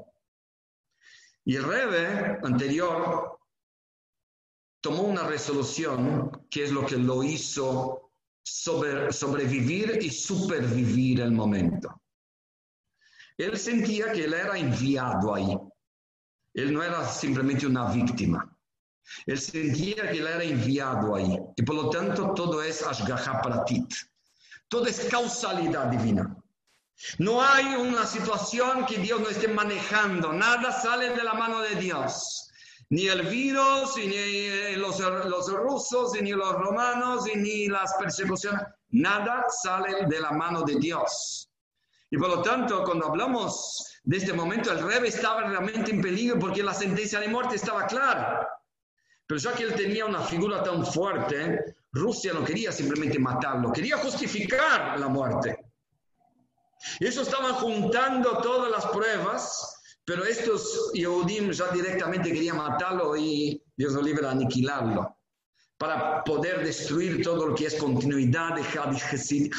Y 1.47 1.57
el 1.57 1.64
Rebe 1.64 2.39
anterior 2.43 3.38
tomó 4.81 5.03
una 5.03 5.24
resolución 5.24 6.47
que 6.51 6.64
es 6.64 6.72
lo 6.72 6.87
que 6.87 6.97
lo 6.97 7.22
hizo 7.22 8.11
sobrevivir 8.45 9.99
y 10.01 10.11
supervivir 10.11 11.20
el 11.20 11.33
momento. 11.33 12.01
Él 13.37 13.57
sentía 13.59 14.12
que 14.12 14.24
él 14.24 14.35
era 14.35 14.59
enviado 14.59 15.35
ahí. 15.35 15.57
Él 16.55 16.72
no 16.72 16.83
era 16.83 17.07
simplemente 17.07 17.66
una 17.66 17.91
víctima. 17.93 18.57
Él 19.26 19.39
sentía 19.39 20.11
que 20.11 20.18
él 20.18 20.26
era 20.26 20.43
enviado 20.43 21.14
ahí. 21.14 21.39
Y 21.57 21.62
por 21.62 21.76
lo 21.76 21.91
tanto 21.91 22.35
todo 22.35 22.62
es 22.62 22.83
Ashgaha 22.83 23.41
Pratit. 23.43 23.95
Todo 24.68 24.87
es 24.87 25.01
causalidad 25.11 25.87
divina. 25.87 26.37
No 27.18 27.41
hay 27.41 27.76
una 27.76 28.05
situación 28.05 28.85
que 28.87 28.99
Dios 28.99 29.20
no 29.20 29.29
esté 29.29 29.49
manejando. 29.49 30.33
Nada 30.33 30.72
sale 30.72 31.11
de 31.11 31.22
la 31.22 31.35
mano 31.35 31.61
de 31.61 31.76
Dios. 31.76 32.48
Ni 32.91 33.07
el 33.07 33.22
virus, 33.22 33.97
ni 33.97 34.14
eh, 34.14 34.76
los, 34.76 34.99
los 35.01 35.53
rusos, 35.53 36.12
ni 36.20 36.32
los 36.32 36.53
romanos, 36.55 37.24
ni 37.34 37.68
las 37.68 37.95
persecuciones. 37.95 38.62
Nada 38.91 39.45
sale 39.51 40.07
de 40.07 40.20
la 40.20 40.30
mano 40.30 40.62
de 40.62 40.76
Dios. 40.76 41.51
Y 42.11 42.16
por 42.16 42.28
lo 42.28 42.43
tanto, 42.43 42.84
cuando 42.84 43.07
hablamos 43.07 44.01
de 44.05 44.16
este 44.16 44.32
momento, 44.32 44.72
el 44.72 44.82
rey 44.82 45.09
estaba 45.09 45.43
realmente 45.43 45.91
en 45.91 46.01
peligro 46.01 46.39
porque 46.39 46.62
la 46.62 46.72
sentencia 46.72 47.20
de 47.20 47.28
muerte 47.28 47.57
estaba 47.57 47.86
clara. 47.86 48.49
Pero 49.26 49.39
ya 49.39 49.53
que 49.53 49.64
él 49.64 49.74
tenía 49.74 50.07
una 50.07 50.22
figura 50.22 50.62
tan 50.62 50.86
fuerte, 50.86 51.76
Rusia 51.93 52.32
no 52.32 52.43
quería 52.45 52.72
simplemente 52.72 53.18
matarlo, 53.18 53.70
quería 53.72 53.99
justificar 53.99 54.99
la 54.99 55.09
muerte. 55.09 55.59
Y 57.01 57.07
ellos 57.07 57.26
estaban 57.26 57.55
juntando 57.55 58.39
todas 58.39 58.70
las 58.70 58.86
pruebas, 58.86 59.78
pero 60.09 60.25
estos 60.25 60.91
Yehudim 60.95 61.51
ya 61.51 61.69
directamente 61.69 62.33
querían 62.33 62.57
matarlo 62.57 63.15
y 63.15 63.63
Dios 63.77 63.93
lo 63.93 64.01
libre 64.01 64.27
aniquilarlo, 64.27 65.19
para 65.77 66.25
poder 66.25 66.65
destruir 66.65 67.23
todo 67.23 67.49
lo 67.49 67.55
que 67.55 67.67
es 67.67 67.75
continuidad 67.75 68.55
de 68.55 68.63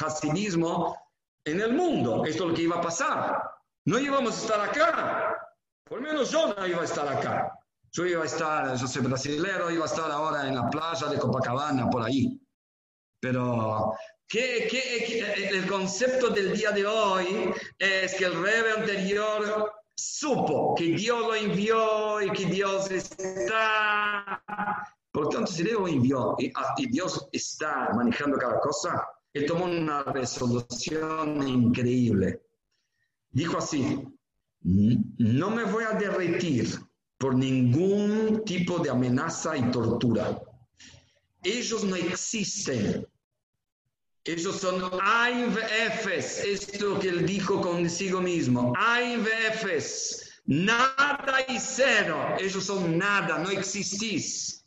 hasidismo 0.03 0.97
en 1.45 1.61
el 1.61 1.73
mundo. 1.73 2.25
Esto 2.25 2.45
es 2.45 2.49
lo 2.49 2.55
que 2.55 2.63
iba 2.63 2.77
a 2.77 2.81
pasar. 2.81 3.43
No 3.85 3.99
íbamos 3.99 4.37
a 4.37 4.41
estar 4.41 4.59
acá, 4.59 5.37
por 5.83 6.01
lo 6.01 6.07
menos 6.07 6.31
yo 6.31 6.51
no 6.51 6.65
iba 6.65 6.81
a 6.81 6.85
estar 6.85 7.07
acá. 7.07 7.53
Yo 7.91 8.07
iba 8.07 8.23
a 8.23 8.25
estar, 8.25 8.75
yo 8.75 8.87
soy 8.87 9.03
brasilero, 9.03 9.69
iba 9.69 9.83
a 9.83 9.87
estar 9.87 10.09
ahora 10.09 10.47
en 10.47 10.55
la 10.55 10.67
playa 10.67 11.05
de 11.09 11.19
Copacabana, 11.19 11.87
por 11.91 12.01
ahí. 12.01 12.41
Pero 13.19 13.93
¿qué, 14.27 14.67
qué, 14.67 15.49
el 15.49 15.67
concepto 15.67 16.29
del 16.29 16.53
día 16.53 16.71
de 16.71 16.87
hoy 16.87 17.53
es 17.77 18.15
que 18.15 18.25
el 18.25 18.41
rey 18.41 18.63
anterior 18.75 19.78
supo 19.99 20.75
que 20.75 20.85
Dios 20.85 21.19
lo 21.19 21.35
envió 21.35 22.21
y 22.21 22.31
que 22.31 22.45
Dios 22.45 22.89
está. 22.91 24.43
Por 25.11 25.29
tanto, 25.29 25.51
si 25.51 25.63
Dios 25.63 25.79
lo 25.79 25.87
envió 25.87 26.35
y, 26.39 26.51
y 26.77 26.89
Dios 26.89 27.27
está 27.31 27.89
manejando 27.95 28.37
cada 28.37 28.59
cosa, 28.59 29.05
él 29.33 29.45
tomó 29.45 29.65
una 29.65 30.03
resolución 30.03 31.47
increíble. 31.47 32.41
Dijo 33.31 33.57
así, 33.57 34.03
no 34.61 35.49
me 35.49 35.63
voy 35.63 35.83
a 35.83 35.91
derretir 35.93 36.79
por 37.17 37.35
ningún 37.35 38.43
tipo 38.45 38.79
de 38.79 38.89
amenaza 38.89 39.55
y 39.57 39.69
tortura. 39.71 40.41
Ellos 41.43 41.83
no 41.83 41.95
existen. 41.95 43.07
Ellos 44.31 44.57
son 44.57 44.79
AIVFs, 45.01 46.43
esto 46.45 46.99
que 46.99 47.09
él 47.09 47.25
dijo 47.25 47.59
consigo 47.61 48.21
mismo. 48.21 48.73
AIVFs, 48.77 50.43
nada 50.45 51.45
y 51.47 51.57
cero. 51.59 52.35
Ellos 52.39 52.63
son 52.63 52.95
nada, 52.95 53.39
no 53.39 53.49
existís. 53.49 54.63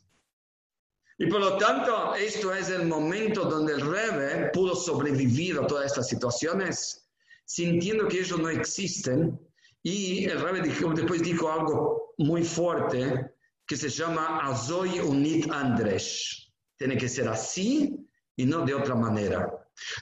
Y 1.17 1.27
por 1.27 1.39
lo 1.39 1.57
tanto, 1.57 2.13
esto 2.13 2.53
es 2.53 2.71
el 2.71 2.87
momento 2.87 3.45
donde 3.45 3.75
el 3.75 3.81
Rebe 3.89 4.49
pudo 4.51 4.75
sobrevivir 4.75 5.57
a 5.57 5.65
todas 5.65 5.85
estas 5.85 6.09
situaciones, 6.09 7.07
sintiendo 7.45 8.09
que 8.09 8.19
ellos 8.19 8.39
no 8.39 8.49
existen, 8.49 9.39
y 9.81 10.25
el 10.25 10.41
Rebbe 10.41 10.59
después 10.61 11.23
dijo 11.23 11.49
algo 11.49 12.13
muy 12.17 12.43
fuerte 12.43 13.31
que 13.65 13.77
se 13.77 13.87
llama 13.87 14.39
Azoy 14.41 14.99
Unit 14.99 15.49
Andresh. 15.49 16.51
tiene 16.75 16.97
que 16.97 17.07
ser 17.07 17.29
así 17.29 18.03
y 18.35 18.45
no 18.45 18.65
de 18.65 18.73
otra 18.73 18.95
manera. 18.95 19.51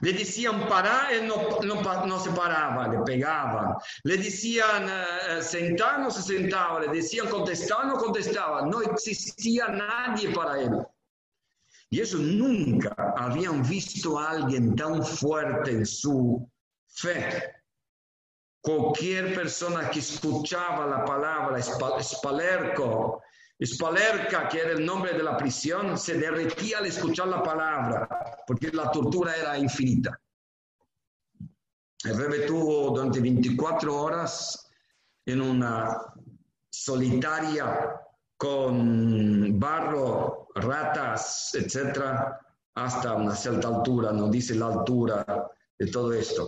Le 0.01 0.13
decían 0.13 0.67
parar, 0.67 1.13
él 1.13 1.27
no, 1.27 1.59
no, 2.05 2.19
se 2.19 2.29
paraba, 2.31 2.87
le 2.87 2.99
pegaban. 2.99 3.75
Le 4.03 4.17
decían 4.17 4.85
uh, 4.85 5.41
sentar, 5.41 5.99
no 5.99 6.11
se 6.11 6.21
sentaba. 6.21 6.81
Le 6.81 6.89
decían 6.89 7.27
contestar, 7.29 7.85
no 7.85 7.95
contestaba. 7.95 8.63
No 8.63 8.81
existía 8.81 9.67
nadie 9.69 10.29
para 10.33 10.59
él. 10.59 10.85
Y 11.89 11.99
ellos 11.99 12.19
nunca 12.19 12.95
habían 13.17 13.67
visto 13.67 14.17
a 14.19 14.31
alguien 14.31 14.75
tan 14.75 15.03
fuerte 15.05 15.71
en 15.71 15.85
su 15.85 16.49
fe. 16.87 17.55
Cualquier 18.61 19.33
persona 19.33 19.89
que 19.89 19.99
escuchaba 19.99 20.85
la 20.85 21.03
palabra 21.03 21.59
espalerco, 21.59 23.21
espalerca, 23.61 24.49
que 24.49 24.59
era 24.59 24.71
el 24.71 24.83
nombre 24.83 25.13
de 25.13 25.21
la 25.21 25.37
prisión, 25.37 25.95
se 25.95 26.17
derretía 26.17 26.79
al 26.79 26.87
escuchar 26.87 27.27
la 27.27 27.43
palabra, 27.43 28.09
porque 28.47 28.71
la 28.71 28.89
tortura 28.89 29.35
era 29.35 29.55
infinita. 29.55 30.19
El 32.03 32.17
rebe 32.17 32.39
tuvo 32.47 32.89
durante 32.89 33.19
24 33.19 33.95
horas 33.95 34.67
en 35.27 35.41
una 35.41 35.95
solitaria 36.71 38.01
con 38.35 39.59
barro, 39.59 40.47
ratas, 40.55 41.53
etcétera, 41.53 42.39
hasta 42.73 43.13
una 43.13 43.35
cierta 43.35 43.67
altura, 43.67 44.11
no 44.11 44.27
dice 44.27 44.55
la 44.55 44.67
altura 44.67 45.23
de 45.77 45.85
todo 45.91 46.11
esto. 46.13 46.47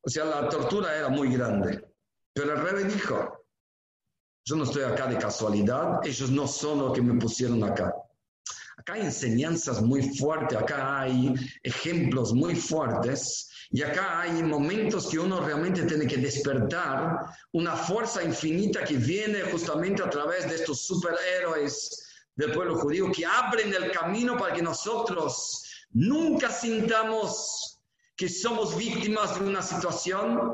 O 0.00 0.08
sea, 0.08 0.26
la 0.26 0.48
tortura 0.48 0.96
era 0.96 1.08
muy 1.08 1.34
grande. 1.34 1.92
Pero 2.32 2.52
el 2.52 2.60
rey 2.60 2.84
dijo, 2.84 3.43
yo 4.44 4.56
no 4.56 4.64
estoy 4.64 4.82
acá 4.82 5.06
de 5.06 5.18
casualidad, 5.18 6.00
ellos 6.04 6.30
no 6.30 6.46
son 6.46 6.78
los 6.80 6.92
que 6.92 7.02
me 7.02 7.18
pusieron 7.18 7.64
acá. 7.64 7.94
Acá 8.76 8.94
hay 8.94 9.02
enseñanzas 9.02 9.80
muy 9.80 10.02
fuertes, 10.16 10.58
acá 10.58 11.00
hay 11.00 11.34
ejemplos 11.62 12.34
muy 12.34 12.54
fuertes 12.54 13.48
y 13.70 13.82
acá 13.82 14.20
hay 14.20 14.42
momentos 14.42 15.08
que 15.08 15.18
uno 15.18 15.40
realmente 15.40 15.84
tiene 15.84 16.06
que 16.06 16.18
despertar 16.18 17.20
una 17.52 17.74
fuerza 17.74 18.22
infinita 18.22 18.84
que 18.84 18.96
viene 18.96 19.40
justamente 19.50 20.02
a 20.02 20.10
través 20.10 20.48
de 20.48 20.56
estos 20.56 20.86
superhéroes 20.86 22.06
del 22.36 22.52
pueblo 22.52 22.76
judío 22.76 23.10
que 23.10 23.24
abren 23.24 23.72
el 23.72 23.90
camino 23.90 24.36
para 24.36 24.54
que 24.54 24.62
nosotros 24.62 25.64
nunca 25.92 26.50
sintamos 26.50 27.80
que 28.16 28.28
somos 28.28 28.76
víctimas 28.76 29.38
de 29.38 29.46
una 29.46 29.62
situación 29.62 30.52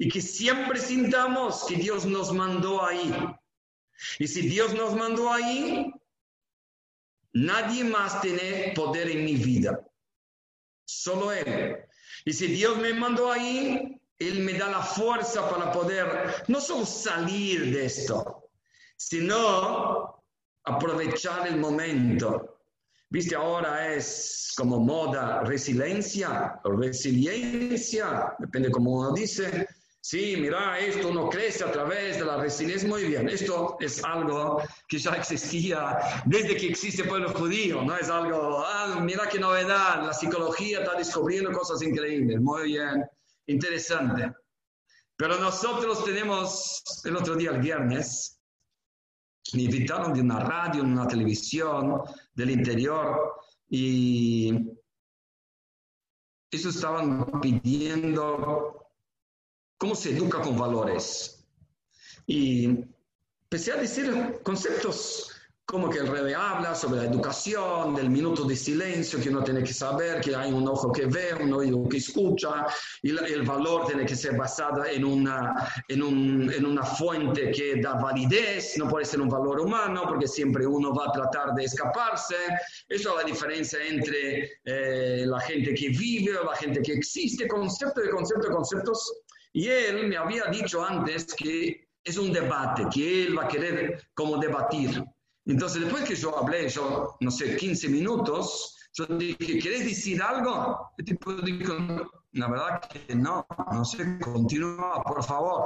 y 0.00 0.08
que 0.08 0.22
siempre 0.22 0.80
sintamos 0.80 1.66
que 1.68 1.76
Dios 1.76 2.06
nos 2.06 2.32
mandó 2.32 2.82
ahí. 2.82 3.12
Y 4.18 4.26
si 4.26 4.48
Dios 4.48 4.72
nos 4.72 4.94
mandó 4.94 5.30
ahí, 5.30 5.92
nadie 7.34 7.84
más 7.84 8.18
tiene 8.22 8.72
poder 8.74 9.10
en 9.10 9.26
mi 9.26 9.34
vida, 9.34 9.78
solo 10.86 11.32
Él. 11.32 11.76
Y 12.24 12.32
si 12.32 12.46
Dios 12.46 12.78
me 12.78 12.94
mandó 12.94 13.30
ahí, 13.30 14.00
Él 14.18 14.40
me 14.40 14.54
da 14.54 14.70
la 14.70 14.82
fuerza 14.82 15.50
para 15.50 15.70
poder 15.70 16.44
no 16.48 16.62
solo 16.62 16.86
salir 16.86 17.70
de 17.70 17.84
esto, 17.84 18.48
sino 18.96 20.24
aprovechar 20.64 21.46
el 21.46 21.58
momento. 21.58 22.62
Viste, 23.10 23.36
ahora 23.36 23.92
es 23.92 24.54
como 24.56 24.80
moda 24.80 25.42
resiliencia 25.42 26.58
resiliencia, 26.64 28.34
depende 28.38 28.70
cómo 28.70 28.92
uno 28.92 29.12
dice. 29.12 29.68
Sí, 30.10 30.34
mira, 30.36 30.76
esto 30.80 31.14
no 31.14 31.28
crece 31.28 31.62
a 31.62 31.70
través 31.70 32.18
de 32.18 32.24
la 32.24 32.36
resiliencia. 32.36 32.88
Muy 32.88 33.04
bien, 33.04 33.28
esto 33.28 33.76
es 33.78 34.02
algo 34.02 34.60
que 34.88 34.98
ya 34.98 35.12
existía 35.12 36.00
desde 36.26 36.56
que 36.56 36.66
existe 36.66 37.02
el 37.02 37.08
pueblo 37.08 37.32
judío. 37.32 37.82
No 37.82 37.96
es 37.96 38.10
algo, 38.10 38.58
ah, 38.66 38.98
mira 39.00 39.28
qué 39.28 39.38
novedad, 39.38 40.04
la 40.04 40.12
psicología 40.12 40.80
está 40.80 40.96
descubriendo 40.96 41.52
cosas 41.52 41.80
increíbles. 41.82 42.40
Muy 42.40 42.72
bien, 42.72 43.04
interesante. 43.46 44.32
Pero 45.14 45.38
nosotros 45.38 46.04
tenemos, 46.04 46.82
el 47.04 47.16
otro 47.16 47.36
día, 47.36 47.50
el 47.52 47.60
viernes, 47.60 48.36
me 49.52 49.62
invitaron 49.62 50.12
de 50.12 50.22
una 50.22 50.40
radio, 50.40 50.82
una 50.82 51.06
televisión 51.06 52.02
del 52.34 52.50
interior 52.50 53.36
y 53.68 54.56
ellos 56.50 56.74
estaban 56.74 57.40
pidiendo 57.40 58.89
cómo 59.80 59.94
se 59.94 60.10
educa 60.10 60.42
con 60.42 60.58
valores. 60.58 61.42
Y 62.26 62.66
empecé 63.44 63.72
a 63.72 63.76
decir 63.76 64.38
conceptos 64.42 65.30
como 65.64 65.88
que 65.88 65.98
el 65.98 66.08
rey 66.08 66.34
habla 66.36 66.74
sobre 66.74 67.02
la 67.02 67.06
educación, 67.06 67.94
del 67.94 68.10
minuto 68.10 68.42
de 68.42 68.56
silencio, 68.56 69.20
que 69.20 69.28
uno 69.28 69.44
tiene 69.44 69.62
que 69.62 69.72
saber 69.72 70.20
que 70.20 70.34
hay 70.34 70.52
un 70.52 70.66
ojo 70.66 70.90
que 70.90 71.06
ve, 71.06 71.32
un 71.40 71.52
oído 71.52 71.88
que 71.88 71.98
escucha, 71.98 72.66
y 73.02 73.10
el 73.10 73.42
valor 73.42 73.86
tiene 73.86 74.04
que 74.04 74.16
ser 74.16 74.36
basado 74.36 74.84
en 74.84 75.04
una, 75.04 75.72
en, 75.86 76.02
un, 76.02 76.52
en 76.52 76.66
una 76.66 76.82
fuente 76.82 77.52
que 77.52 77.80
da 77.80 77.94
validez, 77.94 78.76
no 78.78 78.88
puede 78.88 79.04
ser 79.04 79.20
un 79.20 79.28
valor 79.28 79.60
humano, 79.60 80.02
porque 80.08 80.26
siempre 80.26 80.66
uno 80.66 80.92
va 80.92 81.06
a 81.06 81.12
tratar 81.12 81.54
de 81.54 81.64
escaparse. 81.64 82.34
Eso 82.88 83.10
es 83.10 83.16
la 83.16 83.30
diferencia 83.30 83.78
entre 83.86 84.50
eh, 84.64 85.24
la 85.24 85.40
gente 85.40 85.72
que 85.72 85.90
vive 85.90 86.36
o 86.36 86.44
la 86.44 86.56
gente 86.56 86.82
que 86.82 86.94
existe, 86.94 87.46
concepto 87.46 88.00
de 88.00 88.10
concepto 88.10 88.48
de 88.48 88.54
conceptos 88.54 89.19
y 89.52 89.68
él 89.68 90.06
me 90.08 90.16
había 90.16 90.44
dicho 90.44 90.84
antes 90.84 91.34
que 91.34 91.88
es 92.02 92.16
un 92.16 92.32
debate, 92.32 92.86
que 92.92 93.24
él 93.24 93.38
va 93.38 93.44
a 93.44 93.48
querer 93.48 94.08
como 94.14 94.38
debatir. 94.38 95.02
Entonces, 95.44 95.82
después 95.82 96.04
que 96.04 96.14
yo 96.14 96.36
hablé, 96.38 96.68
yo, 96.68 97.16
no 97.20 97.30
sé, 97.30 97.56
15 97.56 97.88
minutos, 97.88 98.76
yo 98.92 99.06
dije, 99.06 99.58
¿quieres 99.58 99.84
decir 99.84 100.22
algo? 100.22 100.92
El 100.96 101.04
tipo 101.04 101.32
dijo, 101.32 101.74
la 102.32 102.48
verdad 102.48 102.80
que 102.88 103.14
no, 103.14 103.46
no 103.72 103.84
sé, 103.84 104.18
continúa, 104.20 105.02
por 105.02 105.22
favor. 105.24 105.64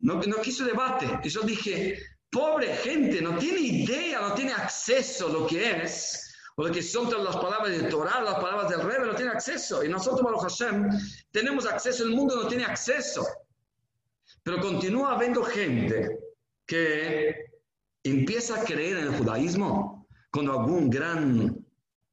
No, 0.00 0.14
no 0.14 0.36
quiso 0.42 0.64
debate. 0.64 1.06
Y 1.22 1.28
yo 1.28 1.42
dije, 1.42 1.98
pobre 2.30 2.74
gente, 2.76 3.20
no 3.22 3.36
tiene 3.36 3.60
idea, 3.60 4.20
no 4.20 4.34
tiene 4.34 4.52
acceso 4.52 5.28
a 5.28 5.32
lo 5.32 5.46
que 5.46 5.82
es 5.82 6.21
o 6.56 6.64
que 6.70 6.82
son 6.82 7.10
las 7.24 7.36
palabras 7.36 7.70
de 7.70 7.88
Torah, 7.88 8.20
las 8.20 8.34
palabras 8.34 8.68
del 8.70 8.82
Rebbe, 8.82 9.06
no 9.06 9.14
tiene 9.14 9.30
acceso. 9.30 9.82
Y 9.82 9.88
nosotros, 9.88 10.22
Baruch 10.22 10.42
Hashem, 10.42 10.88
tenemos 11.30 11.66
acceso, 11.66 12.04
el 12.04 12.10
mundo 12.10 12.36
no 12.36 12.48
tiene 12.48 12.64
acceso. 12.64 13.26
Pero 14.42 14.60
continúa 14.60 15.14
habiendo 15.14 15.42
gente 15.44 16.18
que 16.66 17.34
empieza 18.02 18.60
a 18.60 18.64
creer 18.64 18.98
en 18.98 19.06
el 19.06 19.18
judaísmo 19.18 20.06
cuando 20.30 20.52
algún 20.52 20.90
gran 20.90 21.64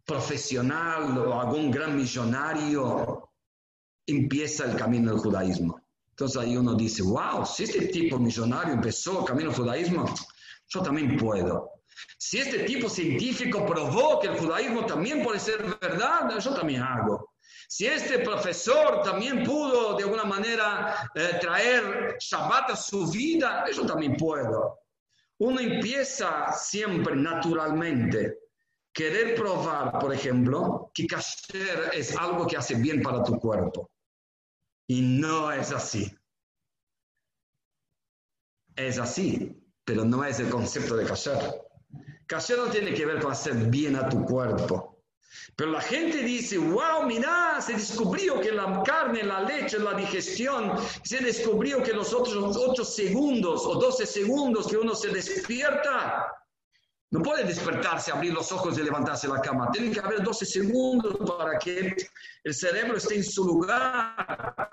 profesional 0.06 1.18
o 1.18 1.40
algún 1.40 1.72
gran 1.72 1.96
millonario 1.96 3.30
empieza 4.06 4.66
el 4.66 4.76
camino 4.76 5.12
del 5.12 5.20
judaísmo. 5.20 5.82
Entonces 6.12 6.42
ahí 6.42 6.58
uno 6.58 6.76
dice, 6.76 7.04
wow, 7.04 7.46
si 7.46 7.64
este 7.64 7.88
tipo 7.88 8.18
millonario 8.20 8.74
empezó 8.74 9.22
el 9.22 9.26
camino 9.26 9.50
del 9.50 9.58
judaísmo, 9.58 10.06
yo 10.68 10.82
también 10.82 11.16
puedo. 11.18 11.79
Si 12.18 12.39
este 12.39 12.60
tipo 12.64 12.89
científico 12.89 13.66
probó 13.66 14.20
que 14.20 14.28
el 14.28 14.38
judaísmo 14.38 14.86
también 14.86 15.24
puede 15.24 15.39
ser 15.39 15.64
verdad, 15.80 16.38
yo 16.39 16.54
también 16.54 16.84
hago. 16.84 17.34
Si 17.68 17.86
este 17.86 18.20
profesor 18.20 19.04
también 19.04 19.43
pudo 19.43 19.95
de 19.95 20.04
alguna 20.04 20.24
manera 20.24 21.12
eh, 21.14 21.38
traer 21.39 22.18
Shabbat 22.20 22.72
a 22.72 22.76
su 22.76 23.12
vida, 23.12 23.66
yo 23.72 23.86
también 23.86 24.16
puedo. 24.16 24.80
Uno 25.38 25.60
empieza 25.60 26.52
siempre 26.52 27.16
naturalmente 27.16 28.39
querer 28.91 29.36
probar, 29.36 30.00
por 30.00 30.14
ejemplo, 30.14 30.91
que 30.93 31.06
kasher 31.06 31.91
es 31.93 32.18
algo 32.18 32.47
que 32.47 32.58
hace 32.58 32.76
bien 32.76 33.02
para 33.02 33.24
tu 33.24 33.39
cuerpo. 33.39 33.91
Y 34.88 35.02
no 35.02 35.52
es 35.52 35.72
así. 35.72 36.12
Es 38.76 38.97
así, 38.97 39.64
pero 39.86 40.04
no 40.04 40.26
es 40.26 40.39
el 40.39 40.50
concepto 40.50 40.95
de 40.95 41.06
kasher. 41.06 41.69
Kasher 42.30 42.60
no 42.60 42.68
tiene 42.68 42.94
que 42.94 43.08
ver 43.08 43.20
con 43.20 43.32
hacer 43.32 43.56
bien 43.56 43.96
a 43.96 44.08
tu 44.08 44.24
cuerpo. 44.24 45.02
Pero 45.56 45.72
la 45.72 45.82
gente 45.82 46.20
dice, 46.20 46.60
wow, 46.60 47.04
mira, 47.04 47.60
se 47.60 47.74
descubrió 47.74 48.40
que 48.40 48.52
la 48.52 48.84
carne, 48.84 49.24
la 49.24 49.42
leche, 49.42 49.80
la 49.80 49.96
digestión, 49.96 50.74
se 51.04 51.18
descubrió 51.22 51.82
que 51.82 51.92
los 51.92 52.14
otros 52.14 52.56
8 52.56 52.86
segundos 52.86 53.66
o 53.66 53.76
12 53.80 54.06
segundos 54.06 54.68
que 54.68 54.78
uno 54.78 54.94
se 54.94 55.10
despierta, 55.10 56.32
no 57.10 57.24
puede 57.24 57.46
despertarse, 57.46 58.12
abrir 58.12 58.32
los 58.32 58.52
ojos 58.52 58.78
y 58.78 58.84
levantarse 58.84 59.28
de 59.28 59.34
la 59.34 59.42
cama. 59.42 59.72
Tienen 59.72 59.92
que 59.92 60.00
haber 60.00 60.22
12 60.22 60.46
segundos 60.46 61.18
para 61.28 61.58
que 61.58 61.96
el 62.44 62.54
cerebro 62.54 62.98
esté 62.98 63.16
en 63.16 63.24
su 63.24 63.44
lugar. 63.44 64.70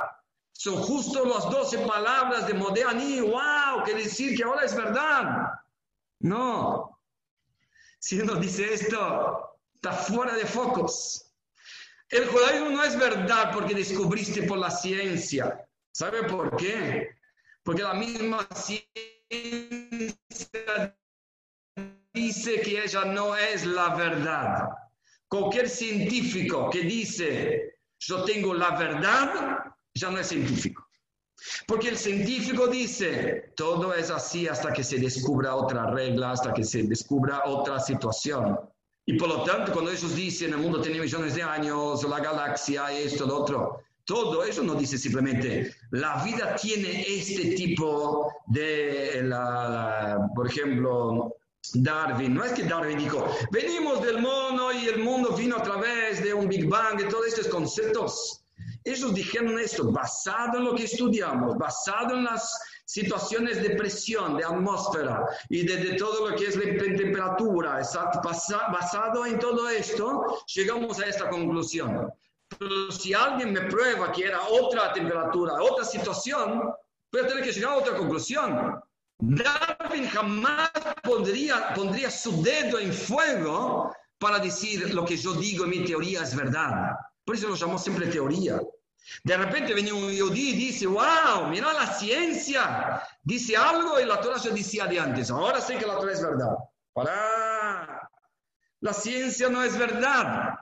Son 0.53 0.77
justo 0.77 1.25
las 1.25 1.51
12 1.51 1.79
palabras 1.87 2.47
de 2.47 2.53
Modéani, 2.53 3.23
wow, 3.23 3.83
que 3.83 3.95
decir 3.95 4.37
que 4.37 4.45
ahora 4.45 4.67
es 4.67 4.77
verdad. 4.77 5.49
No, 6.21 6.96
si 8.07 8.21
uno 8.21 8.37
dice 8.37 8.73
esto, 8.73 9.59
está 9.75 9.91
fuera 9.91 10.37
de 10.37 10.47
focos. 10.47 11.35
El 12.09 12.29
judaísmo 12.29 12.71
no 12.71 12.85
es 12.85 12.97
verdad 12.97 13.51
porque 13.53 13.75
descubriste 13.75 14.45
por 14.45 14.59
la 14.59 14.71
ciencia. 14.71 15.67
¿Sabe 15.91 16.23
por 16.23 16.55
qué? 16.55 17.09
Porque 17.65 17.83
la 17.83 17.95
misma 17.95 18.47
ciencia 18.55 18.87
dice 22.15 22.61
que 22.61 22.85
ella 22.85 23.07
no 23.07 23.35
es 23.35 23.67
la 23.67 23.97
verdad. 23.97 24.69
Cualquier 25.27 25.69
científico 25.69 26.71
que 26.71 26.83
dice 26.83 27.81
yo 27.99 28.23
tengo 28.23 28.55
la 28.55 28.71
verdad, 28.79 29.65
ya 29.95 30.11
no 30.11 30.19
es 30.21 30.29
científico. 30.29 30.86
Porque 31.67 31.89
el 31.89 31.97
científico 31.97 32.67
dice, 32.67 33.53
todo 33.57 33.95
es 33.95 34.11
así 34.11 34.49
hasta 34.49 34.73
que 34.73 34.83
se 34.83 34.99
descubra 34.99 35.55
otra 35.55 35.91
regla, 35.91 36.33
hasta 36.33 36.53
que 36.53 36.65
se 36.65 36.83
descubra 36.85 37.43
otra 37.47 37.79
situación. 37.81 38.59
Y 39.05 39.17
por 39.17 39.29
lo 39.29 39.45
tanto, 39.45 39.73
cuando 39.73 39.91
ellos 39.91 40.15
dicen 40.17 40.53
el 40.53 40.59
mundo 40.59 40.81
tiene 40.81 41.01
millones 41.01 41.35
de 41.35 41.43
años, 41.43 42.03
la 42.09 42.21
galaxia, 42.21 42.91
esto, 42.91 43.27
lo 43.27 43.43
otro, 43.43 43.81
todo 44.05 44.45
eso 44.45 44.63
no 44.63 44.75
dice 44.75 44.97
simplemente 44.97 45.75
la 45.91 46.23
vida 46.25 46.55
tiene 46.57 47.03
este 47.03 47.57
tipo 47.57 48.33
de, 48.47 49.29
por 50.35 50.47
ejemplo, 50.47 51.37
Darwin. 51.75 52.35
No 52.35 52.45
es 52.45 52.53
que 52.53 52.63
Darwin 52.63 52.99
dijo, 52.99 53.27
venimos 53.51 54.03
del 54.03 54.21
mono 54.21 54.73
y 54.73 54.87
el 54.87 55.01
mundo 55.01 55.31
vino 55.37 55.57
a 55.57 55.63
través 55.63 56.23
de 56.23 56.33
un 56.33 56.49
Big 56.49 56.69
Bang, 56.69 56.99
de 56.99 57.05
todos 57.05 57.27
estos 57.27 57.49
conceptos. 57.49 58.43
Ellos 58.87 59.13
dijeron 59.13 59.59
esto 59.59 59.91
basado 59.91 60.59
en 60.59 60.65
lo 60.67 60.75
que 60.77 60.85
estudiamos, 60.85 61.59
basado 61.59 62.15
en 62.15 62.23
las 62.23 62.57
situaciones 62.85 63.61
de 63.61 63.71
presión, 63.71 64.37
de 64.37 64.45
atmósfera 64.45 65.27
y 65.49 65.67
de, 65.67 65.95
todo 65.95 66.31
lo 66.31 66.37
que 66.37 66.47
es 66.47 66.55
la 66.55 66.63
temperatura, 66.95 67.81
basado 68.73 69.27
en 69.27 69.41
todo 69.41 69.69
esto, 69.69 70.45
llegamos 70.55 71.01
a 71.01 71.07
esta 71.07 71.29
conclusión. 71.29 72.13
Pero 72.57 72.93
si 72.93 73.13
alguien 73.13 73.53
me 73.53 73.63
prueba 73.63 74.13
que 74.13 74.27
era 74.27 74.41
otra 74.49 74.93
temperatura, 74.93 75.55
otra 75.55 75.85
situación, 75.85 76.63
a 77.21 77.27
tener 77.27 77.43
que 77.43 77.53
llegar 77.53 77.73
a 77.73 77.77
otra 77.79 77.97
conclusión. 77.97 78.81
Darwin 79.19 80.07
jamás 80.09 80.71
pondría, 81.03 81.73
pondría 81.75 82.11
su 82.11 82.41
dedo 82.43 82.79
en 82.79 82.93
fuego 82.93 83.91
para 84.19 84.39
decir 84.39 84.95
lo 84.95 85.05
que 85.05 85.17
yo 85.17 85.33
digo 85.33 85.65
en 85.65 85.71
mi 85.71 85.85
teoría 85.85 86.23
es 86.23 86.37
verdad. 86.37 86.93
Por 87.27 87.35
eso 87.35 87.49
lo 87.49 87.57
llamamos 87.57 87.83
siempre 87.83 88.07
teoría. 88.07 88.61
De 89.25 89.37
repente 89.37 89.75
viene 89.75 89.93
un 89.93 90.13
yudí 90.13 90.51
y 90.51 90.57
dice, 90.57 90.87
wow, 90.87 91.49
mira 91.51 91.73
la 91.73 91.93
ciencia. 91.93 93.03
Dice 93.25 93.57
algo 93.57 93.99
y 93.99 94.05
la 94.05 94.21
Torah 94.21 94.39
se 94.39 94.51
decía 94.51 94.87
de 94.87 95.01
antes. 95.01 95.29
Ahora 95.31 95.61
sé 95.61 95.77
que 95.77 95.87
la 95.87 95.99
Torah 95.99 96.13
es 96.13 96.23
verdad. 96.23 96.55
Para. 96.93 98.09
La 98.81 98.93
ciencia 98.93 99.49
no 99.49 99.65
es 99.65 99.77
verdad. 99.77 100.55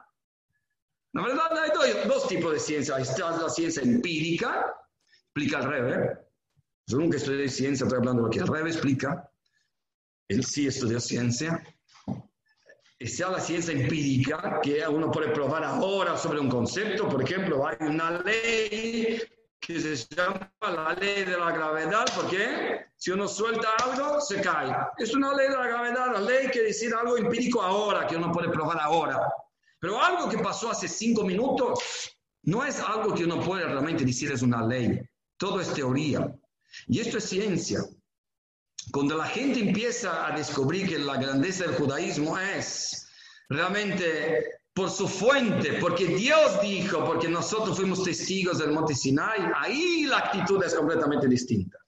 La 1.13 1.23
verdad 1.23 1.53
hay 1.59 2.09
dos, 2.09 2.27
tipos 2.29 2.53
de 2.55 2.59
ciencia. 2.59 2.97
Está 2.97 3.37
la 3.37 3.51
ciencia 3.51 3.83
empírica, 3.83 4.75
explica 5.27 5.59
el 5.59 5.65
revés. 5.65 6.19
Yo 6.87 6.99
nunca 6.99 7.19
estudié 7.19 7.49
ciencia, 7.49 7.85
estoy 7.85 7.99
hablando 7.99 8.31
que 8.31 8.39
el 8.39 8.47
revés 8.47 8.77
explica. 8.77 9.31
Él 10.29 10.43
sí 10.45 10.67
estudió 10.67 10.99
ciencia 10.99 11.63
sea 13.07 13.31
la 13.31 13.41
ciencia 13.41 13.73
empírica, 13.73 14.61
que 14.63 14.87
uno 14.89 15.11
puede 15.11 15.31
probar 15.31 15.65
ahora 15.65 16.17
sobre 16.17 16.41
un 16.41 16.49
concepto. 16.49 17.09
Por 17.09 17.23
ejemplo, 17.23 17.67
hay 17.67 17.77
una 17.81 18.23
ley 18.23 19.21
que 19.61 19.81
se 19.81 19.97
llama 20.15 20.53
la 20.61 20.95
ley 20.95 21.25
de 21.25 21.39
la 21.39 21.51
gravedad, 21.53 22.05
porque 22.15 22.87
si 22.97 23.11
uno 23.11 23.27
suelta 23.27 23.69
algo, 23.83 24.21
se 24.21 24.41
cae. 24.41 24.75
Es 24.99 25.15
una 25.15 25.35
ley 25.35 25.49
de 25.49 25.57
la 25.57 25.67
gravedad, 25.67 26.13
la 26.13 26.21
ley 26.21 26.49
que 26.49 26.63
decir 26.63 26.95
algo 26.95 27.17
empírico 27.17 27.63
ahora, 27.63 28.07
que 28.07 28.17
uno 28.17 28.31
puede 28.31 28.51
probar 28.51 28.79
ahora. 28.81 29.21
Pero 29.79 30.01
algo 30.01 30.29
que 30.29 30.39
pasó 30.39 30.71
hace 30.71 30.89
cinco 30.89 31.25
minutos 31.25 32.15
no 32.43 32.65
es 32.65 32.81
algo 32.81 33.15
que 33.15 33.25
uno 33.25 33.41
puede 33.41 33.65
realmente 33.65 34.05
decir 34.05 34.31
es 34.33 34.43
una 34.43 34.67
ley. 34.67 35.01
Todo 35.37 35.61
es 35.61 35.73
teoría. 35.73 36.31
Y 36.87 37.01
esto 37.01 37.19
es 37.19 37.25
ciencia. 37.25 37.81
Cuando 38.93 39.17
la 39.17 39.27
gente 39.27 39.61
empieza 39.61 40.27
a 40.27 40.37
descubrir 40.37 40.89
que 40.89 40.99
la 40.99 41.17
grandeza 41.17 41.65
del 41.65 41.75
judaísmo 41.75 42.39
es 42.39 43.09
realmente 43.49 44.61
por 44.75 44.91
su 44.91 45.07
fuente, 45.07 45.79
porque 45.81 46.07
Dios 46.07 46.61
dijo, 46.61 47.05
porque 47.05 47.29
nosotros 47.29 47.77
fuimos 47.77 48.03
testigos 48.03 48.59
del 48.59 48.73
monte 48.73 48.95
Sinai, 48.95 49.51
ahí 49.57 50.05
la 50.05 50.19
actitud 50.19 50.63
es 50.65 50.75
completamente 50.75 51.29
distinta. 51.29 51.79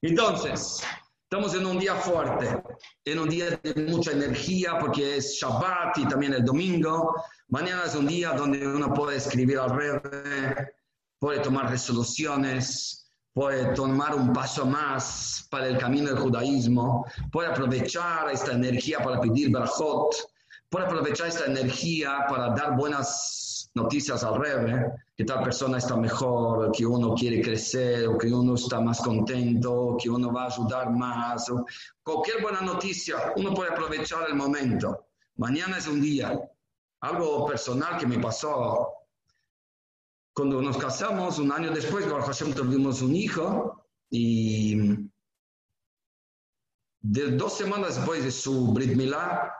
Entonces, 0.00 0.82
estamos 1.24 1.54
en 1.54 1.66
un 1.66 1.78
día 1.78 1.96
fuerte, 1.96 2.62
en 3.04 3.18
un 3.18 3.28
día 3.28 3.58
de 3.62 3.86
mucha 3.88 4.12
energía, 4.12 4.78
porque 4.78 5.16
es 5.16 5.34
Shabbat 5.34 5.98
y 5.98 6.06
también 6.06 6.34
el 6.34 6.44
domingo. 6.44 7.14
Mañana 7.48 7.84
es 7.86 7.94
un 7.96 8.06
día 8.06 8.32
donde 8.32 8.66
uno 8.66 8.94
puede 8.94 9.16
escribir 9.16 9.58
al 9.58 9.70
rey, 9.76 9.90
puede 11.18 11.40
tomar 11.40 11.70
resoluciones, 11.70 13.01
puede 13.32 13.74
tomar 13.74 14.14
un 14.14 14.32
paso 14.32 14.66
más 14.66 15.46
para 15.50 15.68
el 15.68 15.78
camino 15.78 16.08
del 16.08 16.18
judaísmo, 16.18 17.06
puede 17.30 17.48
aprovechar 17.48 18.30
esta 18.30 18.52
energía 18.52 18.98
para 18.98 19.20
pedir 19.20 19.50
barajot, 19.50 20.14
puede 20.68 20.86
aprovechar 20.86 21.28
esta 21.28 21.46
energía 21.46 22.26
para 22.28 22.50
dar 22.50 22.76
buenas 22.76 23.70
noticias 23.74 24.22
al 24.22 24.38
rey, 24.38 24.76
que 25.16 25.24
tal 25.24 25.42
persona 25.42 25.78
está 25.78 25.96
mejor, 25.96 26.72
que 26.72 26.84
uno 26.84 27.14
quiere 27.14 27.40
crecer, 27.40 28.06
o 28.06 28.18
que 28.18 28.26
uno 28.26 28.54
está 28.54 28.80
más 28.80 29.00
contento, 29.00 29.96
que 29.98 30.10
uno 30.10 30.32
va 30.32 30.44
a 30.44 30.46
ayudar 30.46 30.90
más, 30.90 31.48
o 31.48 31.64
cualquier 32.02 32.42
buena 32.42 32.60
noticia, 32.60 33.32
uno 33.36 33.54
puede 33.54 33.70
aprovechar 33.70 34.28
el 34.28 34.34
momento. 34.34 35.06
Mañana 35.36 35.78
es 35.78 35.86
un 35.86 36.00
día. 36.00 36.38
Algo 37.00 37.46
personal 37.46 37.98
que 37.98 38.06
me 38.06 38.18
pasó 38.18 39.01
cuando 40.34 40.62
nos 40.62 40.78
casamos, 40.78 41.38
un 41.38 41.52
año 41.52 41.70
después, 41.70 42.10
Baruch 42.10 42.26
Hashem, 42.26 42.54
tuvimos 42.54 43.02
un 43.02 43.14
hijo 43.14 43.86
y 44.10 44.76
de 47.00 47.32
dos 47.32 47.56
semanas 47.56 47.96
después 47.96 48.24
de 48.24 48.30
su 48.30 48.72
Brit 48.72 48.94
Milá, 48.94 49.52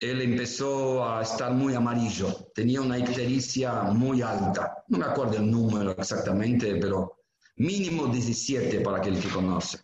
él 0.00 0.22
empezó 0.22 1.04
a 1.04 1.22
estar 1.22 1.52
muy 1.52 1.74
amarillo. 1.74 2.50
Tenía 2.54 2.80
una 2.80 2.98
ictericia 2.98 3.82
muy 3.84 4.22
alta. 4.22 4.84
No 4.88 4.98
me 4.98 5.04
acuerdo 5.04 5.36
el 5.36 5.50
número 5.50 5.92
exactamente, 5.92 6.76
pero 6.76 7.20
mínimo 7.56 8.06
17 8.06 8.80
para 8.80 8.98
aquel 8.98 9.20
que 9.20 9.28
conoce. 9.28 9.80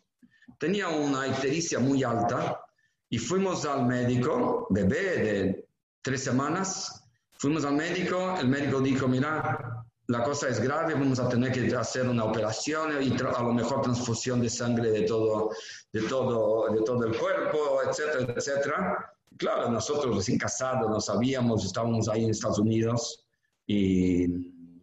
Tenía 0.58 0.88
una 0.88 1.26
ictericia 1.26 1.78
muy 1.78 2.04
alta 2.04 2.60
y 3.08 3.18
fuimos 3.18 3.64
al 3.64 3.86
médico, 3.86 4.66
bebé 4.70 5.16
de 5.22 5.68
tres 6.02 6.22
semanas. 6.22 7.04
Fuimos 7.32 7.64
al 7.64 7.74
médico, 7.74 8.36
el 8.38 8.48
médico 8.48 8.80
dijo, 8.80 9.08
mira, 9.08 9.69
la 10.10 10.24
cosa 10.24 10.48
es 10.48 10.60
grave, 10.60 10.94
vamos 10.94 11.20
a 11.20 11.28
tener 11.28 11.52
que 11.52 11.72
hacer 11.76 12.08
una 12.08 12.24
operación 12.24 13.00
y 13.00 13.12
a 13.12 13.42
lo 13.42 13.52
mejor 13.52 13.80
transfusión 13.80 14.40
de 14.40 14.50
sangre 14.50 14.90
de 14.90 15.02
todo, 15.02 15.50
de 15.92 16.02
todo, 16.02 16.68
de 16.68 16.82
todo 16.82 17.06
el 17.06 17.16
cuerpo, 17.16 17.80
etcétera, 17.88 18.34
etcétera. 18.36 19.14
Claro, 19.36 19.70
nosotros 19.70 20.16
recién 20.16 20.36
casados 20.36 20.90
no 20.90 21.00
sabíamos, 21.00 21.64
estábamos 21.64 22.08
ahí 22.08 22.24
en 22.24 22.30
Estados 22.30 22.58
Unidos 22.58 23.24
y 23.68 24.26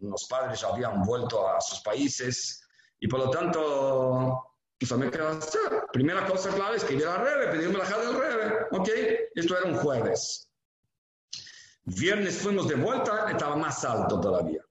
los 0.00 0.24
padres 0.24 0.62
ya 0.62 0.68
habían 0.68 1.02
vuelto 1.02 1.46
a 1.46 1.60
sus 1.60 1.80
países 1.80 2.62
y 2.98 3.06
por 3.06 3.20
lo 3.20 3.28
tanto, 3.28 4.54
pues 4.78 4.90
me 4.96 5.10
quedó 5.10 5.38
Primera 5.92 6.26
cosa 6.26 6.48
clave, 6.54 6.78
escribir 6.78 7.06
al 7.06 7.20
rebe, 7.20 7.52
pedirme 7.52 7.76
la 7.76 7.84
del 7.84 8.14
rebe. 8.14 8.66
Ok, 8.70 8.88
esto 9.34 9.58
era 9.58 9.68
un 9.68 9.76
jueves. 9.76 10.48
Viernes 11.84 12.38
fuimos 12.38 12.66
de 12.66 12.76
vuelta, 12.76 13.30
estaba 13.30 13.56
más 13.56 13.84
alto 13.84 14.18
todavía 14.20 14.62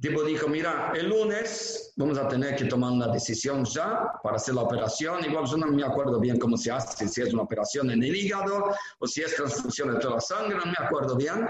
tipo 0.00 0.22
dijo, 0.22 0.48
mira, 0.48 0.92
el 0.94 1.08
lunes 1.08 1.92
vamos 1.96 2.18
a 2.18 2.28
tener 2.28 2.54
que 2.56 2.66
tomar 2.66 2.92
una 2.92 3.08
decisión 3.08 3.64
ya 3.64 4.12
para 4.22 4.36
hacer 4.36 4.54
la 4.54 4.62
operación. 4.62 5.24
Igual 5.24 5.46
yo 5.46 5.56
no 5.56 5.66
me 5.66 5.84
acuerdo 5.84 6.20
bien 6.20 6.38
cómo 6.38 6.56
se 6.56 6.70
hace, 6.70 7.08
si 7.08 7.22
es 7.22 7.32
una 7.32 7.42
operación 7.42 7.90
en 7.90 8.02
el 8.02 8.14
hígado 8.14 8.72
o 8.98 9.06
si 9.06 9.22
es 9.22 9.34
transfusión 9.34 9.92
de 9.92 10.00
toda 10.00 10.14
la 10.14 10.20
sangre, 10.20 10.56
no 10.56 10.66
me 10.66 10.76
acuerdo 10.78 11.16
bien. 11.16 11.48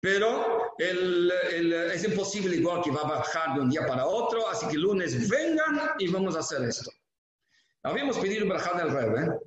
Pero 0.00 0.74
el, 0.78 1.32
es 1.92 2.04
imposible 2.04 2.56
igual 2.56 2.82
que 2.82 2.90
va 2.90 3.02
a 3.02 3.08
bajar 3.08 3.54
de 3.54 3.60
un 3.60 3.70
día 3.70 3.86
para 3.86 4.06
otro, 4.06 4.48
así 4.48 4.66
que 4.66 4.74
el 4.74 4.82
lunes 4.82 5.28
vengan 5.28 5.92
y 5.98 6.08
vamos 6.08 6.36
a 6.36 6.40
hacer 6.40 6.62
esto. 6.62 6.90
Habíamos 7.82 8.18
pedido 8.18 8.46
bajar 8.46 8.76
del 8.76 8.90
Rebe 8.90 9.38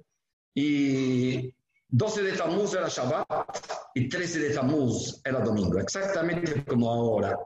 y 0.55 1.53
12 1.89 2.23
de 2.23 2.31
Tamuz 2.33 2.73
era 2.73 2.87
Shabbat 2.87 3.27
y 3.93 4.09
13 4.09 4.39
de 4.39 4.49
Tamuz 4.55 5.21
era 5.23 5.41
domingo, 5.41 5.79
exactamente 5.79 6.63
como 6.65 6.91
ahora. 6.91 7.37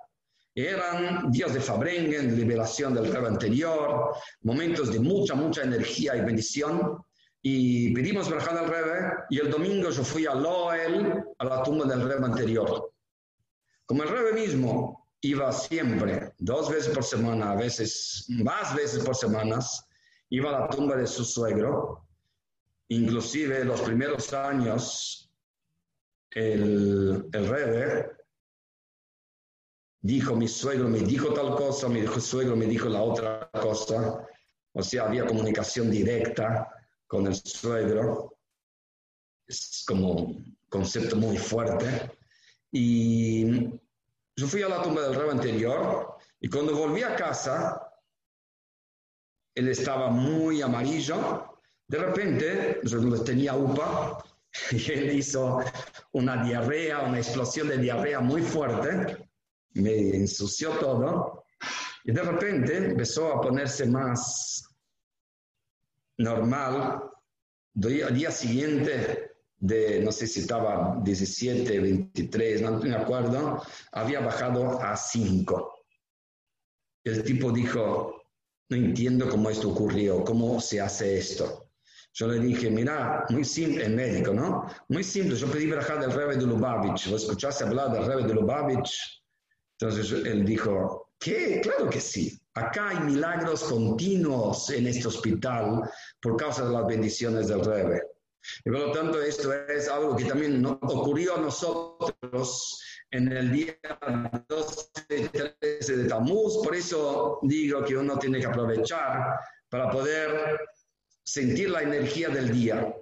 Eran 0.54 1.32
días 1.32 1.54
de 1.54 1.62
Fabrengen, 1.62 2.36
liberación 2.36 2.94
del 2.94 3.12
rey 3.12 3.26
anterior, 3.26 4.14
momentos 4.42 4.92
de 4.92 5.00
mucha, 5.00 5.34
mucha 5.34 5.64
energía 5.64 6.16
y 6.16 6.22
bendición. 6.22 6.98
Y 7.42 7.94
pedimos 7.94 8.30
Berján 8.30 8.58
al 8.58 8.68
rey 8.68 9.02
y 9.30 9.40
el 9.40 9.50
domingo 9.50 9.90
yo 9.90 10.04
fui 10.04 10.26
a 10.26 10.36
Loel, 10.36 11.24
a 11.38 11.46
la 11.46 11.64
tumba 11.64 11.86
del 11.86 12.08
rey 12.08 12.18
anterior. 12.22 12.94
Como 13.86 14.04
el 14.04 14.10
rey 14.10 14.34
mismo 14.34 15.10
iba 15.22 15.52
siempre, 15.54 16.34
dos 16.38 16.70
veces 16.70 16.94
por 16.94 17.04
semana, 17.04 17.52
a 17.52 17.56
veces 17.56 18.26
más 18.30 18.76
veces 18.76 19.04
por 19.04 19.16
semanas, 19.16 19.86
iba 20.30 20.50
a 20.50 20.62
la 20.62 20.70
tumba 20.70 20.98
de 20.98 21.08
su 21.08 21.24
suegro. 21.24 22.06
Inclusive 22.90 23.64
los 23.64 23.82
primeros 23.82 24.34
años, 24.34 25.32
el, 26.32 27.26
el 27.32 27.48
rey 27.48 28.04
dijo 30.02 30.36
mi 30.36 30.48
suegro 30.48 30.90
me 30.90 31.00
dijo 31.00 31.34
tal 31.34 31.56
cosa, 31.56 31.88
mi 31.88 32.06
suegro 32.08 32.56
me 32.56 32.66
dijo 32.66 32.90
la 32.90 33.02
otra 33.02 33.50
cosa. 33.52 34.28
O 34.74 34.82
sea, 34.82 35.04
había 35.06 35.26
comunicación 35.26 35.92
directa 35.92 36.70
con 37.08 37.28
el 37.28 37.36
suegro. 37.36 38.38
Es 39.48 39.84
como 39.86 40.12
un 40.14 40.58
concepto 40.70 41.16
muy 41.16 41.38
fuerte. 41.38 42.12
Y 42.72 43.70
yo 44.36 44.48
fui 44.48 44.64
a 44.64 44.70
la 44.70 44.82
tumba 44.82 45.02
del 45.02 45.16
rey 45.16 45.30
anterior 45.30 46.16
y 46.40 46.50
cuando 46.50 46.76
volví 46.76 47.04
a 47.04 47.16
casa, 47.16 47.94
él 49.54 49.68
estaba 49.68 50.10
muy 50.10 50.62
amarillo. 50.62 51.60
De 51.88 51.98
repente, 51.98 52.80
yo 52.84 53.24
tenía 53.24 53.56
UPA 53.56 54.24
y 54.72 54.92
él 54.92 55.12
hizo 55.12 55.60
una 56.14 56.44
diarrea, 56.44 57.02
una 57.02 57.18
explosión 57.18 57.68
de 57.68 57.78
diarrea 57.78 58.22
muy 58.22 58.42
fuerte. 58.42 59.30
Me 59.74 60.16
ensució 60.16 60.72
todo. 60.72 61.46
Y 62.04 62.12
de 62.12 62.22
repente 62.22 62.78
empezó 62.78 63.34
a 63.34 63.42
ponerse 63.42 63.86
más 63.86 64.64
normal. 66.18 67.04
Al 67.76 68.16
día 68.16 68.32
siguiente 68.32 69.32
de, 69.58 70.02
no 70.02 70.12
sé 70.12 70.28
si 70.28 70.42
estaba 70.42 71.00
17, 71.04 71.80
23, 71.80 72.62
no 72.62 72.80
me 72.80 72.96
acuerdo, 72.96 73.62
había 73.92 74.20
bajado 74.20 74.82
a 74.82 74.98
5. 74.98 75.86
El 77.04 77.24
tipo 77.24 77.52
dijo, 77.52 78.24
no 78.70 78.78
entiendo 78.78 79.30
cómo 79.30 79.50
esto 79.50 79.70
ocurrió, 79.70 80.24
cómo 80.24 80.60
se 80.60 80.82
hace 80.82 81.18
esto. 81.18 81.70
Yo 82.14 82.28
le 82.28 82.40
dije, 82.40 82.70
mira, 82.70 83.26
muy 83.30 83.46
simple, 83.46 83.86
el 83.86 83.96
médico, 83.96 84.34
¿no? 84.34 84.68
Muy 84.90 85.04
simple, 85.04 85.36
yo 85.36 85.50
pedí 85.50 85.70
bajar 85.72 86.02
del 86.02 86.12
rebe 86.12 86.36
de 86.36 86.46
Lubavitch, 86.46 87.10
¿vos 87.10 87.22
escuchaste 87.24 87.64
hablar 87.64 87.92
del 87.92 88.06
rebe 88.06 88.24
de 88.24 88.34
Lubavitch? 88.34 89.21
Entonces 89.82 90.12
él 90.12 90.46
dijo, 90.46 91.10
¿qué? 91.20 91.60
Claro 91.62 91.90
que 91.90 92.00
sí. 92.00 92.40
Acá 92.54 92.90
hay 92.90 93.00
milagros 93.00 93.64
continuos 93.64 94.70
en 94.70 94.86
este 94.86 95.08
hospital 95.08 95.90
por 96.22 96.38
causa 96.38 96.66
de 96.66 96.72
las 96.72 96.86
bendiciones 96.86 97.48
del 97.48 97.66
rebe. 97.66 98.04
Y 98.64 98.70
por 98.70 98.80
lo 98.80 98.92
tanto, 98.92 99.20
esto 99.20 99.52
es 99.54 99.90
algo 99.90 100.16
que 100.16 100.26
también 100.26 100.64
ocurrió 100.66 101.36
a 101.36 101.42
nosotros 101.42 102.84
en 103.10 103.32
el 103.32 103.52
día 103.52 103.76
12 104.48 104.88
y 105.10 105.28
13 105.30 105.98
de 105.98 106.08
Tamuz. 106.08 106.64
Por 106.64 106.76
eso 106.76 107.40
digo 107.42 107.84
que 107.84 107.98
uno 107.98 108.20
tiene 108.20 108.40
que 108.40 108.46
aprovechar 108.46 109.40
para 109.68 109.90
poder 109.90 110.60
sentir 111.24 111.72
la 111.72 111.82
energía 111.82 112.30
del 112.30 112.52
día. 112.52 112.96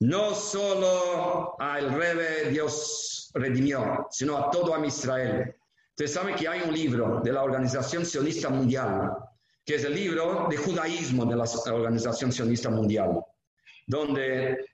No 0.00 0.34
solo 0.34 1.60
al 1.60 1.92
Rebe 1.92 2.48
Dios 2.50 3.30
redimió, 3.34 4.06
sino 4.10 4.38
a 4.38 4.50
todo 4.50 4.74
a 4.74 4.86
Israel. 4.86 5.54
Ustedes 5.96 6.12
saben 6.12 6.34
que 6.34 6.46
hay 6.46 6.60
un 6.60 6.74
libro 6.74 7.20
de 7.24 7.32
la 7.32 7.42
Organización 7.42 8.04
Sionista 8.04 8.50
Mundial, 8.50 9.12
que 9.64 9.76
es 9.76 9.84
el 9.84 9.94
libro 9.94 10.46
de 10.50 10.56
judaísmo 10.56 11.24
de 11.24 11.36
la 11.36 11.44
Organización 11.72 12.30
Sionista 12.30 12.70
Mundial 12.70 13.18
donde 13.86 14.66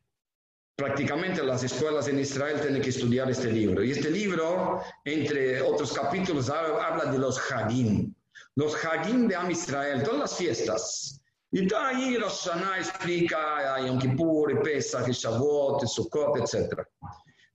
prácticamente 0.74 1.42
las 1.42 1.62
escuelas 1.62 2.08
en 2.08 2.18
Israel 2.18 2.60
tienen 2.60 2.82
que 2.82 2.90
estudiar 2.90 3.30
este 3.30 3.52
libro. 3.52 3.84
Y 3.84 3.92
este 3.92 4.10
libro, 4.10 4.82
entre 5.04 5.60
otros 5.62 5.92
capítulos, 5.92 6.48
habla 6.48 7.12
de 7.12 7.18
los 7.18 7.38
Hagim, 7.50 8.14
los 8.56 8.74
Hagim 8.84 9.28
de 9.28 9.36
Am 9.36 9.50
Israel, 9.50 10.02
todas 10.02 10.20
las 10.20 10.36
fiestas. 10.36 11.20
Y 11.54 11.64
está 11.64 11.88
ahí 11.88 12.16
Rosh 12.16 12.48
Hashanah 12.48 12.78
explica 12.78 13.86
Yom 13.86 13.98
Kippur, 13.98 14.62
Pesach, 14.62 15.06
Shavuot, 15.06 15.86
Sukkot, 15.86 16.38
etc. 16.38 16.82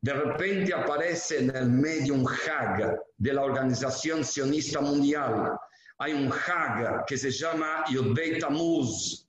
De 0.02 0.14
repente 0.14 0.74
aparece 0.74 1.40
en 1.40 1.56
el 1.56 1.70
medio 1.70 2.14
un 2.14 2.28
Hag 2.28 3.00
de 3.18 3.34
la 3.34 3.44
Organización 3.44 4.24
Sionista 4.24 4.80
Mundial. 4.80 5.58
Hay 5.98 6.14
un 6.14 6.32
Hag 6.32 7.06
que 7.06 7.18
se 7.18 7.32
llama 7.32 7.84
Yud 7.90 8.18
Tamuz, 8.40 9.28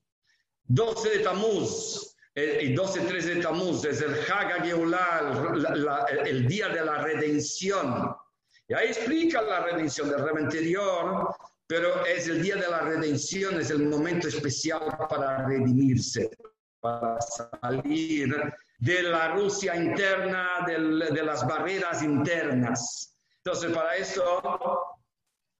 12 0.64 1.10
de 1.10 1.18
Tamuz, 1.20 2.14
el 2.34 2.76
12-13 2.76 3.22
de 3.22 3.42
Tamuz, 3.42 3.84
es 3.84 4.00
el 4.02 4.14
Haga 4.30 4.62
el 6.24 6.46
día 6.46 6.68
de 6.68 6.84
la 6.84 7.02
redención. 7.02 8.14
Y 8.68 8.74
ahí 8.74 8.88
explica 8.88 9.40
la 9.42 9.60
redención 9.60 10.10
del 10.10 10.20
rey 10.20 10.44
anterior, 10.44 11.34
pero 11.66 12.04
es 12.04 12.28
el 12.28 12.42
día 12.42 12.56
de 12.56 12.68
la 12.68 12.80
redención, 12.80 13.58
es 13.58 13.70
el 13.70 13.88
momento 13.88 14.28
especial 14.28 14.82
para 15.08 15.46
redimirse, 15.46 16.30
para 16.80 17.18
salir 17.20 18.34
de 18.78 19.02
la 19.02 19.32
Rusia 19.34 19.76
interna, 19.76 20.64
de 20.66 21.22
las 21.22 21.46
barreras 21.46 22.02
internas. 22.02 23.14
Entonces, 23.44 23.72
para 23.72 23.96
eso, 23.96 24.22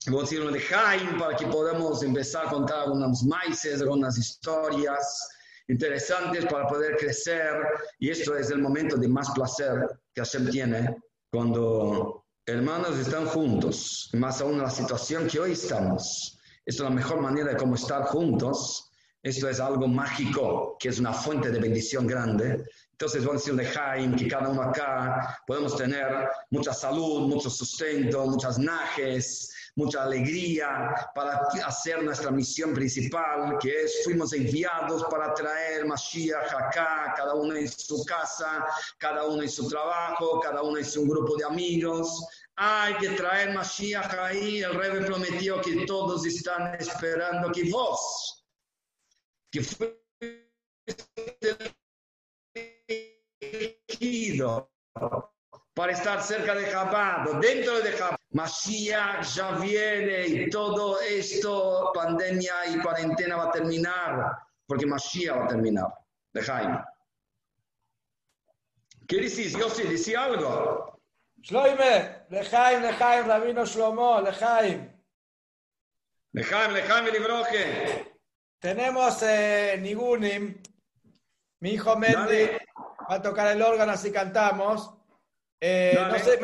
a 0.07 0.21
decir 0.21 0.41
uno 0.41 0.53
de 0.53 0.61
Jaime, 0.61 1.19
para 1.19 1.37
que 1.37 1.47
podamos 1.47 2.03
empezar 2.03 2.47
a 2.47 2.51
contar 2.51 2.91
unos 2.91 3.25
maices, 3.25 3.81
algunas 3.81 4.17
historias 4.17 5.29
interesantes 5.69 6.47
para 6.47 6.67
poder 6.67 6.97
crecer 6.97 7.55
y 7.99 8.11
esto 8.11 8.35
es 8.37 8.51
el 8.51 8.59
momento 8.59 8.97
de 8.97 9.07
más 9.07 9.31
placer 9.31 9.87
que 10.15 10.23
Hashem 10.23 10.51
tiene 10.51 10.97
cuando 11.31 12.25
hermanos 12.47 12.99
están 12.99 13.27
juntos, 13.27 14.09
más 14.15 14.41
aún 14.41 14.55
en 14.55 14.63
la 14.63 14.71
situación 14.71 15.29
que 15.29 15.41
hoy 15.41 15.53
estamos. 15.53 16.39
Esto 16.65 16.85
es 16.85 16.89
la 16.89 16.95
mejor 16.95 17.21
manera 17.21 17.51
de 17.51 17.57
cómo 17.57 17.75
estar 17.75 18.05
juntos. 18.05 18.91
Esto 19.23 19.49
es 19.49 19.61
algo 19.61 19.87
mágico, 19.89 20.77
que 20.79 20.89
es 20.89 20.99
una 20.99 21.13
fuente 21.13 21.51
de 21.51 21.59
bendición 21.59 22.07
grande. 22.07 22.65
Entonces, 23.01 23.25
vamos 23.25 23.43
a 23.43 23.45
decir 23.45 23.55
de 23.55 23.65
Jaime 23.65 24.17
que 24.17 24.27
cada 24.27 24.49
uno 24.49 24.61
acá 24.61 25.41
podemos 25.47 25.77
tener 25.77 26.29
mucha 26.51 26.75
salud, 26.75 27.29
mucho 27.29 27.49
sustento, 27.49 28.27
muchas 28.27 28.59
najes, 28.59 29.53
mucha 29.77 30.03
alegría 30.03 31.09
para 31.15 31.47
hacer 31.65 32.03
nuestra 32.03 32.33
misión 32.33 32.75
principal, 32.75 33.57
que 33.61 33.85
es 33.85 34.03
fuimos 34.03 34.33
enviados 34.33 35.05
para 35.05 35.33
traer 35.33 35.87
Mashiach 35.87 36.53
acá, 36.53 37.15
cada 37.17 37.35
uno 37.35 37.55
en 37.55 37.69
su 37.69 38.05
casa, 38.05 38.67
cada 38.99 39.27
uno 39.27 39.43
en 39.45 39.51
su 39.51 39.69
trabajo, 39.69 40.41
cada 40.41 40.61
uno 40.65 40.79
en 40.79 40.85
su 40.85 41.07
grupo 41.07 41.37
de 41.37 41.45
amigos. 41.45 42.27
Hay 42.57 42.95
que 42.95 43.11
traer 43.11 43.55
Mashiach 43.55 44.13
ahí. 44.15 44.63
El 44.63 44.75
rey 44.75 45.05
prometió 45.05 45.61
que 45.61 45.87
todos 45.87 46.27
están 46.27 46.75
esperando 46.75 47.53
que 47.53 47.71
vos, 47.71 48.45
que 49.53 49.63
fuiste 49.63 51.28
elegido 54.01 54.71
para 55.75 55.93
estar 55.93 56.23
cerca 56.23 56.55
de 56.55 56.67
Jabad, 56.67 57.41
dentro 57.41 57.81
de 57.81 57.93
Jabad. 57.93 58.17
Mashiach 58.31 59.25
ya 59.35 59.53
viene 59.53 60.27
y 60.27 60.51
todo 60.51 61.01
esto, 61.01 61.91
pandemia 61.95 62.67
y 62.67 62.79
cuarentena 62.79 63.37
va 63.37 63.45
a 63.45 63.51
terminar, 63.51 64.39
porque 64.67 64.87
Mashiach 64.87 65.39
va 65.39 65.45
a 65.45 65.49
terminar. 65.49 65.87
De 66.31 66.43
Jaime. 66.43 66.85
¿Qué 69.07 69.17
dices, 69.17 69.57
Yossi? 69.57 69.85
¿Dice 69.85 70.15
algo? 70.15 71.01
Shloime, 71.41 72.27
Lejaim, 72.29 72.83
Lejaim, 72.83 73.27
Rabino 73.27 73.65
Shlomo, 73.65 74.21
Lejaim. 74.21 74.93
Lejaim, 76.33 76.73
Lejaim, 76.75 77.07
Libroje. 77.07 78.19
Tenemos 78.61 79.23
eh, 79.23 79.79
Nigunim. 79.81 80.61
Mi 81.61 81.71
hijo 81.71 81.97
Mendy 81.97 82.51
va 83.09 83.17
a 83.17 83.23
tocar 83.23 83.49
el 83.55 83.63
órgano 83.63 83.93
así 83.93 84.13
cantamos. 84.13 84.95
Eh, 85.61 85.97
no 85.97 86.19
sé, 86.19 86.39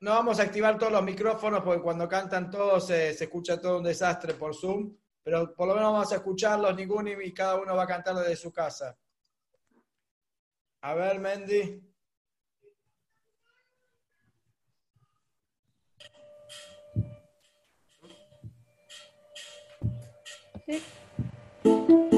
no, 0.00 0.10
vamos 0.10 0.40
a 0.40 0.42
activar 0.42 0.78
todos 0.78 0.92
los 0.92 1.02
micrófonos 1.02 1.62
porque 1.62 1.82
cuando 1.82 2.08
cantan 2.08 2.50
todos 2.50 2.86
se, 2.86 3.10
escucha 3.10 3.60
todo 3.60 3.78
un 3.78 3.84
desastre 3.84 4.34
por 4.34 4.54
Zoom, 4.54 4.96
pero 5.22 5.54
por 5.54 5.68
lo 5.68 5.74
menos 5.74 5.92
vamos 5.92 6.12
a 6.12 6.16
escucharlos 6.16 6.74
ninguno 6.74 7.10
y 7.10 7.32
cada 7.32 7.56
uno 7.56 7.76
va 7.76 7.84
a 7.84 7.86
cantar 7.86 8.16
desde 8.16 8.36
su 8.36 8.52
casa. 8.52 8.96
A 10.82 10.94
ver, 10.94 11.18
Mendy. 11.20 11.86
Sí. 20.66 22.09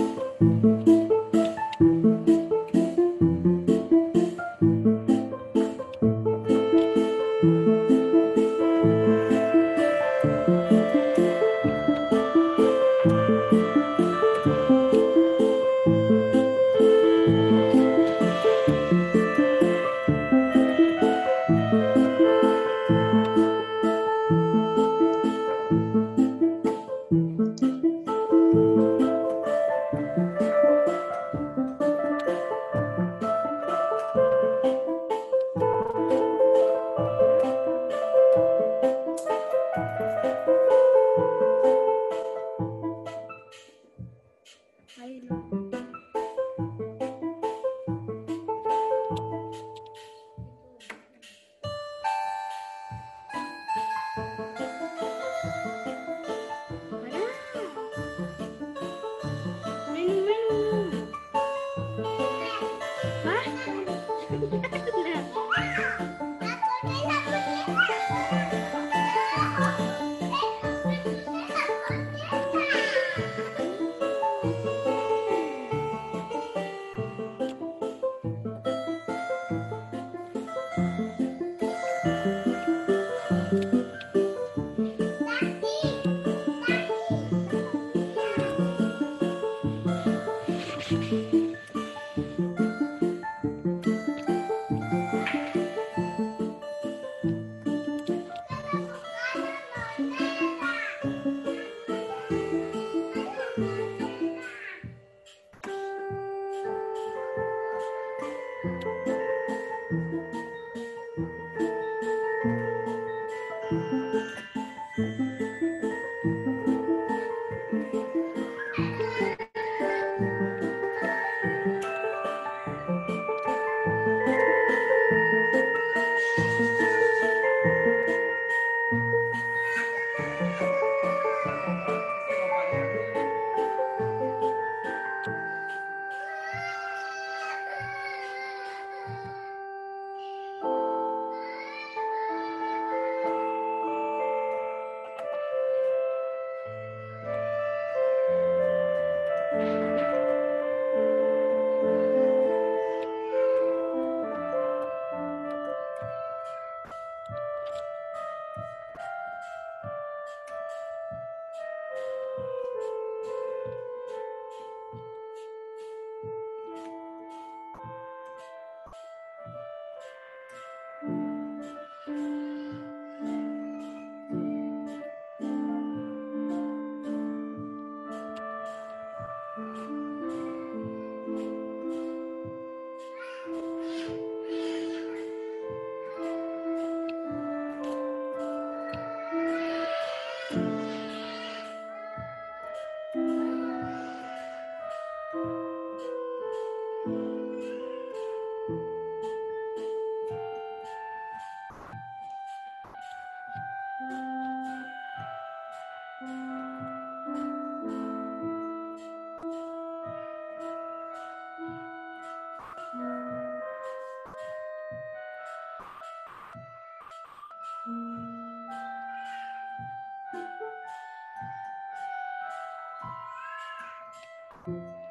了。 224.67 225.02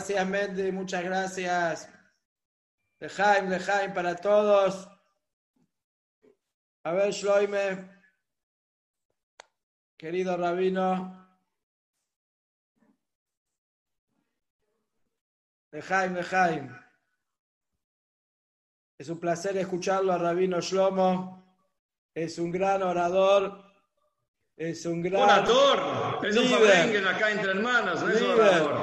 Gracias, 0.00 0.26
Mendy, 0.26 0.72
muchas 0.72 1.04
gracias. 1.04 1.90
Lejaim, 3.00 3.50
Lejaim 3.50 3.92
para 3.92 4.16
todos. 4.16 4.88
A 6.84 6.92
ver, 6.92 7.12
Shloime, 7.12 7.86
querido 9.98 10.38
rabino. 10.38 11.38
Lejaim, 15.70 16.14
Lejaim. 16.14 16.74
Es 18.96 19.10
un 19.10 19.20
placer 19.20 19.58
escucharlo 19.58 20.14
a 20.14 20.18
Rabino 20.18 20.62
Shlomo. 20.62 21.58
Es 22.14 22.38
un 22.38 22.50
gran 22.50 22.82
orador. 22.82 23.70
Es 24.56 24.86
un 24.86 25.02
gran. 25.02 25.24
Orador. 25.24 26.26
Es 26.26 26.36
un 26.38 27.06
acá 27.06 27.30
entre 27.32 27.50
hermanos, 27.50 28.02
no 28.02 28.08
es 28.08 28.22
orador. 28.22 28.79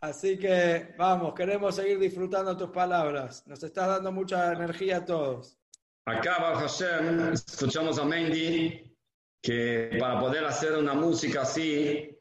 Así 0.00 0.38
que 0.38 0.94
vamos, 0.96 1.34
queremos 1.34 1.74
seguir 1.74 1.98
disfrutando 1.98 2.56
tus 2.56 2.70
palabras. 2.70 3.44
Nos 3.46 3.62
estás 3.62 3.88
dando 3.88 4.12
mucha 4.12 4.52
energía 4.52 4.98
a 4.98 5.04
todos. 5.04 5.58
Acá, 6.04 6.38
bajo 6.40 6.60
Hashem, 6.60 7.32
escuchamos 7.32 7.98
a 7.98 8.04
Mendy 8.04 8.96
que 9.42 9.96
para 9.98 10.20
poder 10.20 10.44
hacer 10.44 10.74
una 10.74 10.94
música 10.94 11.42
así 11.42 12.16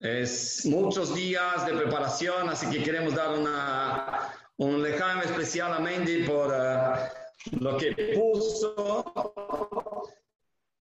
es 0.00 0.64
muchos 0.64 1.14
días 1.14 1.66
de 1.66 1.74
preparación, 1.74 2.48
así 2.48 2.68
que 2.70 2.82
queremos 2.82 3.14
dar 3.14 3.38
una, 3.38 4.34
un 4.56 4.82
lejano 4.82 5.22
especial 5.22 5.74
a 5.74 5.78
Mendy 5.78 6.24
por 6.24 6.48
uh, 6.48 7.60
lo 7.60 7.76
que 7.76 8.14
puso. 8.14 9.04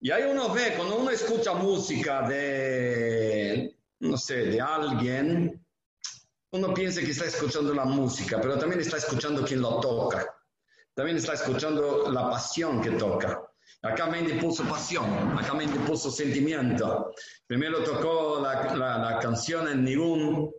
Y 0.00 0.12
ahí 0.12 0.22
uno 0.30 0.48
ve, 0.54 0.74
cuando 0.76 0.98
uno 0.98 1.10
escucha 1.10 1.54
música 1.54 2.22
de, 2.22 3.76
no 3.98 4.16
sé, 4.16 4.46
de 4.46 4.60
alguien, 4.60 5.62
uno 6.52 6.74
piensa 6.74 7.00
que 7.00 7.10
está 7.10 7.26
escuchando 7.26 7.72
la 7.74 7.84
música, 7.84 8.40
pero 8.40 8.58
también 8.58 8.80
está 8.80 8.96
escuchando 8.96 9.44
quien 9.44 9.60
lo 9.60 9.80
toca. 9.80 10.26
También 10.94 11.16
está 11.16 11.34
escuchando 11.34 12.10
la 12.10 12.28
pasión 12.28 12.82
que 12.82 12.90
toca. 12.90 13.40
Acá 13.82 14.06
Mendy 14.06 14.34
puso 14.34 14.64
pasión, 14.64 15.38
acá 15.38 15.54
Mendy 15.54 15.78
puso 15.78 16.10
sentimiento. 16.10 17.14
Primero 17.46 17.82
tocó 17.84 18.40
la, 18.40 18.74
la, 18.74 19.18
canción 19.20 19.68
en 19.68 19.84
Nigún, 19.84 20.50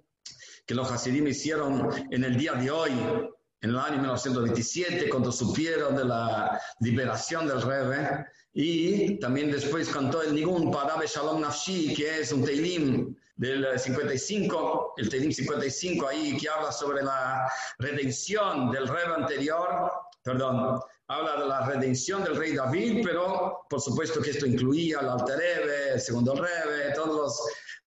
que 0.65 0.73
los 0.73 0.89
Hasidim 0.89 1.27
hicieron 1.27 1.89
en 2.09 2.23
el 2.23 2.37
día 2.37 2.53
de 2.53 2.71
hoy, 2.71 2.91
en 2.91 3.69
el 3.69 3.77
año 3.77 3.97
1927, 3.97 5.09
cuando 5.09 5.31
supieron 5.31 5.95
de 5.95 6.05
la 6.05 6.59
liberación 6.79 7.47
del 7.47 7.61
Rebe. 7.61 8.25
Y 8.53 9.19
también 9.19 9.51
después 9.51 9.89
cantó 9.89 10.21
el 10.23 10.33
Nigún 10.33 10.71
Parabe 10.71 11.05
Shalom 11.05 11.41
Nafshi, 11.41 11.93
que 11.93 12.21
es 12.21 12.31
un 12.31 12.43
Teilim 12.43 13.15
del 13.41 13.79
55, 13.79 14.93
el 14.97 15.09
Teilim 15.09 15.31
55 15.31 16.07
ahí 16.07 16.37
que 16.37 16.47
habla 16.47 16.71
sobre 16.71 17.01
la 17.01 17.51
redención 17.79 18.69
del 18.69 18.87
rey 18.87 19.03
anterior, 19.15 19.91
perdón, 20.21 20.79
habla 21.07 21.41
de 21.41 21.47
la 21.47 21.65
redención 21.65 22.23
del 22.23 22.35
rey 22.35 22.53
David, 22.53 23.01
pero 23.03 23.65
por 23.67 23.81
supuesto 23.81 24.21
que 24.21 24.29
esto 24.29 24.45
incluía 24.45 24.99
el 24.99 25.09
Alterebe, 25.09 25.93
el 25.93 25.99
segundo 25.99 26.35
Rebe, 26.35 26.93
todos 26.93 27.17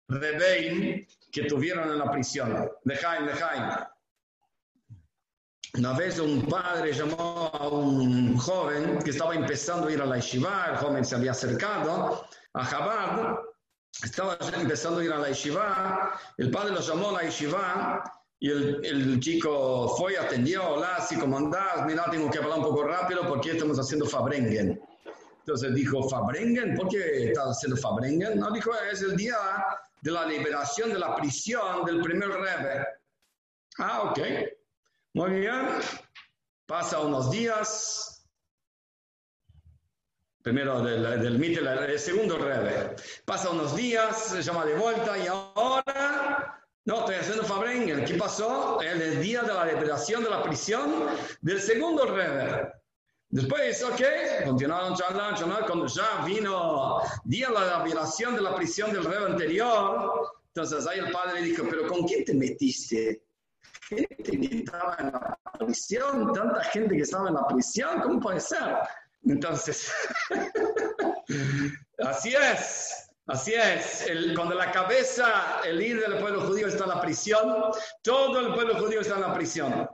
los 0.08 0.18
Rebeim 0.18 1.06
que 1.30 1.42
tuvieron 1.42 1.90
en 1.90 1.98
la 1.98 2.10
prisión. 2.10 2.70
Lejaim, 2.84 3.26
Lejaim. 3.26 3.86
Una 5.76 5.92
vez 5.92 6.18
un 6.20 6.46
padre 6.46 6.92
llamó 6.94 7.50
a 7.52 7.68
un 7.68 8.38
joven 8.38 8.98
que 9.04 9.10
estaba 9.10 9.34
empezando 9.34 9.88
a 9.88 9.92
ir 9.92 10.00
a 10.00 10.06
la 10.06 10.16
yeshiva, 10.16 10.68
el 10.70 10.76
joven 10.76 11.04
se 11.04 11.16
había 11.16 11.32
acercado 11.32 12.24
a 12.54 12.64
Jabad, 12.64 13.36
estaba 14.02 14.36
empezando 14.60 15.00
a 15.00 15.04
ir 15.04 15.12
a 15.12 15.18
la 15.18 15.28
yeshiva, 15.28 16.18
el 16.38 16.50
padre 16.50 16.74
lo 16.74 16.80
llamó 16.80 17.10
a 17.10 17.12
la 17.12 17.22
yeshiva 17.22 18.02
y 18.40 18.50
el, 18.50 18.84
el 18.84 19.20
chico 19.20 19.94
fue, 19.96 20.18
atendió, 20.18 20.74
hola, 20.74 21.00
si 21.00 21.16
¿cómo 21.16 21.38
andás? 21.38 21.86
Mira, 21.86 22.04
tengo 22.10 22.30
que 22.30 22.38
hablar 22.38 22.58
un 22.58 22.64
poco 22.64 22.84
rápido 22.84 23.26
porque 23.26 23.52
estamos 23.52 23.78
haciendo 23.78 24.06
Fabrengen. 24.06 24.80
Entonces 25.38 25.74
dijo, 25.74 26.08
¿Fabrengen? 26.08 26.74
¿Por 26.74 26.88
qué 26.88 27.28
estás 27.28 27.56
haciendo 27.56 27.76
Fabrengen? 27.76 28.38
No, 28.38 28.50
dijo, 28.50 28.72
es 28.90 29.02
el 29.02 29.16
día 29.16 29.36
de 30.00 30.10
la 30.10 30.26
liberación 30.26 30.92
de 30.92 30.98
la 30.98 31.14
prisión 31.14 31.84
del 31.84 32.00
primer 32.00 32.30
rebe. 32.30 32.86
Ah, 33.78 34.02
ok. 34.02 34.18
Muy 35.14 35.30
bien. 35.40 35.68
Pasa 36.66 37.00
unos 37.00 37.30
días, 37.30 38.13
primero 40.44 40.82
del, 40.82 41.02
del 41.22 41.90
el 41.90 41.98
segundo 41.98 42.36
rebe. 42.36 42.94
Pasa 43.24 43.48
unos 43.48 43.74
días, 43.74 44.26
se 44.26 44.42
llama 44.42 44.66
de 44.66 44.74
vuelta 44.74 45.16
y 45.16 45.26
ahora, 45.26 46.60
no, 46.84 46.98
estoy 47.00 47.14
haciendo 47.14 47.44
Fabrengen. 47.44 48.04
¿Qué 48.04 48.14
pasó? 48.14 48.78
El 48.82 49.22
día 49.22 49.40
de 49.40 49.54
la 49.54 49.64
liberación 49.64 50.22
de 50.22 50.28
la 50.28 50.42
prisión 50.42 51.06
del 51.40 51.62
segundo 51.62 52.04
rebe. 52.04 52.72
Después, 53.30 53.82
ok, 53.84 54.02
continuaron 54.44 54.94
charlando, 54.94 55.40
charlando, 55.40 55.66
cuando 55.66 55.86
ya 55.86 56.22
vino 56.26 57.00
día 57.24 57.48
de 57.48 57.54
la 57.54 57.82
liberación 57.82 58.36
de 58.36 58.42
la 58.42 58.54
prisión 58.54 58.92
del 58.92 59.02
rebe 59.02 59.24
anterior, 59.24 60.30
entonces 60.48 60.86
ahí 60.86 60.98
el 60.98 61.10
padre 61.10 61.40
dijo, 61.40 61.64
pero 61.70 61.88
¿con 61.88 62.06
quién 62.06 62.22
te 62.22 62.34
metiste? 62.34 63.24
Gente 63.88 64.14
que 64.22 64.58
estaba 64.58 64.94
en 64.98 65.06
la 65.06 65.38
prisión, 65.58 66.34
tanta 66.34 66.62
gente 66.64 66.96
que 66.96 67.02
estaba 67.02 67.28
en 67.28 67.34
la 67.34 67.46
prisión, 67.46 68.02
¿cómo 68.02 68.20
puede 68.20 68.40
ser? 68.40 68.76
Entonces, 69.26 69.90
así 71.98 72.34
es, 72.34 73.10
así 73.26 73.54
es. 73.54 74.06
cuando 74.34 74.54
la 74.54 74.70
cabeza, 74.70 75.60
el 75.64 75.78
líder 75.78 76.10
del 76.10 76.20
pueblo 76.20 76.42
judío 76.42 76.68
está 76.68 76.84
en 76.84 76.90
la 76.90 77.00
prisión, 77.00 77.54
todo 78.02 78.40
el 78.40 78.54
pueblo 78.54 78.76
judío 78.76 79.00
está 79.00 79.14
en 79.14 79.22
la 79.22 79.34
prisión. 79.34 79.88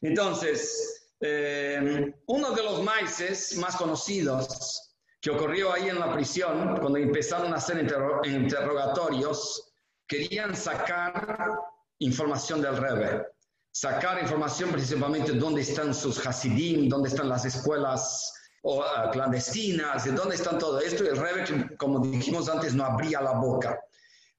Entonces, 0.00 1.12
eh, 1.20 2.14
uno 2.26 2.50
de 2.52 2.62
los 2.62 2.82
maíces 2.82 3.56
más 3.58 3.76
conocidos 3.76 4.94
que 5.20 5.30
ocurrió 5.30 5.72
ahí 5.72 5.88
en 5.88 5.98
la 5.98 6.12
prisión, 6.12 6.78
cuando 6.78 6.98
empezaron 6.98 7.52
a 7.52 7.56
hacer 7.56 7.78
interrogatorios, 8.24 9.72
querían 10.06 10.54
sacar 10.54 11.58
información 11.98 12.60
del 12.60 12.76
Rebbe 12.76 13.33
sacar 13.74 14.22
información 14.22 14.70
principalmente 14.70 15.32
dónde 15.32 15.62
están 15.62 15.92
sus 15.92 16.24
Hasidim, 16.24 16.88
dónde 16.88 17.08
están 17.08 17.28
las 17.28 17.44
escuelas 17.44 18.32
uh, 18.62 19.10
clandestinas, 19.10 20.04
de 20.04 20.12
dónde 20.12 20.36
están 20.36 20.58
todo 20.58 20.78
esto. 20.78 21.02
Y 21.02 21.08
el 21.08 21.16
Rebbe, 21.16 21.76
como 21.76 21.98
dijimos 21.98 22.48
antes, 22.48 22.72
no 22.72 22.84
abría 22.84 23.20
la 23.20 23.32
boca. 23.32 23.76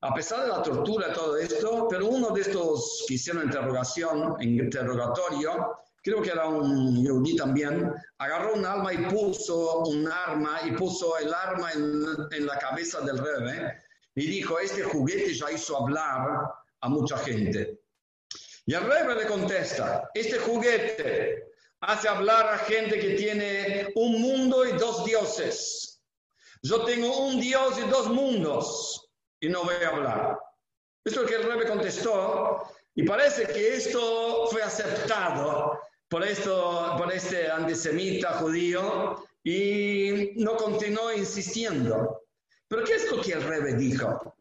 A 0.02 0.14
pesar 0.14 0.44
de 0.44 0.48
la 0.48 0.64
tortura 0.64 1.12
todo 1.12 1.36
esto, 1.36 1.88
pero 1.90 2.08
uno 2.08 2.30
de 2.30 2.42
estos 2.42 3.04
que 3.08 3.16
hicieron 3.16 3.44
interrogación, 3.44 4.38
interrogatorio, 4.40 5.80
creo 6.02 6.22
que 6.22 6.30
era 6.30 6.48
un 6.48 7.04
yudí 7.04 7.36
también, 7.36 7.92
agarró 8.20 8.54
un 8.54 8.66
arma 8.66 8.94
y 8.94 8.98
puso 9.06 9.80
un 9.80 10.08
arma 10.08 10.60
y 10.66 10.72
puso 10.72 11.18
el 11.18 11.34
arma 11.34 11.74
en, 11.74 12.06
en 12.32 12.46
la 12.46 12.58
cabeza 12.58 13.02
del 13.02 13.18
Rebbe 13.18 13.82
y 14.16 14.28
dijo, 14.28 14.60
este 14.60 14.84
juguete 14.84 15.34
ya 15.34 15.52
hizo 15.52 15.78
hablar 15.78 16.54
a 16.80 16.88
mucha 16.90 17.18
gente. 17.18 17.85
Y 18.68 18.74
el 18.74 18.84
rey 18.84 19.04
le 19.16 19.28
contesta, 19.28 20.10
este 20.14 20.40
juguete 20.40 21.52
hace 21.82 22.08
hablar 22.08 22.48
a 22.48 22.58
gente 22.58 23.00
que 23.00 23.12
tiene 23.12 23.92
un 23.96 24.20
mundo 24.20 24.66
y 24.66 24.72
dos 24.74 25.06
dioses. 25.06 26.02
Yo 26.64 26.84
tengo 26.84 27.28
un 27.28 27.40
dios 27.40 27.78
y 27.78 27.88
dos 27.90 28.08
mundos 28.08 29.08
y 29.40 29.50
no 29.50 29.64
voy 29.64 29.76
a 29.84 29.90
hablar. 29.90 30.40
Esto 31.04 31.24
es 31.24 31.24
lo 31.24 31.28
que 31.28 31.36
el 31.36 31.60
rey 31.60 31.68
contestó 31.68 32.64
y 32.96 33.04
parece 33.04 33.46
que 33.46 33.76
esto 33.76 34.48
fue 34.48 34.64
aceptado 34.64 35.80
por, 36.08 36.24
esto, 36.24 36.96
por 36.98 37.14
este 37.14 37.52
antisemita 37.52 38.34
judío 38.40 39.24
y 39.44 40.32
no 40.38 40.58
continuó 40.58 41.14
insistiendo. 41.14 42.24
Pero 42.68 42.84
¿qué 42.84 42.96
es 42.96 43.12
lo 43.12 43.22
que 43.22 43.34
el 43.34 43.44
rey 43.44 43.74
dijo? 43.76 44.35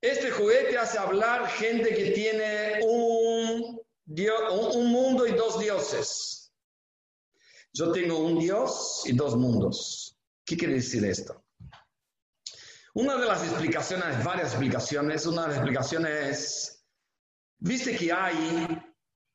Este 0.00 0.30
juguete 0.30 0.78
hace 0.78 0.98
hablar 0.98 1.48
gente 1.48 1.92
que 1.94 2.12
tiene 2.12 2.80
un, 2.84 3.80
un 4.06 4.92
mundo 4.92 5.26
y 5.26 5.32
dos 5.32 5.58
dioses. 5.58 6.52
Yo 7.72 7.90
tengo 7.90 8.18
un 8.18 8.38
dios 8.38 9.02
y 9.06 9.12
dos 9.12 9.36
mundos. 9.36 10.16
¿Qué 10.44 10.56
quiere 10.56 10.74
decir 10.74 11.04
esto? 11.04 11.44
Una 12.94 13.16
de 13.16 13.26
las 13.26 13.42
explicaciones, 13.42 14.24
varias 14.24 14.50
explicaciones, 14.52 15.26
una 15.26 15.42
de 15.42 15.48
las 15.48 15.56
explicaciones 15.58 16.26
es, 16.26 16.84
viste 17.58 17.96
que 17.96 18.12
hay 18.12 18.66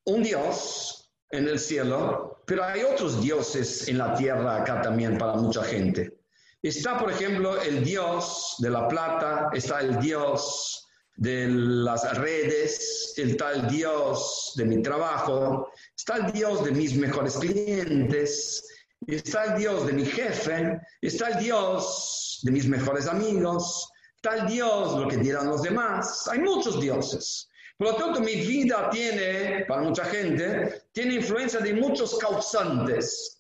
un 0.06 0.24
dios 0.24 1.14
en 1.30 1.48
el 1.48 1.60
cielo, 1.60 2.42
pero 2.46 2.64
hay 2.64 2.84
otros 2.84 3.22
dioses 3.22 3.88
en 3.88 3.98
la 3.98 4.16
tierra 4.16 4.62
acá 4.62 4.82
también 4.82 5.18
para 5.18 5.36
mucha 5.36 5.64
gente. 5.64 6.23
Está, 6.64 6.98
por 6.98 7.12
ejemplo, 7.12 7.62
el 7.62 7.84
dios 7.84 8.56
de 8.60 8.70
la 8.70 8.88
plata, 8.88 9.50
está 9.54 9.82
el 9.82 10.00
dios 10.00 10.88
de 11.18 11.48
las 11.50 12.18
redes, 12.18 13.14
está 13.18 13.52
el 13.52 13.68
dios 13.68 14.54
de 14.56 14.66
mi 14.66 14.82
trabajo, 14.82 15.70
está 15.96 16.16
el 16.16 16.32
dios 16.32 16.64
de 16.64 16.72
mis 16.72 16.96
mejores 16.96 17.36
clientes, 17.36 18.66
está 19.06 19.44
el 19.44 19.60
dios 19.60 19.86
de 19.86 19.94
mi 19.94 20.06
jefe, 20.06 20.80
está 21.02 21.32
el 21.32 21.44
dios 21.44 22.40
de 22.44 22.52
mis 22.52 22.66
mejores 22.66 23.08
amigos, 23.08 23.90
tal 24.22 24.48
Dios, 24.48 24.98
lo 24.98 25.08
que 25.08 25.18
dirán 25.18 25.50
los 25.50 25.62
demás. 25.62 26.28
Hay 26.30 26.40
muchos 26.40 26.80
dioses. 26.80 27.50
Por 27.78 27.90
lo 27.90 27.96
tanto, 27.96 28.22
mi 28.22 28.36
vida 28.36 28.90
tiene, 28.90 29.66
para 29.68 29.82
mucha 29.82 30.06
gente, 30.06 30.84
tiene 30.94 31.16
influencia 31.16 31.60
de 31.60 31.74
muchos 31.74 32.18
causantes. 32.18 33.33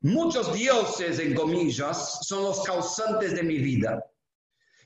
Muchos 0.00 0.52
dioses, 0.52 1.18
en 1.18 1.34
comillas, 1.34 2.20
son 2.26 2.44
los 2.44 2.62
causantes 2.62 3.34
de 3.34 3.42
mi 3.42 3.58
vida. 3.58 4.04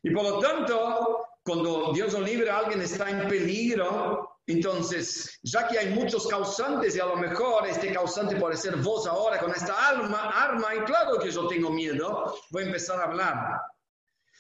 Y 0.02 0.10
por 0.10 0.24
lo 0.24 0.38
tanto, 0.38 1.26
cuando 1.44 1.92
Dios 1.92 2.12
lo 2.14 2.20
libre, 2.20 2.50
alguien 2.50 2.80
está 2.80 3.10
en 3.10 3.28
peligro, 3.28 4.32
entonces, 4.46 5.38
ya 5.42 5.68
que 5.68 5.78
hay 5.78 5.94
muchos 5.94 6.26
causantes 6.26 6.96
y 6.96 7.00
a 7.00 7.06
lo 7.06 7.16
mejor 7.16 7.66
este 7.68 7.92
causante 7.92 8.36
puede 8.36 8.56
ser 8.56 8.76
vos 8.76 9.06
ahora 9.06 9.38
con 9.38 9.52
esta 9.52 9.88
arma, 9.88 10.30
arma 10.30 10.74
y 10.74 10.80
claro 10.80 11.18
que 11.18 11.30
yo 11.30 11.46
tengo 11.46 11.70
miedo, 11.70 12.34
voy 12.50 12.64
a 12.64 12.66
empezar 12.66 13.00
a 13.00 13.04
hablar. 13.04 13.60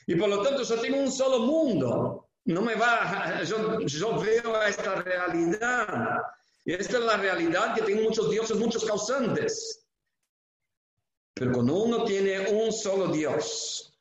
Y 0.06 0.16
por 0.16 0.28
lo 0.28 0.42
tanto 0.42 0.62
yo 0.62 0.80
tengo 0.80 0.98
un 0.98 1.12
solo 1.12 1.40
mundo. 1.40 2.28
No 2.44 2.62
me 2.62 2.74
va, 2.74 3.42
yo, 3.44 3.80
yo 3.80 4.18
veo 4.18 4.62
esta 4.62 4.96
realidad. 4.96 6.18
Y 6.64 6.74
esta 6.74 6.98
es 6.98 7.04
la 7.04 7.16
realidad 7.16 7.74
que 7.74 7.82
tengo 7.82 8.02
muchos 8.02 8.30
dioses, 8.30 8.56
muchos 8.56 8.84
causantes. 8.84 9.81
Pero 11.34 11.52
cuando 11.52 11.74
uno 11.74 12.04
tiene 12.04 12.40
un 12.50 12.72
solo 12.72 13.08
Dios 13.08 13.98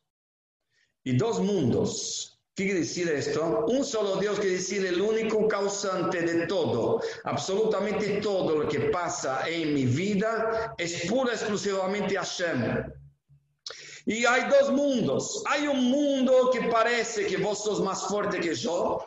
y 1.03 1.18
dos 1.18 1.40
mundos, 1.40 2.32
¿Qué 2.53 2.66
quiere 2.66 2.82
decir 2.82 3.10
esto? 3.10 3.66
Un 3.70 3.86
solo 3.86 4.18
Dios 4.18 4.38
quiere 4.38 4.58
decir 4.58 4.86
el 4.86 5.02
único 5.02 5.48
causante 5.48 6.22
de 6.22 6.48
todo. 6.48 7.02
Absolutamente 7.24 8.20
todo 8.20 8.58
lo 8.58 8.68
que 8.68 8.82
pasa 8.91 9.48
en 9.48 9.74
mi 9.74 9.86
vida 9.86 10.76
es 10.78 11.10
pura 11.10 11.34
exclusivamente 11.34 12.18
Hashem. 12.18 12.91
Y 14.06 14.26
hay 14.26 14.49
dos 14.49 14.70
mundos. 14.74 15.44
Hay 15.48 15.66
un 15.66 15.86
mundo 15.86 16.49
que 16.52 16.64
parece 16.64 17.26
que 17.26 17.38
vos 17.38 17.64
sos 17.64 17.80
más 17.82 18.08
fuerte 18.08 18.41
que 18.41 18.53
yo. 18.53 18.99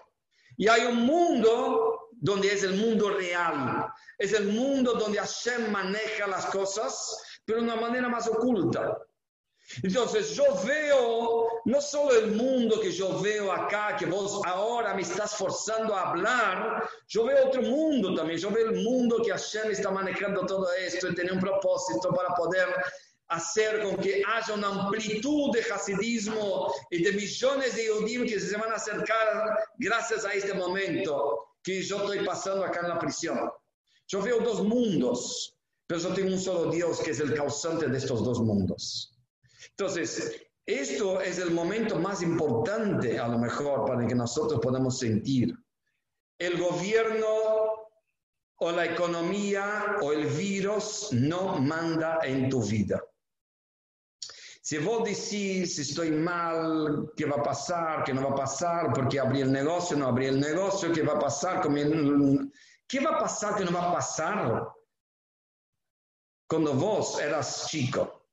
Y 0.56 0.66
hay 0.66 0.86
un 0.86 1.04
mundo 1.04 2.08
donde 2.12 2.50
es 2.50 2.62
el 2.62 2.74
mundo 2.74 3.10
real. 3.10 3.86
Es 4.16 4.32
el 4.32 4.46
mundo 4.46 4.94
donde 4.94 5.18
Hashem 5.18 5.70
maneja 5.70 6.26
las 6.26 6.46
cosas, 6.46 7.18
pero 7.44 7.60
de 7.60 7.64
una 7.64 7.76
manera 7.76 8.08
más 8.08 8.26
oculta. 8.28 8.98
Entonces 9.82 10.34
yo 10.34 10.44
veo 10.66 11.48
no 11.64 11.80
solo 11.80 12.14
el 12.18 12.32
mundo 12.32 12.80
que 12.80 12.92
yo 12.92 13.20
veo 13.20 13.50
acá, 13.50 13.96
que 13.96 14.04
vos 14.06 14.40
ahora 14.44 14.92
me 14.94 15.02
estás 15.02 15.36
forzando 15.36 15.94
a 15.94 16.10
hablar, 16.10 16.88
yo 17.08 17.24
veo 17.24 17.46
otro 17.46 17.62
mundo 17.62 18.14
también, 18.14 18.38
yo 18.38 18.50
veo 18.50 18.68
el 18.68 18.82
mundo 18.82 19.22
que 19.24 19.30
Hashem 19.30 19.70
está 19.70 19.90
manejando 19.90 20.44
todo 20.44 20.70
esto 20.74 21.08
y 21.08 21.14
tiene 21.14 21.32
un 21.32 21.40
propósito 21.40 22.10
para 22.10 22.34
poder 22.34 22.68
hacer 23.28 23.82
con 23.82 23.96
que 23.96 24.22
haya 24.26 24.54
una 24.54 24.68
amplitud 24.68 25.50
de 25.52 25.62
hasidismo 25.62 26.72
y 26.90 27.02
de 27.02 27.12
millones 27.12 27.74
de 27.74 27.88
judíos 27.88 28.30
que 28.30 28.38
se 28.38 28.56
van 28.56 28.70
a 28.70 28.76
acercar 28.76 29.58
gracias 29.78 30.26
a 30.26 30.34
este 30.34 30.52
momento 30.52 31.56
que 31.62 31.82
yo 31.82 31.96
estoy 31.98 32.24
pasando 32.24 32.64
acá 32.64 32.80
en 32.80 32.90
la 32.90 32.98
prisión. 32.98 33.50
Yo 34.06 34.20
veo 34.20 34.40
dos 34.40 34.62
mundos, 34.62 35.53
pero 35.94 36.08
yo 36.08 36.14
tengo 36.14 36.32
un 36.32 36.40
solo 36.40 36.72
Dios 36.72 36.98
que 36.98 37.12
es 37.12 37.20
el 37.20 37.34
causante 37.34 37.86
de 37.86 37.98
estos 37.98 38.24
dos 38.24 38.40
mundos. 38.40 39.16
Entonces, 39.70 40.42
esto 40.66 41.20
es 41.20 41.38
el 41.38 41.52
momento 41.52 42.00
más 42.00 42.20
importante 42.20 43.16
a 43.16 43.28
lo 43.28 43.38
mejor 43.38 43.86
para 43.86 44.04
que 44.04 44.14
nosotros 44.16 44.58
podamos 44.60 44.98
sentir. 44.98 45.54
El 46.36 46.60
gobierno 46.60 47.28
o 48.56 48.72
la 48.72 48.86
economía 48.86 49.98
o 50.02 50.12
el 50.12 50.26
virus 50.26 51.10
no 51.12 51.60
manda 51.60 52.18
en 52.24 52.48
tu 52.48 52.60
vida. 52.60 53.00
Si 54.62 54.78
vos 54.78 55.04
decís, 55.04 55.78
estoy 55.78 56.10
mal, 56.10 57.12
¿qué 57.16 57.24
va 57.24 57.36
a 57.36 57.42
pasar? 57.44 58.02
¿Qué 58.02 58.12
no 58.12 58.24
va 58.24 58.30
a 58.30 58.34
pasar? 58.34 58.92
Porque 58.92 59.20
abrí 59.20 59.42
el 59.42 59.52
negocio, 59.52 59.96
no 59.96 60.08
abrí 60.08 60.26
el 60.26 60.40
negocio, 60.40 60.90
¿qué 60.92 61.02
va 61.02 61.12
a 61.12 61.20
pasar? 61.20 61.62
¿Qué 62.88 62.98
va 63.00 63.10
a 63.10 63.18
pasar 63.20 63.54
que 63.54 63.64
no 63.64 63.72
va 63.72 63.90
a 63.90 63.92
pasar? 63.92 64.73
Cuando 66.46 66.74
vos 66.74 67.18
eras 67.20 67.66
chico, 67.68 68.28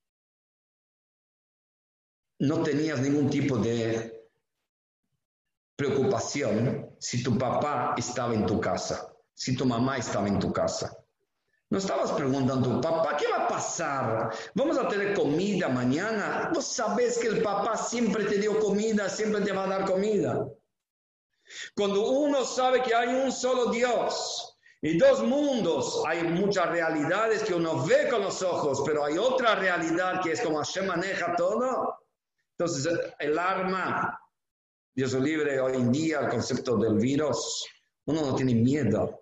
no 2.39 2.63
tenías 2.63 2.99
ningún 2.99 3.29
tipo 3.29 3.57
de 3.57 4.29
preocupación 5.75 6.95
si 6.99 7.23
tu 7.23 7.38
papá 7.38 7.95
estaba 7.97 8.33
en 8.33 8.45
tu 8.45 8.59
casa, 8.59 9.13
si 9.33 9.55
tu 9.55 9.65
mamá 9.65 9.97
estaba 9.97 10.27
en 10.27 10.39
tu 10.39 10.51
casa. 10.51 10.97
No 11.69 11.77
estabas 11.77 12.11
preguntando, 12.11 12.81
papá, 12.81 13.15
¿qué 13.15 13.27
va 13.29 13.45
a 13.45 13.47
pasar? 13.47 14.35
¿Vamos 14.55 14.77
a 14.77 14.89
tener 14.89 15.13
comida 15.13 15.69
mañana? 15.69 16.51
Vos 16.53 16.65
sabés 16.65 17.17
que 17.17 17.27
el 17.27 17.41
papá 17.41 17.77
siempre 17.77 18.25
te 18.25 18.39
dio 18.39 18.59
comida, 18.59 19.07
siempre 19.07 19.41
te 19.41 19.53
va 19.53 19.63
a 19.63 19.67
dar 19.67 19.85
comida. 19.85 20.45
Cuando 21.73 22.09
uno 22.09 22.43
sabe 22.43 22.83
que 22.83 22.93
hay 22.93 23.07
un 23.07 23.31
solo 23.31 23.71
Dios 23.71 24.51
y 24.83 24.97
dos 24.97 25.23
mundos, 25.23 26.03
hay 26.07 26.23
muchas 26.23 26.69
realidades 26.69 27.43
que 27.43 27.53
uno 27.53 27.85
ve 27.85 28.07
con 28.09 28.21
los 28.21 28.41
ojos, 28.41 28.81
pero 28.85 29.05
hay 29.05 29.17
otra 29.17 29.55
realidad 29.55 30.21
que 30.23 30.31
es 30.31 30.41
como 30.41 30.57
Hashem 30.57 30.87
maneja 30.87 31.35
todo. 31.35 31.99
Entonces, 32.57 32.91
el 33.19 33.37
arma, 33.37 34.19
Dios 34.95 35.13
libre 35.13 35.59
hoy 35.59 35.75
en 35.75 35.91
día, 35.91 36.21
el 36.21 36.29
concepto 36.29 36.77
del 36.77 36.95
virus, 36.95 37.65
uno 38.05 38.21
no 38.21 38.35
tiene 38.35 38.55
miedo. 38.55 39.21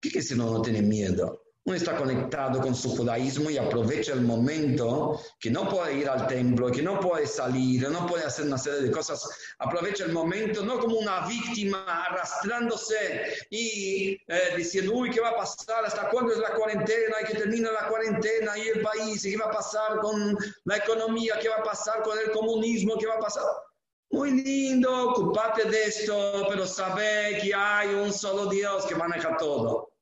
¿Qué 0.00 0.18
es 0.18 0.28
si 0.28 0.34
uno 0.34 0.50
no 0.50 0.62
tiene 0.62 0.80
miedo? 0.80 1.43
Uno 1.66 1.76
está 1.76 1.96
conectado 1.96 2.60
con 2.60 2.74
su 2.74 2.94
judaísmo 2.94 3.48
y 3.48 3.56
aprovecha 3.56 4.12
el 4.12 4.20
momento 4.20 5.18
que 5.40 5.50
no 5.50 5.66
puede 5.66 5.94
ir 5.94 6.08
al 6.10 6.26
templo, 6.26 6.70
que 6.70 6.82
no 6.82 7.00
puede 7.00 7.26
salir, 7.26 7.88
no 7.88 8.06
puede 8.06 8.24
hacer 8.24 8.44
una 8.44 8.58
serie 8.58 8.82
de 8.82 8.90
cosas. 8.90 9.26
Aprovecha 9.58 10.04
el 10.04 10.12
momento 10.12 10.62
no 10.62 10.78
como 10.78 10.98
una 10.98 11.26
víctima 11.26 12.04
arrastrándose 12.04 13.32
y 13.48 14.12
eh, 14.26 14.54
diciendo, 14.58 14.92
uy, 14.92 15.08
¿qué 15.10 15.20
va 15.20 15.30
a 15.30 15.36
pasar? 15.36 15.86
¿Hasta 15.86 16.10
cuándo 16.10 16.34
es 16.34 16.38
la 16.38 16.50
cuarentena? 16.50 17.16
Hay 17.18 17.24
que 17.24 17.38
terminar 17.38 17.72
la 17.72 17.88
cuarentena 17.88 18.58
y 18.58 18.68
el 18.68 18.82
país. 18.82 19.24
¿Y 19.24 19.30
qué 19.30 19.38
va 19.38 19.46
a 19.46 19.52
pasar 19.52 20.00
con 20.00 20.36
la 20.64 20.76
economía? 20.76 21.38
¿Qué 21.40 21.48
va 21.48 21.56
a 21.56 21.62
pasar 21.62 22.02
con 22.02 22.18
el 22.18 22.30
comunismo? 22.30 22.98
¿Qué 22.98 23.06
va 23.06 23.14
a 23.14 23.20
pasar? 23.20 23.44
Muy 24.10 24.32
lindo, 24.32 25.12
ocupate 25.12 25.64
de 25.64 25.84
esto, 25.84 26.46
pero 26.50 26.66
sabe 26.66 27.38
que 27.42 27.54
hay 27.54 27.94
un 27.94 28.12
solo 28.12 28.46
Dios 28.46 28.84
que 28.84 28.94
maneja 28.94 29.34
todo. 29.38 29.93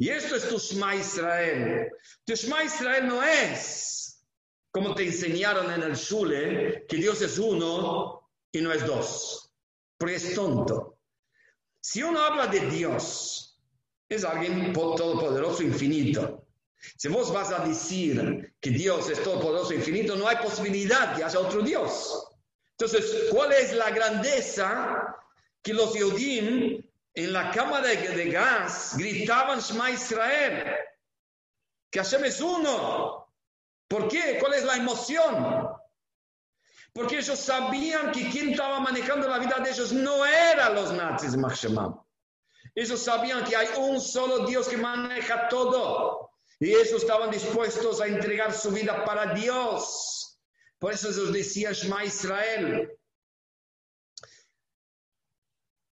Y 0.00 0.08
esto 0.08 0.36
es 0.36 0.48
tu 0.48 0.58
Shema 0.58 0.96
Israel. 0.96 1.90
Tu 2.24 2.34
Shema 2.34 2.64
Israel 2.64 3.06
no 3.06 3.22
es 3.22 4.24
como 4.70 4.94
te 4.94 5.04
enseñaron 5.04 5.70
en 5.70 5.82
el 5.82 5.94
Shule, 5.94 6.86
que 6.88 6.96
Dios 6.96 7.20
es 7.20 7.38
uno 7.38 8.30
y 8.50 8.62
no 8.62 8.72
es 8.72 8.86
dos. 8.86 9.52
Porque 9.98 10.14
es 10.14 10.34
tonto. 10.34 11.00
Si 11.82 12.02
uno 12.02 12.18
habla 12.18 12.46
de 12.46 12.60
Dios, 12.70 13.60
es 14.08 14.24
alguien 14.24 14.72
todopoderoso 14.72 15.62
infinito. 15.62 16.46
Si 16.96 17.08
vos 17.08 17.30
vas 17.30 17.52
a 17.52 17.66
decir 17.66 18.54
que 18.58 18.70
Dios 18.70 19.10
es 19.10 19.22
todopoderoso 19.22 19.74
infinito, 19.74 20.16
no 20.16 20.26
hay 20.26 20.36
posibilidad 20.36 21.14
que 21.14 21.24
haya 21.24 21.40
otro 21.40 21.60
Dios. 21.60 22.26
Entonces, 22.70 23.26
¿cuál 23.30 23.52
es 23.52 23.74
la 23.74 23.90
grandeza 23.90 25.14
que 25.60 25.74
los 25.74 25.92
Yodim 25.92 26.89
en 27.14 27.32
la 27.32 27.50
cámara 27.50 27.88
de, 27.88 28.30
gas 28.30 28.94
gritaban 28.96 29.60
Shema 29.60 29.90
Israel, 29.90 30.76
que 31.90 31.98
Hashem 31.98 32.24
es 32.24 32.40
uno. 32.40 33.26
¿Por 33.88 34.08
qué? 34.08 34.38
¿Cuál 34.40 34.54
es 34.54 34.64
la 34.64 34.76
emoción? 34.76 35.68
Porque 36.92 37.18
ellos 37.18 37.38
sabían 37.38 38.12
que 38.12 38.28
quien 38.30 38.50
estaba 38.50 38.80
manejando 38.80 39.28
la 39.28 39.38
vida 39.38 39.58
de 39.58 39.70
ellos 39.70 39.92
no 39.92 40.24
eran 40.24 40.74
los 40.74 40.92
nazis 40.92 41.36
Machshemam. 41.36 42.00
Ellos 42.74 43.02
sabían 43.02 43.44
que 43.44 43.56
hay 43.56 43.68
un 43.78 44.00
solo 44.00 44.46
Dios 44.46 44.68
que 44.68 44.76
maneja 44.76 45.48
todo. 45.48 46.30
Y 46.60 46.70
ellos 46.70 47.02
estaban 47.02 47.30
dispuestos 47.30 48.00
a 48.00 48.06
entregar 48.06 48.52
su 48.52 48.70
vida 48.70 49.04
para 49.04 49.34
Dios. 49.34 50.38
Por 50.78 50.92
eso 50.92 51.08
ellos 51.08 51.32
decían 51.32 51.72
Shema 51.72 52.04
Israel. 52.04 52.99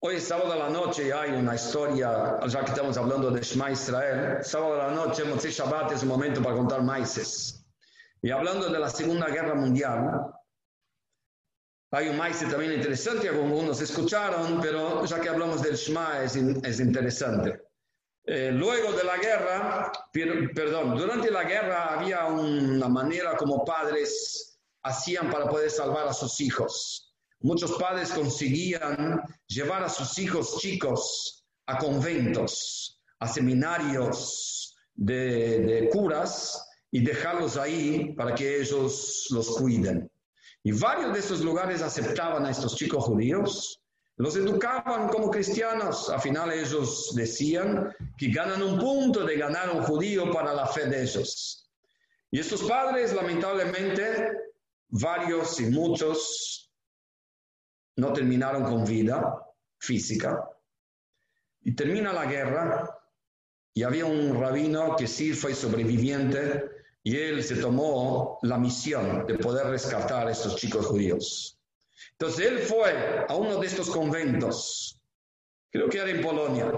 Hoy 0.01 0.20
sábado 0.20 0.53
de 0.53 0.59
la 0.61 0.70
noche 0.70 1.12
hay 1.12 1.31
una 1.33 1.57
historia, 1.57 2.39
ya 2.47 2.65
que 2.65 2.70
estamos 2.70 2.97
hablando 2.97 3.33
de 3.33 3.43
Shema 3.43 3.73
Israel. 3.73 4.39
Sábado 4.45 4.75
de 4.75 4.79
la 4.79 4.91
noche, 4.93 5.25
Motzei 5.25 5.51
Shabbat 5.51 5.91
es 5.91 6.05
un 6.05 6.11
momento 6.11 6.41
para 6.41 6.55
contar 6.55 6.83
maices. 6.83 7.66
Y 8.23 8.31
hablando 8.31 8.69
de 8.69 8.79
la 8.79 8.91
Segunda 8.91 9.27
Guerra 9.27 9.57
Mundial, 9.57 10.33
hay 11.91 12.11
un 12.11 12.16
maíz 12.16 12.39
también 12.49 12.75
interesante, 12.75 13.29
como 13.29 13.59
unos 13.59 13.81
escucharon, 13.81 14.61
pero 14.61 15.05
ya 15.05 15.20
que 15.20 15.31
hablamos 15.31 15.62
del 15.62 15.75
Shema 15.75 16.23
es, 16.23 16.37
es 16.37 16.79
interesante. 16.79 17.61
Eh, 18.23 18.53
luego 18.53 18.93
de 18.93 19.03
la 19.03 19.16
guerra, 19.16 19.91
perdón, 20.55 20.97
durante 20.97 21.29
la 21.29 21.43
guerra 21.43 21.95
había 21.95 22.25
una 22.27 22.89
manera 22.89 23.37
como 23.37 23.65
padres 23.65 24.61
hacían 24.85 25.29
para 25.29 25.49
poder 25.49 25.73
salvar 25.73 26.07
a 26.07 26.12
sus 26.12 26.41
hijos. 26.41 27.07
Muchos 27.40 27.73
padres 27.73 28.10
conseguían 28.10 29.20
llevar 29.47 29.85
a 29.85 29.89
sus 29.89 30.19
hijos 30.19 30.59
chicos 30.59 31.44
a 31.66 31.78
conventos, 31.78 33.01
a 33.20 33.28
seminarios 33.28 34.74
de, 34.94 35.89
curas 35.93 36.66
y 36.90 37.01
dejarlos 37.01 37.56
ahí 37.56 38.15
para 38.16 38.35
que 38.35 38.60
ellos 38.60 39.27
los 39.31 39.56
cuiden. 39.56 40.10
Y 40.65 40.73
varios 40.73 41.12
de 41.12 41.20
estos 41.20 41.40
lugares 41.43 41.82
aceptaban 41.82 42.44
a 42.44 42.51
estos 42.51 42.74
chicos 42.74 43.05
judíos, 43.05 43.81
los 44.16 44.35
educaban 44.35 45.09
como 45.09 45.31
cristianos. 45.31 46.10
Al 46.10 46.20
final 46.20 46.52
ellos 46.52 47.12
decían 47.15 47.94
que 48.16 48.32
ganan 48.32 48.62
un 48.62 48.78
punto 48.81 49.24
de 49.24 49.36
ganar 49.36 49.70
un 49.70 49.82
judío 49.82 50.32
para 50.32 50.52
la 50.52 50.66
fe 50.66 50.86
de 50.86 51.02
ellos. 51.02 51.70
Y 52.31 52.40
estos 52.40 52.62
padres, 52.65 53.15
lamentablemente, 53.15 54.32
varios 54.89 55.60
y 55.60 55.66
muchos 55.66 56.68
no 57.99 58.12
terminaron 58.12 58.62
con 58.62 58.85
vida 58.85 59.45
física. 59.79 60.49
Y 61.62 61.75
termina 61.75 62.12
la 62.12 62.27
guerra 62.27 62.89
y 63.75 63.83
había 63.83 64.07
un 64.07 64.41
rabino 64.41 64.95
que 64.97 65.09
sí 65.09 65.33
fue 65.33 65.55
sobreviviente 65.55 66.65
y 67.03 67.16
él 67.16 67.43
se 67.43 67.57
tomó 67.57 68.39
la 68.43 68.57
misión 68.57 69.27
de 69.27 69.35
poder 69.35 69.66
rescatar 69.66 70.29
a 70.29 70.31
estos 70.31 70.57
chicos 70.57 70.87
judíos. 70.87 71.59
Entonces 72.12 72.47
él 72.47 72.59
fue 72.61 73.27
a 73.29 73.35
uno 73.35 73.59
de 73.59 73.66
estos 73.66 73.91
conventos, 73.91 75.01
creo 75.70 75.89
que 75.89 75.99
era 75.99 76.11
en 76.11 76.23
Polonia, 76.23 76.73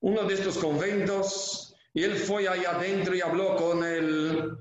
uno 0.00 0.24
de 0.24 0.34
estos 0.34 0.58
conventos, 0.58 1.76
y 1.92 2.02
él 2.02 2.16
fue 2.16 2.48
ahí 2.48 2.64
adentro 2.64 3.14
y 3.14 3.20
habló 3.20 3.54
con 3.54 3.84
el 3.84 4.56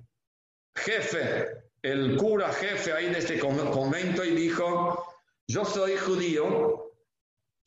jefe, 0.76 1.48
el 1.82 2.16
cura 2.16 2.54
jefe 2.54 2.94
ahí 2.94 3.10
de 3.10 3.20
este 3.20 3.40
convento 3.40 4.24
y 4.24 4.32
dijo, 4.36 5.13
yo 5.48 5.66
soy 5.66 5.98
judío, 5.98 6.92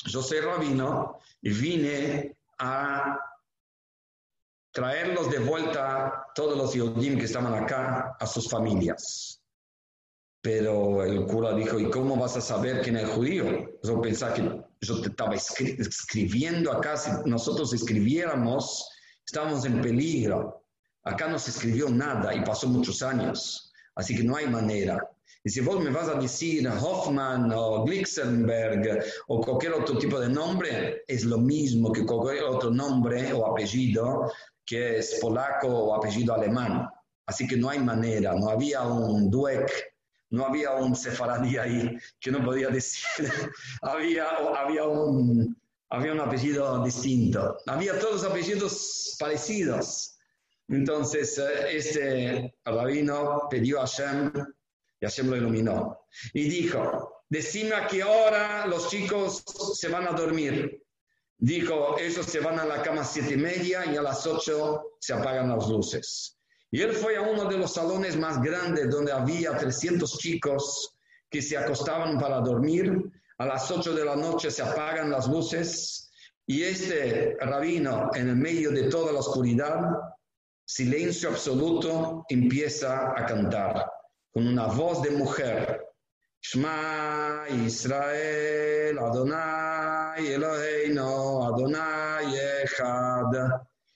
yo 0.04 0.22
soy 0.22 0.40
rabino 0.40 1.18
y 1.42 1.50
vine 1.50 2.36
a 2.58 3.18
traerlos 4.72 5.30
de 5.30 5.38
vuelta 5.38 6.26
todos 6.34 6.56
los 6.56 6.74
Yodim 6.74 7.18
que 7.18 7.24
estaban 7.24 7.54
acá 7.54 8.16
a 8.18 8.26
sus 8.26 8.48
familias. 8.48 9.42
Pero 10.42 11.02
el 11.02 11.26
cura 11.26 11.54
dijo, 11.54 11.78
¿y 11.78 11.90
cómo 11.90 12.16
vas 12.16 12.36
a 12.36 12.40
saber 12.40 12.82
quién 12.82 12.96
es 12.98 13.08
judío? 13.08 13.44
Yo 13.82 14.00
pensaba 14.00 14.34
que 14.34 14.42
yo 14.80 15.00
te 15.00 15.08
estaba 15.08 15.34
escribiendo 15.34 16.70
acá, 16.72 16.96
si 16.96 17.10
nosotros 17.24 17.72
escribiéramos, 17.72 18.88
estábamos 19.24 19.64
en 19.64 19.80
peligro. 19.80 20.64
Acá 21.02 21.28
no 21.28 21.38
se 21.38 21.50
escribió 21.50 21.88
nada 21.88 22.34
y 22.34 22.44
pasó 22.44 22.68
muchos 22.68 23.02
años, 23.02 23.72
así 23.94 24.16
que 24.16 24.24
no 24.24 24.36
hay 24.36 24.46
manera. 24.46 25.00
Y 25.44 25.50
si 25.50 25.60
vos 25.60 25.82
me 25.82 25.90
vas 25.90 26.08
a 26.08 26.14
decir 26.14 26.68
Hoffman 26.68 27.52
o 27.54 27.84
Glixenberg 27.84 29.04
o 29.28 29.40
cualquier 29.40 29.74
otro 29.74 29.96
tipo 29.98 30.18
de 30.18 30.28
nombre, 30.28 31.04
es 31.06 31.24
lo 31.24 31.38
mismo 31.38 31.92
que 31.92 32.04
cualquier 32.04 32.44
otro 32.44 32.70
nombre 32.70 33.32
o 33.32 33.46
apellido 33.46 34.32
que 34.64 34.98
es 34.98 35.18
polaco 35.20 35.68
o 35.68 35.94
apellido 35.94 36.34
alemán. 36.34 36.88
Así 37.26 37.46
que 37.46 37.56
no 37.56 37.70
hay 37.70 37.78
manera, 37.78 38.34
no 38.34 38.50
había 38.50 38.82
un 38.82 39.30
duec, 39.30 39.70
no 40.30 40.46
había 40.46 40.72
un 40.72 40.94
sefaradí 40.94 41.56
ahí 41.56 41.96
que 42.20 42.30
no 42.30 42.44
podía 42.44 42.68
decir, 42.68 43.30
había, 43.82 44.28
había, 44.28 44.84
un, 44.84 45.56
había 45.90 46.12
un 46.12 46.20
apellido 46.20 46.84
distinto, 46.84 47.56
había 47.66 47.98
todos 47.98 48.24
apellidos 48.24 49.16
parecidos. 49.18 50.18
Entonces, 50.68 51.38
eh, 51.38 51.76
este 51.76 52.54
rabino 52.64 53.46
pidió 53.48 53.78
a 53.78 53.86
Hashem 53.86 54.32
y 55.06 55.08
Hashem 55.08 55.30
lo 55.30 55.36
iluminó. 55.36 56.00
Y 56.32 56.48
dijo, 56.48 57.22
decime 57.28 57.74
a 57.74 57.86
qué 57.86 58.02
hora 58.02 58.66
los 58.66 58.88
chicos 58.90 59.44
se 59.74 59.88
van 59.88 60.06
a 60.08 60.12
dormir. 60.12 60.82
Dijo, 61.38 61.96
ellos 61.98 62.26
se 62.26 62.40
van 62.40 62.58
a 62.58 62.64
la 62.64 62.82
cama 62.82 63.02
a 63.02 63.04
siete 63.04 63.34
y 63.34 63.36
media 63.36 63.86
y 63.86 63.96
a 63.96 64.02
las 64.02 64.26
ocho 64.26 64.96
se 64.98 65.12
apagan 65.12 65.50
las 65.50 65.68
luces. 65.68 66.38
Y 66.70 66.80
él 66.80 66.92
fue 66.92 67.16
a 67.16 67.22
uno 67.22 67.44
de 67.44 67.58
los 67.58 67.74
salones 67.74 68.16
más 68.16 68.42
grandes 68.42 68.90
donde 68.90 69.12
había 69.12 69.56
300 69.56 70.18
chicos 70.18 70.96
que 71.30 71.40
se 71.40 71.56
acostaban 71.56 72.18
para 72.18 72.40
dormir. 72.40 72.92
A 73.38 73.46
las 73.46 73.70
ocho 73.70 73.94
de 73.94 74.04
la 74.04 74.16
noche 74.16 74.50
se 74.50 74.62
apagan 74.62 75.10
las 75.10 75.28
luces 75.28 76.10
y 76.46 76.62
este 76.62 77.36
rabino 77.40 78.10
en 78.14 78.30
el 78.30 78.36
medio 78.36 78.70
de 78.70 78.84
toda 78.84 79.12
la 79.12 79.20
oscuridad, 79.20 79.90
silencio 80.64 81.28
absoluto, 81.28 82.24
empieza 82.28 83.10
a 83.10 83.26
cantar 83.26 83.86
con 84.36 84.48
una 84.48 84.66
voz 84.66 85.00
de 85.00 85.12
mujer. 85.12 85.82
Shema 86.42 87.46
Israel 87.64 88.98
Adonai 88.98 90.26
Eloheinu 90.26 91.42
Adonai 91.42 92.36
Echad. 92.62 93.32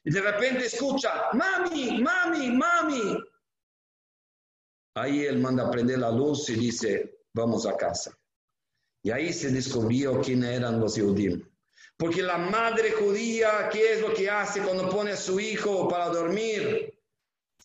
Y 0.03 0.11
de 0.11 0.21
repente 0.23 0.65
escucha, 0.65 1.29
mami, 1.35 2.01
mami, 2.01 2.53
mami. 2.53 3.19
Ahí 4.95 5.27
él 5.27 5.41
manda 5.41 5.71
prender 5.71 5.99
la 5.99 6.11
luz 6.11 6.49
y 6.49 6.55
dice, 6.55 7.19
vamos 7.35 7.67
a 7.67 7.77
casa. 7.77 8.19
Y 9.03 9.11
ahí 9.11 9.35
se 9.35 9.51
descubrió 9.51 10.23
quiénes 10.23 10.57
eran 10.57 10.81
los 10.81 10.99
judíos. 10.99 11.39
Porque 11.99 12.23
la 12.23 12.39
madre 12.39 12.93
judía, 12.93 13.69
¿qué 13.71 13.93
es 13.93 14.01
lo 14.01 14.15
que 14.15 14.31
hace 14.31 14.63
cuando 14.63 14.89
pone 14.89 15.11
a 15.11 15.17
su 15.19 15.39
hijo 15.39 15.87
para 15.87 16.09
dormir? 16.09 16.99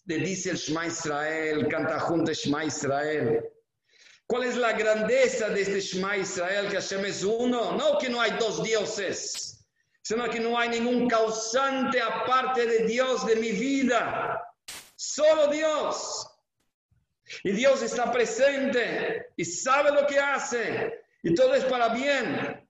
Le 0.06 0.18
dice 0.20 0.52
el 0.52 0.58
Shema 0.58 0.86
Israel, 0.86 1.68
canta 1.68 2.00
junto 2.00 2.32
Shema 2.32 2.66
Israel. 2.66 3.44
¿Cuál 4.28 4.44
es 4.44 4.56
la 4.56 4.74
grandeza 4.74 5.50
de 5.50 5.62
este 5.62 5.82
Shema 5.82 6.18
Israel 6.18 6.68
que 6.70 6.76
Hashem 6.76 7.06
es 7.06 7.24
uno? 7.24 7.76
No 7.76 7.98
que 7.98 8.10
no 8.10 8.22
hay 8.22 8.32
dos 8.40 8.64
dioses, 8.64 9.66
sino 10.02 10.30
que 10.30 10.40
no 10.40 10.58
hay 10.58 10.70
ningún 10.70 11.08
causante 11.08 12.00
aparte 12.02 12.66
de 12.66 12.86
Dios 12.86 13.26
de 13.26 13.36
mi 13.36 13.52
vida. 13.52 14.42
Solo 14.96 15.48
Dios. 15.48 16.28
Y 17.44 17.52
Dios 17.52 17.82
está 17.82 18.12
presente 18.12 19.28
y 19.36 19.46
sabe 19.46 19.92
lo 19.92 20.06
que 20.06 20.20
hace. 20.20 21.04
Y 21.24 21.34
todo 21.34 21.56
es 21.56 21.66
para 21.66 21.90
bien, 21.90 22.70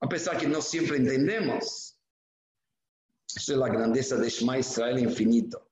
a 0.00 0.08
pesar 0.08 0.36
que 0.36 0.48
no 0.48 0.60
siempre 0.60 0.96
entendemos. 0.96 1.96
Esa 3.36 3.52
es 3.52 3.58
la 3.58 3.68
grandeza 3.68 4.16
de 4.16 4.28
Shema 4.28 4.58
Israel 4.58 4.98
infinito. 4.98 5.70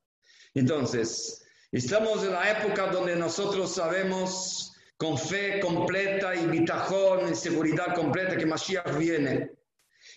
Entonces, 0.54 1.44
estamos 1.70 2.22
en 2.24 2.32
la 2.32 2.50
época 2.50 2.88
donde 2.88 3.16
nosotros 3.16 3.74
sabemos 3.74 4.72
con 4.96 5.18
fe 5.18 5.60
completa 5.60 6.34
y 6.34 6.46
bitajón 6.46 7.32
y 7.32 7.34
seguridad 7.34 7.94
completa 7.94 8.36
que 8.36 8.46
Mashiach 8.46 8.96
viene. 8.96 9.52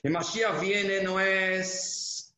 Y 0.03 0.09
Mashiach 0.09 0.59
viene 0.59 1.01
no 1.01 1.19
es 1.19 2.35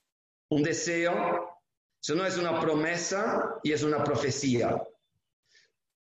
un 0.50 0.64
deseo, 0.64 1.62
sino 2.00 2.26
es 2.26 2.38
una 2.38 2.60
promesa 2.60 3.60
y 3.64 3.74
es 3.74 3.84
una 3.84 4.04
profecía. 4.04 4.82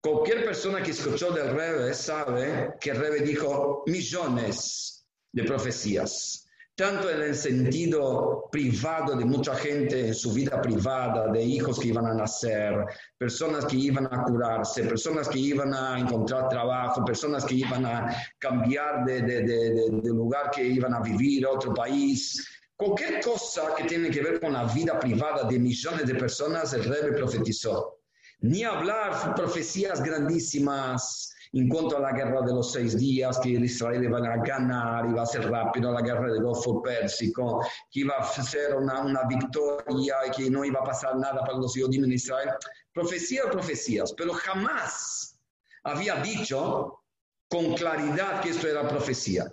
Cualquier 0.01 0.45
persona 0.45 0.83
que 0.83 0.93
escuchó 0.93 1.33
del 1.33 1.55
Rebe 1.55 1.93
sabe 1.95 2.75
que 2.81 2.91
el 2.91 2.99
Rebe 2.99 3.21
dijo 3.21 3.83
millones 3.87 5.07
de 5.33 5.45
profecías 5.45 6.48
tanto 6.79 7.11
en 7.11 7.21
el 7.21 7.35
sentido 7.35 8.49
privado 8.53 9.17
de 9.17 9.25
mucha 9.25 9.53
gente 9.57 10.07
en 10.07 10.15
su 10.15 10.33
vida 10.33 10.63
privada, 10.63 11.27
de 11.27 11.43
hijos 11.43 11.81
que 11.81 11.89
iban 11.89 12.07
a 12.07 12.15
nacer, 12.15 12.87
personas 13.19 13.65
que 13.65 13.75
iban 13.75 14.07
a 14.07 14.23
curarse, 14.23 14.85
personas 14.85 15.29
que 15.29 15.41
iban 15.41 15.75
a 15.75 15.99
encontrar 15.99 16.49
trabajo, 16.49 17.05
personas 17.05 17.45
que 17.45 17.57
iban 17.57 17.85
a 17.85 18.15
cambiar 18.39 19.05
de, 19.05 19.23
de, 19.23 19.43
de, 19.43 20.09
lugar 20.09 20.53
que 20.53 20.65
iban 20.65 20.95
a 20.95 21.01
vivir 21.01 21.47
a 21.47 21.51
otro 21.51 21.75
país. 21.75 22.47
Cualquier 22.77 23.21
cosa 23.25 23.75
que 23.77 23.83
tiene 23.83 24.09
que 24.09 24.23
ver 24.23 24.39
con 24.39 24.53
la 24.53 24.63
vida 24.67 25.01
privada 25.01 25.49
de 25.49 25.59
millones 25.59 26.07
de 26.07 26.15
personas, 26.15 26.75
el 26.75 26.85
rey 26.85 27.11
profetizó. 27.11 28.03
Ni 28.39 28.63
hablar 28.63 29.35
profecías 29.35 30.01
grandísimas, 30.01 31.35
en 31.53 31.69
cuanto 31.69 31.97
a 31.97 32.01
la 32.01 32.13
guerra 32.13 32.43
de 32.43 32.53
los 32.53 32.73
seis 32.73 32.99
días, 32.99 33.39
que 33.39 33.51
Israel 33.51 34.05
iba 34.05 34.19
a 34.19 34.37
ganar, 34.39 35.07
iba 35.09 35.23
a 35.23 35.27
ser 35.27 35.51
rápido 35.51 35.93
la 35.93 36.03
guerra 36.03 36.33
del 36.33 36.43
Golfo 36.43 36.83
Pérsico, 36.83 37.65
que 37.91 38.01
iba 38.01 38.17
a 38.17 38.25
ser 38.25 38.75
una, 38.75 39.01
una 39.01 39.23
victoria 39.25 40.17
que 40.37 40.51
no 40.51 40.65
iba 40.65 40.81
a 40.81 40.85
pasar 40.85 41.17
nada 41.17 41.41
para 41.41 41.59
los 41.59 41.73
judíos 41.73 41.95
en 41.95 42.13
Israel. 42.13 42.51
Profecías, 42.93 43.47
profecías, 43.47 44.13
pero 44.17 44.33
jamás 44.35 45.39
había 45.85 46.17
dicho 46.17 47.03
con 47.49 47.75
claridad 47.75 48.41
que 48.41 48.51
esto 48.51 48.69
era 48.69 48.87
profecía. 48.87 49.47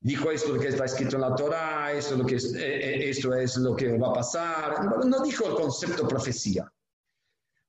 Dijo 0.00 0.30
esto 0.30 0.52
lo 0.52 0.60
que 0.60 0.68
está 0.68 0.84
escrito 0.84 1.16
en 1.16 1.22
la 1.22 1.34
Torah, 1.34 1.92
esto, 1.92 2.16
lo 2.16 2.26
que 2.26 2.36
es, 2.36 2.54
eh, 2.54 2.58
eh, 2.58 3.10
esto 3.10 3.34
es 3.34 3.56
lo 3.56 3.74
que 3.74 3.96
va 3.96 4.10
a 4.10 4.14
pasar. 4.14 4.84
No 5.04 5.20
dijo 5.22 5.46
el 5.46 5.54
concepto 5.54 6.06
profecía. 6.06 6.70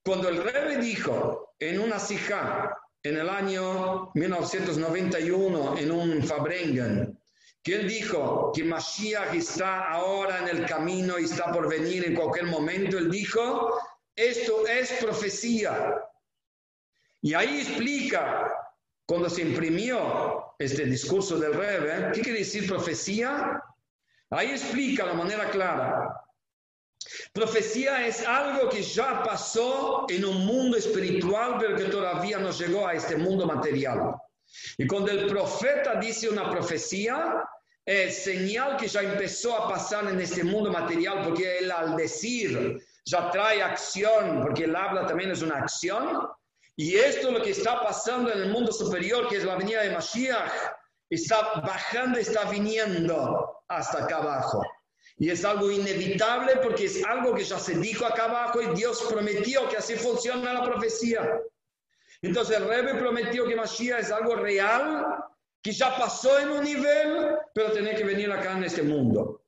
Cuando 0.04 0.30
el 0.30 0.44
rey 0.44 0.78
dijo 0.78 1.54
en 1.60 1.80
una 1.80 2.00
sija, 2.00 2.78
en 3.04 3.18
el 3.18 3.30
año 3.30 4.12
1991 4.14 5.78
en 5.78 5.92
un 5.92 6.24
Fabrengen, 6.24 7.20
que 7.64 7.76
él 7.76 7.88
dijo 7.88 8.52
que 8.56 8.64
Mashiach 8.64 9.34
está 9.34 9.90
ahora 9.92 10.40
en 10.40 10.58
el 10.58 10.66
camino 10.66 11.20
y 11.20 11.26
está 11.26 11.52
por 11.52 11.70
venir 11.70 12.06
en 12.06 12.16
cualquier 12.16 12.46
momento, 12.46 12.98
él 12.98 13.12
dijo, 13.12 13.78
esto 14.16 14.68
es 14.68 14.92
profecía. 15.02 15.96
Y 17.22 17.34
ahí 17.34 17.62
explica, 17.62 18.52
cuando 19.06 19.30
se 19.30 19.42
imprimió 19.42 20.56
este 20.60 20.86
discurso 20.86 21.38
del 21.38 21.54
Rebbe, 21.54 22.12
¿qué 22.14 22.22
quiere 22.22 22.40
decir 22.40 22.68
profecía? 22.68 23.62
Ahí 24.30 24.52
explica 24.52 25.06
de 25.06 25.14
manera 25.14 25.50
clara 25.50 26.27
Profecía 27.38 28.08
es 28.08 28.26
algo 28.26 28.68
que 28.68 28.82
ya 28.82 29.22
pasó 29.22 30.08
en 30.10 30.26
un 30.26 30.44
mundo 30.44 30.76
espiritual, 30.76 31.58
pero 31.60 31.76
que 31.76 31.84
todavía 31.84 32.40
no 32.40 32.50
llegó 32.50 32.88
a 32.88 32.96
este 32.96 33.16
mundo 33.16 33.46
material. 33.46 34.16
Y 34.76 34.88
cuando 34.88 35.12
el 35.12 35.28
profeta 35.28 36.00
dice 36.00 36.30
una 36.30 36.50
profecía, 36.50 37.48
es 37.86 38.24
señal 38.24 38.76
que 38.76 38.88
ya 38.88 39.02
empezó 39.02 39.56
a 39.56 39.70
pasar 39.70 40.08
en 40.08 40.20
este 40.20 40.44
mundo 40.44 40.72
material, 40.72 41.26
porque 41.26 41.60
él 41.60 41.72
al 41.72 41.96
decir 41.96 42.84
ya 43.06 43.30
trae 43.30 43.62
acción, 43.62 44.42
porque 44.42 44.64
él 44.64 44.76
habla 44.76 45.06
también 45.06 45.30
es 45.30 45.44
una 45.44 45.58
acción. 45.58 46.28
Y 46.76 46.96
esto 46.96 47.28
es 47.28 47.34
lo 47.36 47.44
que 47.44 47.52
está 47.52 47.84
pasando 47.84 48.34
en 48.34 48.40
el 48.40 48.50
mundo 48.50 48.72
superior, 48.72 49.28
que 49.28 49.38
es 49.38 49.44
la 49.44 49.58
venida 49.58 49.84
de 49.84 49.92
Mashiach, 49.92 50.52
está 51.08 51.62
bajando, 51.62 52.18
está 52.18 52.46
viniendo 52.46 53.62
hasta 53.68 54.06
acá 54.06 54.18
abajo. 54.18 54.64
Y 55.20 55.32
es 55.32 55.44
algo 55.44 55.72
inevitable 55.72 56.58
porque 56.58 56.86
es 56.86 57.04
algo 57.04 57.34
que 57.34 57.44
ya 57.44 57.58
se 57.58 57.76
dijo 57.78 58.06
acá 58.06 58.26
abajo 58.26 58.62
y 58.62 58.76
Dios 58.76 59.04
prometió 59.10 59.68
que 59.68 59.78
así 59.78 59.96
funciona 59.96 60.54
la 60.54 60.64
profecía. 60.64 61.42
Entonces 62.22 62.58
el 62.58 62.68
Rebbe 62.68 62.96
prometió 62.96 63.48
que 63.48 63.56
Mashiach 63.56 64.00
es 64.00 64.12
algo 64.12 64.36
real, 64.36 65.06
que 65.62 65.72
ya 65.72 65.98
pasó 65.98 66.40
en 66.40 66.50
un 66.50 66.64
nivel, 66.64 67.38
pero 67.54 67.72
tiene 67.72 67.96
que 67.96 68.04
venir 68.04 68.32
acá 68.32 68.54
en 68.58 68.64
este 68.64 68.84
mundo. 68.84 69.44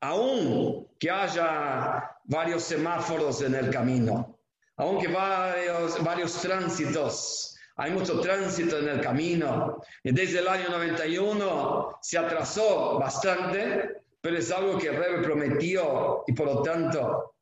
Aún 0.00 0.88
que 0.98 1.10
haya 1.10 2.16
varios 2.24 2.62
semáforos 2.64 3.42
en 3.42 3.54
el 3.54 3.70
camino, 3.70 4.38
aunque 4.76 5.08
varios, 5.08 6.02
varios 6.02 6.40
tránsitos, 6.40 7.57
hay 7.78 7.92
mucho 7.92 8.20
tránsito 8.20 8.78
en 8.78 8.88
el 8.88 9.00
camino. 9.00 9.80
Y 10.02 10.12
desde 10.12 10.40
el 10.40 10.48
año 10.48 10.68
91 10.68 11.98
se 12.02 12.18
atrasó 12.18 12.98
bastante, 12.98 14.02
pero 14.20 14.36
es 14.36 14.50
algo 14.50 14.76
que 14.78 14.88
el 14.88 14.96
Rebe 14.96 15.22
prometió 15.22 16.24
y 16.26 16.32
por 16.32 16.46
lo 16.46 16.62
tanto, 16.62 17.34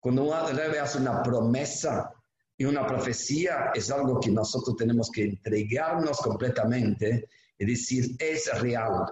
cuando 0.00 0.32
Rebe 0.52 0.80
hace 0.80 0.98
una 0.98 1.22
promesa 1.22 2.10
y 2.56 2.64
una 2.64 2.86
profecía, 2.86 3.70
es 3.74 3.90
algo 3.90 4.18
que 4.18 4.30
nosotros 4.30 4.76
tenemos 4.76 5.10
que 5.10 5.24
entregarnos 5.24 6.18
completamente 6.20 7.28
y 7.58 7.66
decir, 7.66 8.16
es 8.18 8.50
real. 8.60 9.04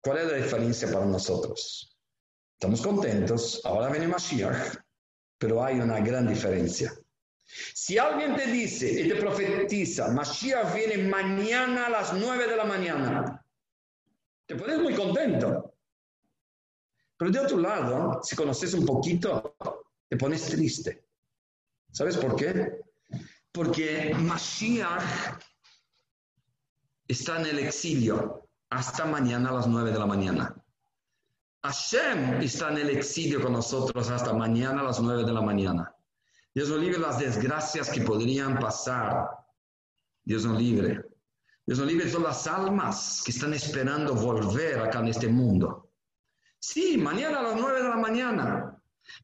¿Cuál 0.00 0.18
es 0.18 0.26
la 0.28 0.36
diferencia 0.36 0.92
para 0.92 1.06
nosotros? 1.06 1.98
Estamos 2.54 2.80
contentos, 2.82 3.60
ahora 3.64 3.88
viene 3.90 4.06
Mashiach, 4.06 4.76
pero 5.38 5.64
hay 5.64 5.80
una 5.80 5.98
gran 5.98 6.28
diferencia. 6.28 6.92
Si 7.48 7.96
alguien 7.96 8.36
te 8.36 8.46
dice 8.46 9.00
y 9.00 9.08
te 9.08 9.16
profetiza, 9.16 10.08
Mashiach 10.08 10.74
viene 10.74 11.08
mañana 11.08 11.86
a 11.86 11.90
las 11.90 12.12
nueve 12.12 12.46
de 12.46 12.56
la 12.56 12.64
mañana, 12.64 13.44
te 14.46 14.54
pones 14.54 14.78
muy 14.78 14.94
contento. 14.94 15.74
Pero 17.16 17.30
de 17.30 17.40
otro 17.40 17.58
lado, 17.58 18.20
si 18.22 18.36
conoces 18.36 18.74
un 18.74 18.84
poquito, 18.84 19.56
te 20.08 20.16
pones 20.16 20.46
triste. 20.46 21.06
¿Sabes 21.90 22.16
por 22.18 22.36
qué? 22.36 22.80
Porque 23.50 24.14
Mashiach 24.14 25.40
está 27.08 27.40
en 27.40 27.46
el 27.46 27.58
exilio 27.60 28.48
hasta 28.70 29.06
mañana 29.06 29.48
a 29.48 29.54
las 29.54 29.66
nueve 29.66 29.90
de 29.90 29.98
la 29.98 30.06
mañana. 30.06 30.54
Hashem 31.62 32.40
está 32.40 32.70
en 32.70 32.78
el 32.78 32.90
exilio 32.90 33.42
con 33.42 33.52
nosotros 33.52 34.08
hasta 34.10 34.32
mañana 34.32 34.80
a 34.80 34.84
las 34.84 35.00
nueve 35.00 35.24
de 35.24 35.32
la 35.32 35.40
mañana. 35.40 35.92
Dios 36.54 36.68
nos 36.68 36.80
libre 36.80 36.98
las 36.98 37.18
desgracias 37.18 37.90
que 37.90 38.00
podrían 38.00 38.58
pasar. 38.58 39.28
Dios 40.24 40.44
nos 40.44 40.58
libre. 40.58 41.04
Dios 41.66 41.78
nos 41.78 41.88
libre 41.88 42.10
todas 42.10 42.46
las 42.46 42.46
almas 42.46 43.22
que 43.24 43.30
están 43.30 43.52
esperando 43.54 44.14
volver 44.14 44.80
acá 44.80 45.00
en 45.00 45.08
este 45.08 45.28
mundo. 45.28 45.90
Sí, 46.58 46.96
mañana 46.96 47.40
a 47.40 47.42
las 47.42 47.56
nueve 47.56 47.82
de 47.82 47.88
la 47.88 47.96
mañana. 47.96 48.74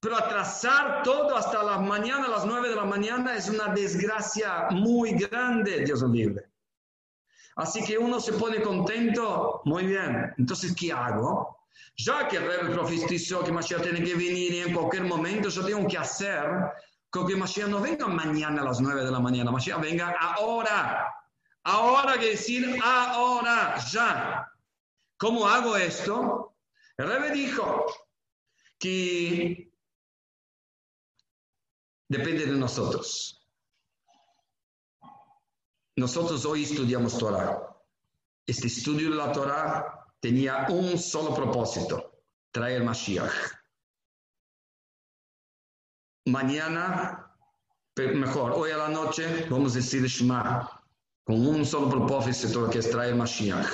Pero 0.01 0.17
atrasar 0.17 1.03
todo 1.03 1.37
hasta 1.37 1.63
la 1.63 1.79
mañana, 1.79 2.27
a 2.27 2.31
las 2.31 2.47
nueve 2.47 2.69
de 2.69 2.77
la 2.77 2.85
mañana, 2.85 3.37
es 3.37 3.49
una 3.49 3.75
desgracia 3.75 4.69
muy 4.71 5.13
grande, 5.13 5.85
Dios 5.85 6.03
nos 6.03 6.11
libre. 6.11 6.51
Así 7.57 7.85
que 7.85 7.99
uno 7.99 8.21
se 8.21 8.33
pone 8.33 8.61
contento, 8.63 9.63
muy 9.65 9.87
bien. 9.87 10.35
Entonces, 10.39 10.75
¿qué 10.75 10.93
hago? 10.93 11.59
Ya 11.97 12.27
que 12.27 12.39
el 12.39 12.47
rey 12.47 12.73
profetizó 12.73 13.45
que 13.45 13.53
Mashiach 13.53 13.83
tiene 13.83 14.03
que 14.03 14.15
venir 14.15 14.53
y 14.55 14.61
en 14.61 14.75
cualquier 14.75 15.05
momento 15.05 15.49
yo 15.49 15.65
tengo 15.65 15.87
que 15.87 15.99
hacer 15.99 16.45
que 17.23 17.37
Mashiach 17.37 17.69
no 17.69 17.81
venga 17.81 18.09
mañana 18.09 18.63
a 18.63 18.65
las 18.65 18.81
9 18.81 19.05
de 19.05 19.11
la 19.13 19.21
mañana, 19.21 19.53
Mashiach 19.53 19.81
venga 19.81 20.11
ahora. 20.11 21.15
Ahora 21.63 22.19
que 22.19 22.31
decir 22.31 22.77
ahora, 22.83 23.79
ya. 23.79 24.51
¿Cómo 25.17 25.47
hago 25.47 25.77
esto? 25.77 26.57
El 26.97 27.07
rey 27.07 27.31
dijo 27.33 27.87
que 28.79 29.73
depende 32.09 32.47
de 32.47 32.57
nosotros. 32.57 33.47
Nosotros 35.97 36.45
hoy 36.45 36.65
estudiamos 36.65 37.17
Torah. 37.17 37.77
Este 38.45 38.67
estudio 38.67 39.11
de 39.11 39.17
la 39.17 39.33
Torah 39.33 40.05
tenía 40.19 40.67
un 40.69 40.99
solo 40.99 41.33
propósito, 41.33 42.23
traer 42.51 42.83
Mashiach 42.83 43.64
mañana, 46.27 47.31
mejor, 47.97 48.53
hoy 48.53 48.71
a 48.71 48.79
la 48.79 48.89
noche, 48.89 49.47
vamos 49.51 49.73
a 49.73 49.77
decir 49.77 50.05
Shema, 50.07 50.69
con 51.25 51.47
un 51.47 51.65
solo 51.67 51.91
propósito 51.91 52.69
que 52.71 52.79
es 52.79 52.91
traer 52.91 53.15
Mashiach. 53.15 53.67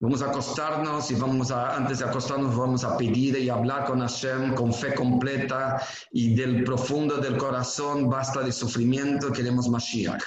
Vamos 0.00 0.22
a 0.22 0.26
acostarnos 0.26 1.10
y 1.10 1.14
vamos 1.14 1.50
a, 1.50 1.76
antes 1.76 1.98
de 1.98 2.04
acostarnos, 2.04 2.56
vamos 2.56 2.84
a 2.84 2.96
pedir 2.96 3.38
y 3.38 3.48
hablar 3.48 3.86
con 3.86 4.00
Hashem 4.00 4.54
con 4.54 4.72
fe 4.72 4.94
completa 4.94 5.80
y 6.12 6.34
del 6.34 6.62
profundo 6.62 7.16
del 7.16 7.36
corazón, 7.36 8.08
basta 8.08 8.40
de 8.42 8.52
sufrimiento, 8.52 9.32
queremos 9.32 9.68
Mashiach. 9.68 10.22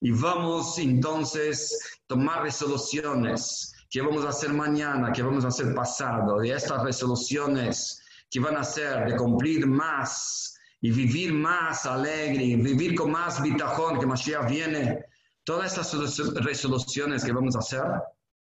Y 0.00 0.10
vamos 0.10 0.78
entonces 0.78 1.98
tomar 2.06 2.42
resoluciones 2.42 3.72
que 3.88 4.02
vamos 4.02 4.24
a 4.24 4.28
hacer 4.30 4.52
mañana, 4.52 5.12
que 5.12 5.22
vamos 5.22 5.44
a 5.44 5.48
hacer 5.48 5.74
pasado, 5.74 6.44
y 6.44 6.50
estas 6.50 6.82
resoluciones 6.82 8.02
que 8.30 8.40
van 8.40 8.56
a 8.56 8.64
ser 8.64 9.06
de 9.06 9.16
cumplir 9.16 9.66
más 9.66 10.55
y 10.80 10.90
vivir 10.90 11.32
más 11.32 11.86
alegre, 11.86 12.44
y 12.44 12.56
vivir 12.56 12.94
con 12.94 13.10
más 13.10 13.42
bitajón 13.42 13.98
que 13.98 14.06
Mashiach 14.06 14.48
viene, 14.48 15.04
todas 15.44 15.76
estas 15.76 16.16
resoluciones 16.42 17.24
que 17.24 17.32
vamos 17.32 17.56
a 17.56 17.60
hacer 17.60 17.84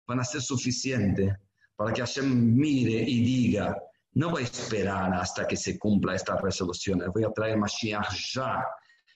van 0.07 0.21
a 0.21 0.25
ser 0.25 0.43
suficientes 0.43 1.35
para 1.77 1.93
que 1.93 2.01
Hashem 2.01 2.57
mire 2.57 3.03
y 3.03 3.25
diga, 3.25 3.77
no 4.13 4.31
voy 4.31 4.43
a 4.43 4.47
esperar 4.47 5.13
hasta 5.15 5.47
que 5.47 5.57
se 5.57 5.79
cumpla 5.79 6.15
estas 6.15 6.41
resoluciones, 6.41 7.09
voy 7.13 7.25
a 7.25 7.33
traer 7.33 7.57
Mashiach 7.57 8.15
ya. 8.33 8.65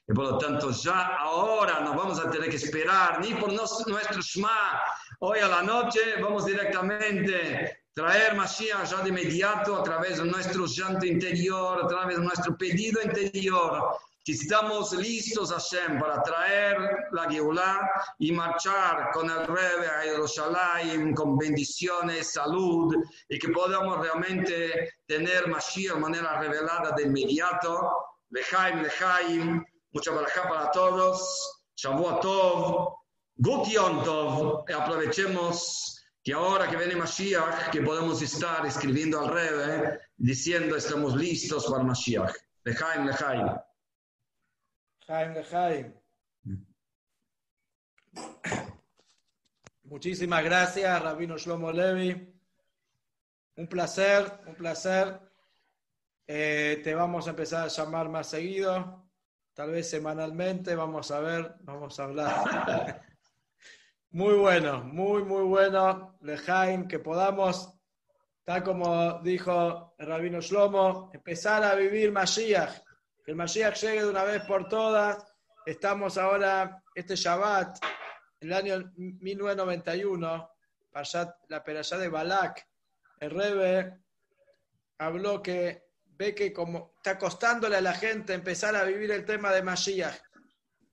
Y 0.07 0.13
por 0.15 0.25
lo 0.25 0.39
tanto, 0.39 0.71
ya 0.71 1.17
ahora 1.19 1.81
no 1.81 1.95
vamos 1.95 2.19
a 2.19 2.31
tener 2.31 2.49
que 2.49 2.57
esperar 2.57 3.21
ni 3.21 3.35
por 3.35 3.53
nuestro 3.53 4.23
Shema. 4.23 4.81
Hoy 5.21 5.41
a 5.41 5.49
la 5.49 5.63
noche 5.63 6.01
vamos 6.23 6.47
directamente 6.47 7.78
traer 7.99 8.37
Mashiach 8.37 8.89
ya 8.89 9.03
de 9.03 9.09
inmediato 9.09 9.77
a 9.77 9.83
través 9.83 10.19
de 10.19 10.25
nuestro 10.25 10.67
llanto 10.67 11.05
interior, 11.05 11.85
a 11.85 11.89
través 11.89 12.17
de 12.17 12.23
nuestro 12.23 12.57
pedido 12.57 13.03
interior, 13.03 13.99
que 14.25 14.35
estamos 14.35 14.93
listos, 14.93 15.51
Hashem, 15.51 15.99
para 15.99 16.23
traer 16.23 16.77
la 17.11 17.29
Geulah 17.29 17.91
y 18.21 18.31
marchar 18.31 19.11
con 19.13 19.29
el 19.29 19.45
Rebbe 19.49 19.89
a 19.89 20.05
Yerushalayim 20.05 21.13
con 21.13 21.37
bendiciones, 21.37 22.35
salud, 22.35 22.95
y 23.29 23.37
que 23.37 23.49
podamos 23.49 23.99
realmente 23.99 24.93
tener 25.09 25.49
Mashiach 25.49 25.95
de 25.95 26.01
manera 26.01 26.39
revelada 26.39 26.93
de 26.93 27.03
inmediato. 27.03 27.91
Lejaim, 28.31 28.81
Lejaim, 28.81 29.65
mucha 29.91 30.13
barajá 30.13 30.49
para 30.49 30.71
todos, 30.71 31.65
Shavuot 31.75 32.21
Tov, 32.21 32.95
Gution 33.39 34.05
Tov, 34.05 34.65
y 34.69 34.73
aprovechemos 34.73 35.98
que 36.29 36.35
ahora 36.35 36.69
que 36.69 36.77
viene 36.77 36.95
Mashiach, 36.95 37.71
que 37.71 37.81
podemos 37.81 38.21
estar 38.21 38.67
escribiendo 38.67 39.19
al 39.19 39.33
Rebe, 39.33 39.99
diciendo 40.15 40.77
estamos 40.77 41.17
listos 41.17 41.65
para 41.65 41.83
Mashiach. 41.83 42.35
Lejaim, 42.65 43.07
lejaim. 43.07 43.47
Lejaim, 45.01 45.33
lejaim. 45.33 45.95
Muchísimas 49.85 50.45
gracias, 50.45 51.03
Rabino 51.03 51.39
Shlomo 51.39 51.73
Levi. 51.73 52.31
Un 53.57 53.67
placer, 53.67 54.41
un 54.47 54.55
placer. 54.55 55.19
Eh, 56.27 56.83
te 56.85 56.95
vamos 56.95 57.27
a 57.27 57.31
empezar 57.31 57.65
a 57.65 57.69
llamar 57.69 58.11
más 58.11 58.29
seguido, 58.29 59.11
tal 59.55 59.71
vez 59.71 59.89
semanalmente, 59.89 60.75
vamos 60.75 61.11
a 61.11 61.21
ver, 61.21 61.55
vamos 61.61 61.99
a 61.99 62.05
hablar. 62.05 63.03
Muy 64.11 64.37
bueno, 64.37 64.83
muy, 64.85 65.23
muy 65.23 65.43
bueno, 65.43 66.17
Lejaim, 66.23 66.89
que 66.89 66.99
podamos, 66.99 67.75
tal 68.43 68.63
como 68.63 69.21
dijo 69.21 69.95
el 69.99 70.07
rabino 70.07 70.41
Shlomo, 70.41 71.11
empezar 71.13 71.63
a 71.63 71.75
vivir 71.75 72.11
Mashiach, 72.11 72.73
que 73.23 73.33
el 73.33 73.37
Mashiach 73.37 73.79
llegue 73.83 74.05
de 74.05 74.09
una 74.09 74.25
vez 74.25 74.43
por 74.45 74.67
todas. 74.67 75.23
Estamos 75.67 76.17
ahora, 76.17 76.83
este 76.95 77.17
Shabbat, 77.17 77.85
el 78.41 78.55
año 78.55 78.91
1991, 78.97 80.51
la 81.49 81.63
perashá 81.63 81.99
de 81.99 82.09
Balak, 82.09 82.67
el 83.21 83.31
Rebe 83.31 84.01
habló 84.97 85.43
que 85.43 85.85
ve 86.07 86.35
que 86.35 86.51
como 86.51 86.95
está 86.97 87.19
costándole 87.19 87.77
a 87.77 87.83
la 87.83 87.93
gente 87.93 88.33
empezar 88.33 88.75
a 88.75 88.85
vivir 88.85 89.11
el 89.11 89.27
tema 89.27 89.53
de 89.53 89.63
Mashiach. 89.63 90.19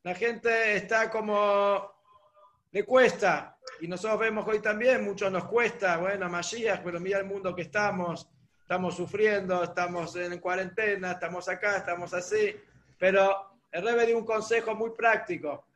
La 0.04 0.14
gente 0.16 0.76
está 0.76 1.10
como 1.10 1.95
le 2.76 2.84
cuesta, 2.84 3.58
y 3.80 3.88
nosotros 3.88 4.20
vemos 4.20 4.46
hoy 4.46 4.60
también, 4.60 5.02
mucho 5.02 5.30
nos 5.30 5.46
cuesta, 5.46 5.96
bueno, 5.96 6.28
Mashiach, 6.28 6.84
pero 6.84 7.00
mira 7.00 7.20
el 7.20 7.26
mundo 7.26 7.56
que 7.56 7.62
estamos, 7.62 8.28
estamos 8.60 8.98
sufriendo, 8.98 9.64
estamos 9.64 10.14
en 10.18 10.38
cuarentena, 10.40 11.14
estamos 11.14 11.48
acá, 11.48 11.78
estamos 11.78 12.14
así, 12.14 12.54
pero 13.00 13.60
el 13.72 13.82
Rebe 13.82 14.08
dio 14.08 14.18
un 14.18 14.26
consejo 14.26 14.76
muy 14.76 14.90
práctico. 14.90 15.68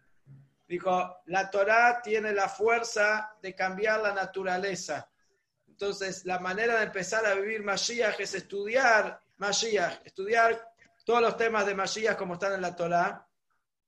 Dijo, 0.67 1.21
la 1.27 1.49
Torah 1.49 2.01
tiene 2.03 2.33
la 2.33 2.49
fuerza 2.49 3.33
de 3.41 3.55
cambiar 3.55 4.01
la 4.01 4.13
naturaleza. 4.13 5.09
Entonces, 5.69 6.25
la 6.25 6.39
manera 6.39 6.79
de 6.79 6.87
empezar 6.87 7.25
a 7.25 7.33
vivir 7.33 7.63
Mashiach 7.63 8.19
es 8.19 8.35
estudiar 8.35 9.21
Mashiach, 9.37 10.05
estudiar 10.05 10.73
todos 11.05 11.21
los 11.21 11.37
temas 11.37 11.65
de 11.65 11.75
Mashiach 11.75 12.17
como 12.17 12.33
están 12.33 12.55
en 12.55 12.61
la 12.61 12.75
Torah, 12.75 13.25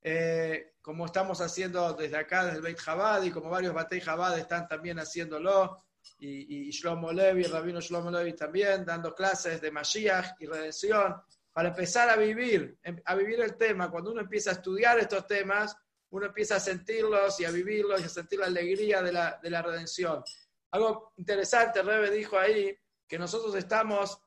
eh, 0.01 0.70
como 0.81 1.05
estamos 1.05 1.41
haciendo 1.41 1.93
desde 1.93 2.17
acá, 2.17 2.45
desde 2.45 2.57
el 2.57 2.63
Beit 2.63 2.79
Chabad, 2.79 3.21
y 3.23 3.31
como 3.31 3.49
varios 3.49 3.73
Batei 3.73 4.01
Chabad 4.01 4.37
están 4.37 4.67
también 4.67 4.99
haciéndolo, 4.99 5.77
y, 6.17 6.67
y 6.67 6.71
Shlomo 6.71 7.11
Levi, 7.11 7.43
el 7.43 7.51
rabino 7.51 7.79
Shlomo 7.79 8.09
Levi 8.09 8.33
también, 8.33 8.85
dando 8.85 9.13
clases 9.13 9.61
de 9.61 9.71
Mashiach 9.71 10.35
y 10.39 10.45
redención, 10.47 11.15
para 11.53 11.69
empezar 11.69 12.09
a 12.09 12.15
vivir, 12.15 12.77
em, 12.83 12.99
a 13.05 13.15
vivir 13.15 13.41
el 13.41 13.55
tema. 13.57 13.91
Cuando 13.91 14.11
uno 14.11 14.21
empieza 14.21 14.51
a 14.51 14.53
estudiar 14.53 14.99
estos 14.99 15.27
temas, 15.27 15.75
uno 16.09 16.25
empieza 16.25 16.55
a 16.55 16.59
sentirlos 16.59 17.39
y 17.39 17.45
a 17.45 17.51
vivirlos 17.51 18.01
y 18.01 18.05
a 18.05 18.09
sentir 18.09 18.39
la 18.39 18.47
alegría 18.47 19.01
de 19.01 19.11
la, 19.11 19.39
de 19.41 19.49
la 19.49 19.61
redención. 19.61 20.23
Algo 20.71 21.13
interesante, 21.17 21.81
Rebe 21.81 22.09
dijo 22.11 22.37
ahí 22.37 22.75
que 23.07 23.19
nosotros 23.19 23.55
estamos 23.55 24.19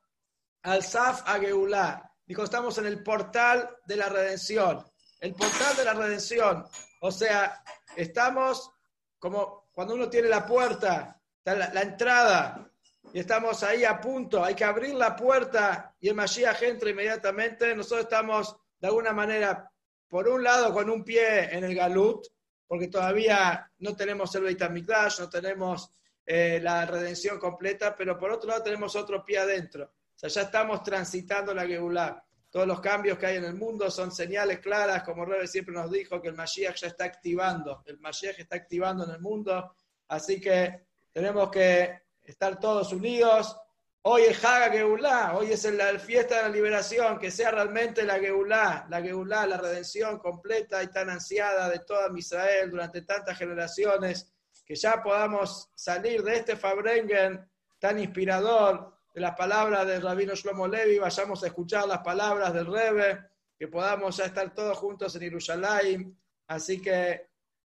al 0.63 0.83
Saf 0.83 1.23
Ageulá. 1.27 2.11
Dijo, 2.27 2.43
estamos 2.43 2.79
en 2.79 2.87
el 2.87 3.03
portal 3.03 3.77
de 3.87 3.97
la 3.97 4.09
redención. 4.09 4.85
El 5.21 5.35
portal 5.35 5.77
de 5.77 5.85
la 5.85 5.95
redención. 5.95 6.67
O 7.01 7.11
sea, 7.11 7.63
estamos 7.97 8.71
como 9.19 9.65
cuando 9.73 9.95
uno 9.95 10.09
tiene 10.09 10.29
la 10.29 10.47
puerta, 10.47 11.21
la, 11.45 11.83
entrada, 11.83 12.71
y 13.13 13.19
estamos 13.19 13.63
ahí 13.63 13.85
a 13.85 14.01
punto. 14.01 14.45
Hay 14.45 14.55
que 14.55 14.65
abrir 14.65 14.95
la 14.95 15.17
puerta 15.17 15.95
y 16.01 16.09
el 16.09 16.15
Mashiach 16.15 16.63
entra 16.63 16.91
inmediatamente. 16.91 17.75
Nosotros 17.75 18.03
estamos 18.03 18.57
de 18.79 18.87
alguna 18.87 19.13
manera 19.13 19.71
por 20.09 20.29
un 20.29 20.43
lado 20.43 20.73
con 20.73 20.89
un 20.91 21.03
pie 21.03 21.55
en 21.55 21.65
el 21.65 21.75
Galut, 21.75 22.27
porque 22.67 22.89
todavía 22.89 23.71
no 23.79 23.97
tenemos 23.97 24.35
el 24.35 24.43
Beit 24.43 24.61
no 24.61 25.29
tenemos 25.29 25.91
eh, 26.27 26.61
la 26.63 26.87
redención 26.87 27.39
completa, 27.39 27.95
pero 27.97 28.19
por 28.19 28.31
otro 28.31 28.49
lado 28.51 28.63
tenemos 28.63 28.95
otro 28.95 29.25
pie 29.25 29.39
adentro. 29.39 29.85
O 29.85 30.19
sea, 30.19 30.29
ya 30.29 30.43
estamos 30.43 30.83
transitando 30.83 31.53
la 31.53 31.67
Geulah. 31.67 32.25
Todos 32.55 32.69
los 32.69 32.81
cambios 32.81 33.19
que 33.19 33.27
hay 33.27 33.37
en 33.39 33.47
el 33.47 33.55
mundo 33.55 33.91
son 33.91 34.13
señales 34.13 34.61
claras, 34.61 35.03
como 35.03 35.25
Rebe 35.25 35.49
siempre 35.49 35.75
nos 35.75 35.91
dijo, 35.91 36.23
que 36.23 36.29
el 36.29 36.37
Mashiach 36.37 36.77
ya 36.77 36.87
está 36.87 37.05
activando. 37.05 37.83
El 37.85 37.99
Mashiach 37.99 38.39
está 38.39 38.55
activando 38.55 39.03
en 39.05 39.11
el 39.11 39.21
mundo, 39.21 39.75
así 40.07 40.41
que 40.41 40.87
tenemos 41.13 41.51
que 41.51 42.03
estar 42.23 42.61
todos 42.61 42.93
unidos, 42.93 43.57
Hoy 44.03 44.23
es 44.23 44.45
Haga 44.45 44.71
Geulá, 44.71 45.35
hoy 45.35 45.51
es 45.51 45.65
la 45.65 45.99
fiesta 45.99 46.37
de 46.37 46.43
la 46.43 46.49
liberación, 46.51 47.19
que 47.19 47.31
sea 47.31 47.51
realmente 47.51 48.05
la 48.05 48.21
Geulá, 48.21 48.87
la 48.91 49.01
Geulá, 49.01 49.47
la 49.47 49.57
redención 49.57 50.19
completa 50.19 50.83
y 50.83 50.89
tan 50.89 51.09
ansiada 51.09 51.71
de 51.71 51.79
toda 51.81 52.09
Israel 52.15 52.71
durante 52.71 53.01
tantas 53.03 53.39
generaciones, 53.39 54.31
que 54.65 54.75
ya 54.77 55.03
podamos 55.03 55.71
salir 55.75 56.23
de 56.23 56.37
este 56.37 56.55
Fabrengen 56.55 57.51
tan 57.81 57.99
inspirador 57.99 58.94
de 59.15 59.21
las 59.21 59.37
palabras 59.37 59.87
del 59.87 60.03
Rabino 60.03 60.35
Shlomo 60.35 60.67
Levi, 60.67 60.99
vayamos 60.99 61.45
a 61.45 61.47
escuchar 61.47 61.87
las 61.87 62.01
palabras 62.01 62.53
del 62.53 62.67
Rebe, 62.67 63.21
que 63.57 63.69
podamos 63.69 64.17
ya 64.17 64.25
estar 64.25 64.53
todos 64.53 64.77
juntos 64.77 65.15
en 65.15 65.23
Jerusalén. 65.23 66.19
Así 66.49 66.83
que 66.83 67.29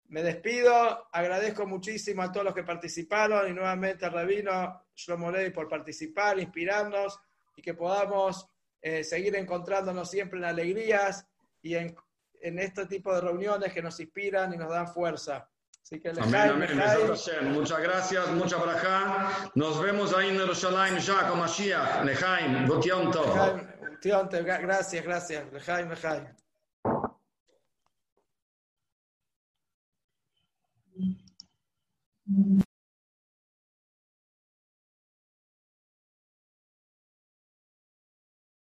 me 0.08 0.24
despido, 0.24 1.10
agradezco 1.12 1.66
muchísimo 1.68 2.22
a 2.22 2.32
todos 2.32 2.46
los 2.46 2.56
que 2.56 2.64
participaron 2.64 3.50
y 3.50 3.54
nuevamente 3.54 4.06
al 4.06 4.14
Rabino 4.14 4.86
Shlomo 4.96 5.30
Levi 5.30 5.50
por 5.50 5.68
participar, 5.68 6.40
inspirarnos 6.40 7.20
y 7.58 7.62
que 7.62 7.74
podamos 7.74 8.48
eh, 8.82 9.04
seguir 9.04 9.36
encontrándonos 9.36 10.10
siempre 10.10 10.40
en 10.40 10.46
alegrías 10.46 11.28
y 11.62 11.76
en, 11.76 11.94
en, 12.40 12.60
este 12.60 12.86
tipo 12.86 13.14
de 13.14 13.20
reuniones 13.20 13.74
que 13.74 13.82
nos 13.82 14.00
inspiran 14.00 14.54
y 14.54 14.58
nos 14.58 14.70
dan 14.70 14.88
fuerza. 14.88 15.50
Así 15.94 16.02
que 16.02 16.10
amén, 16.10 16.50
amén. 16.50 17.54
Muchas 17.54 17.80
gracias, 17.80 18.32
mucha 18.32 18.58
braja. 18.58 19.52
Nos 19.54 19.80
vemos 19.80 20.12
ahí 20.16 20.30
en 20.30 20.40
Jerusalén 20.40 20.98
ya 20.98 21.30
con 21.30 21.38
Mashiach. 21.38 22.04
Lejaim, 22.04 22.68
Gracias, 24.02 25.06
gracias. 25.06 25.54
Lejaim, 25.54 25.90
Lejaim. 25.90 26.26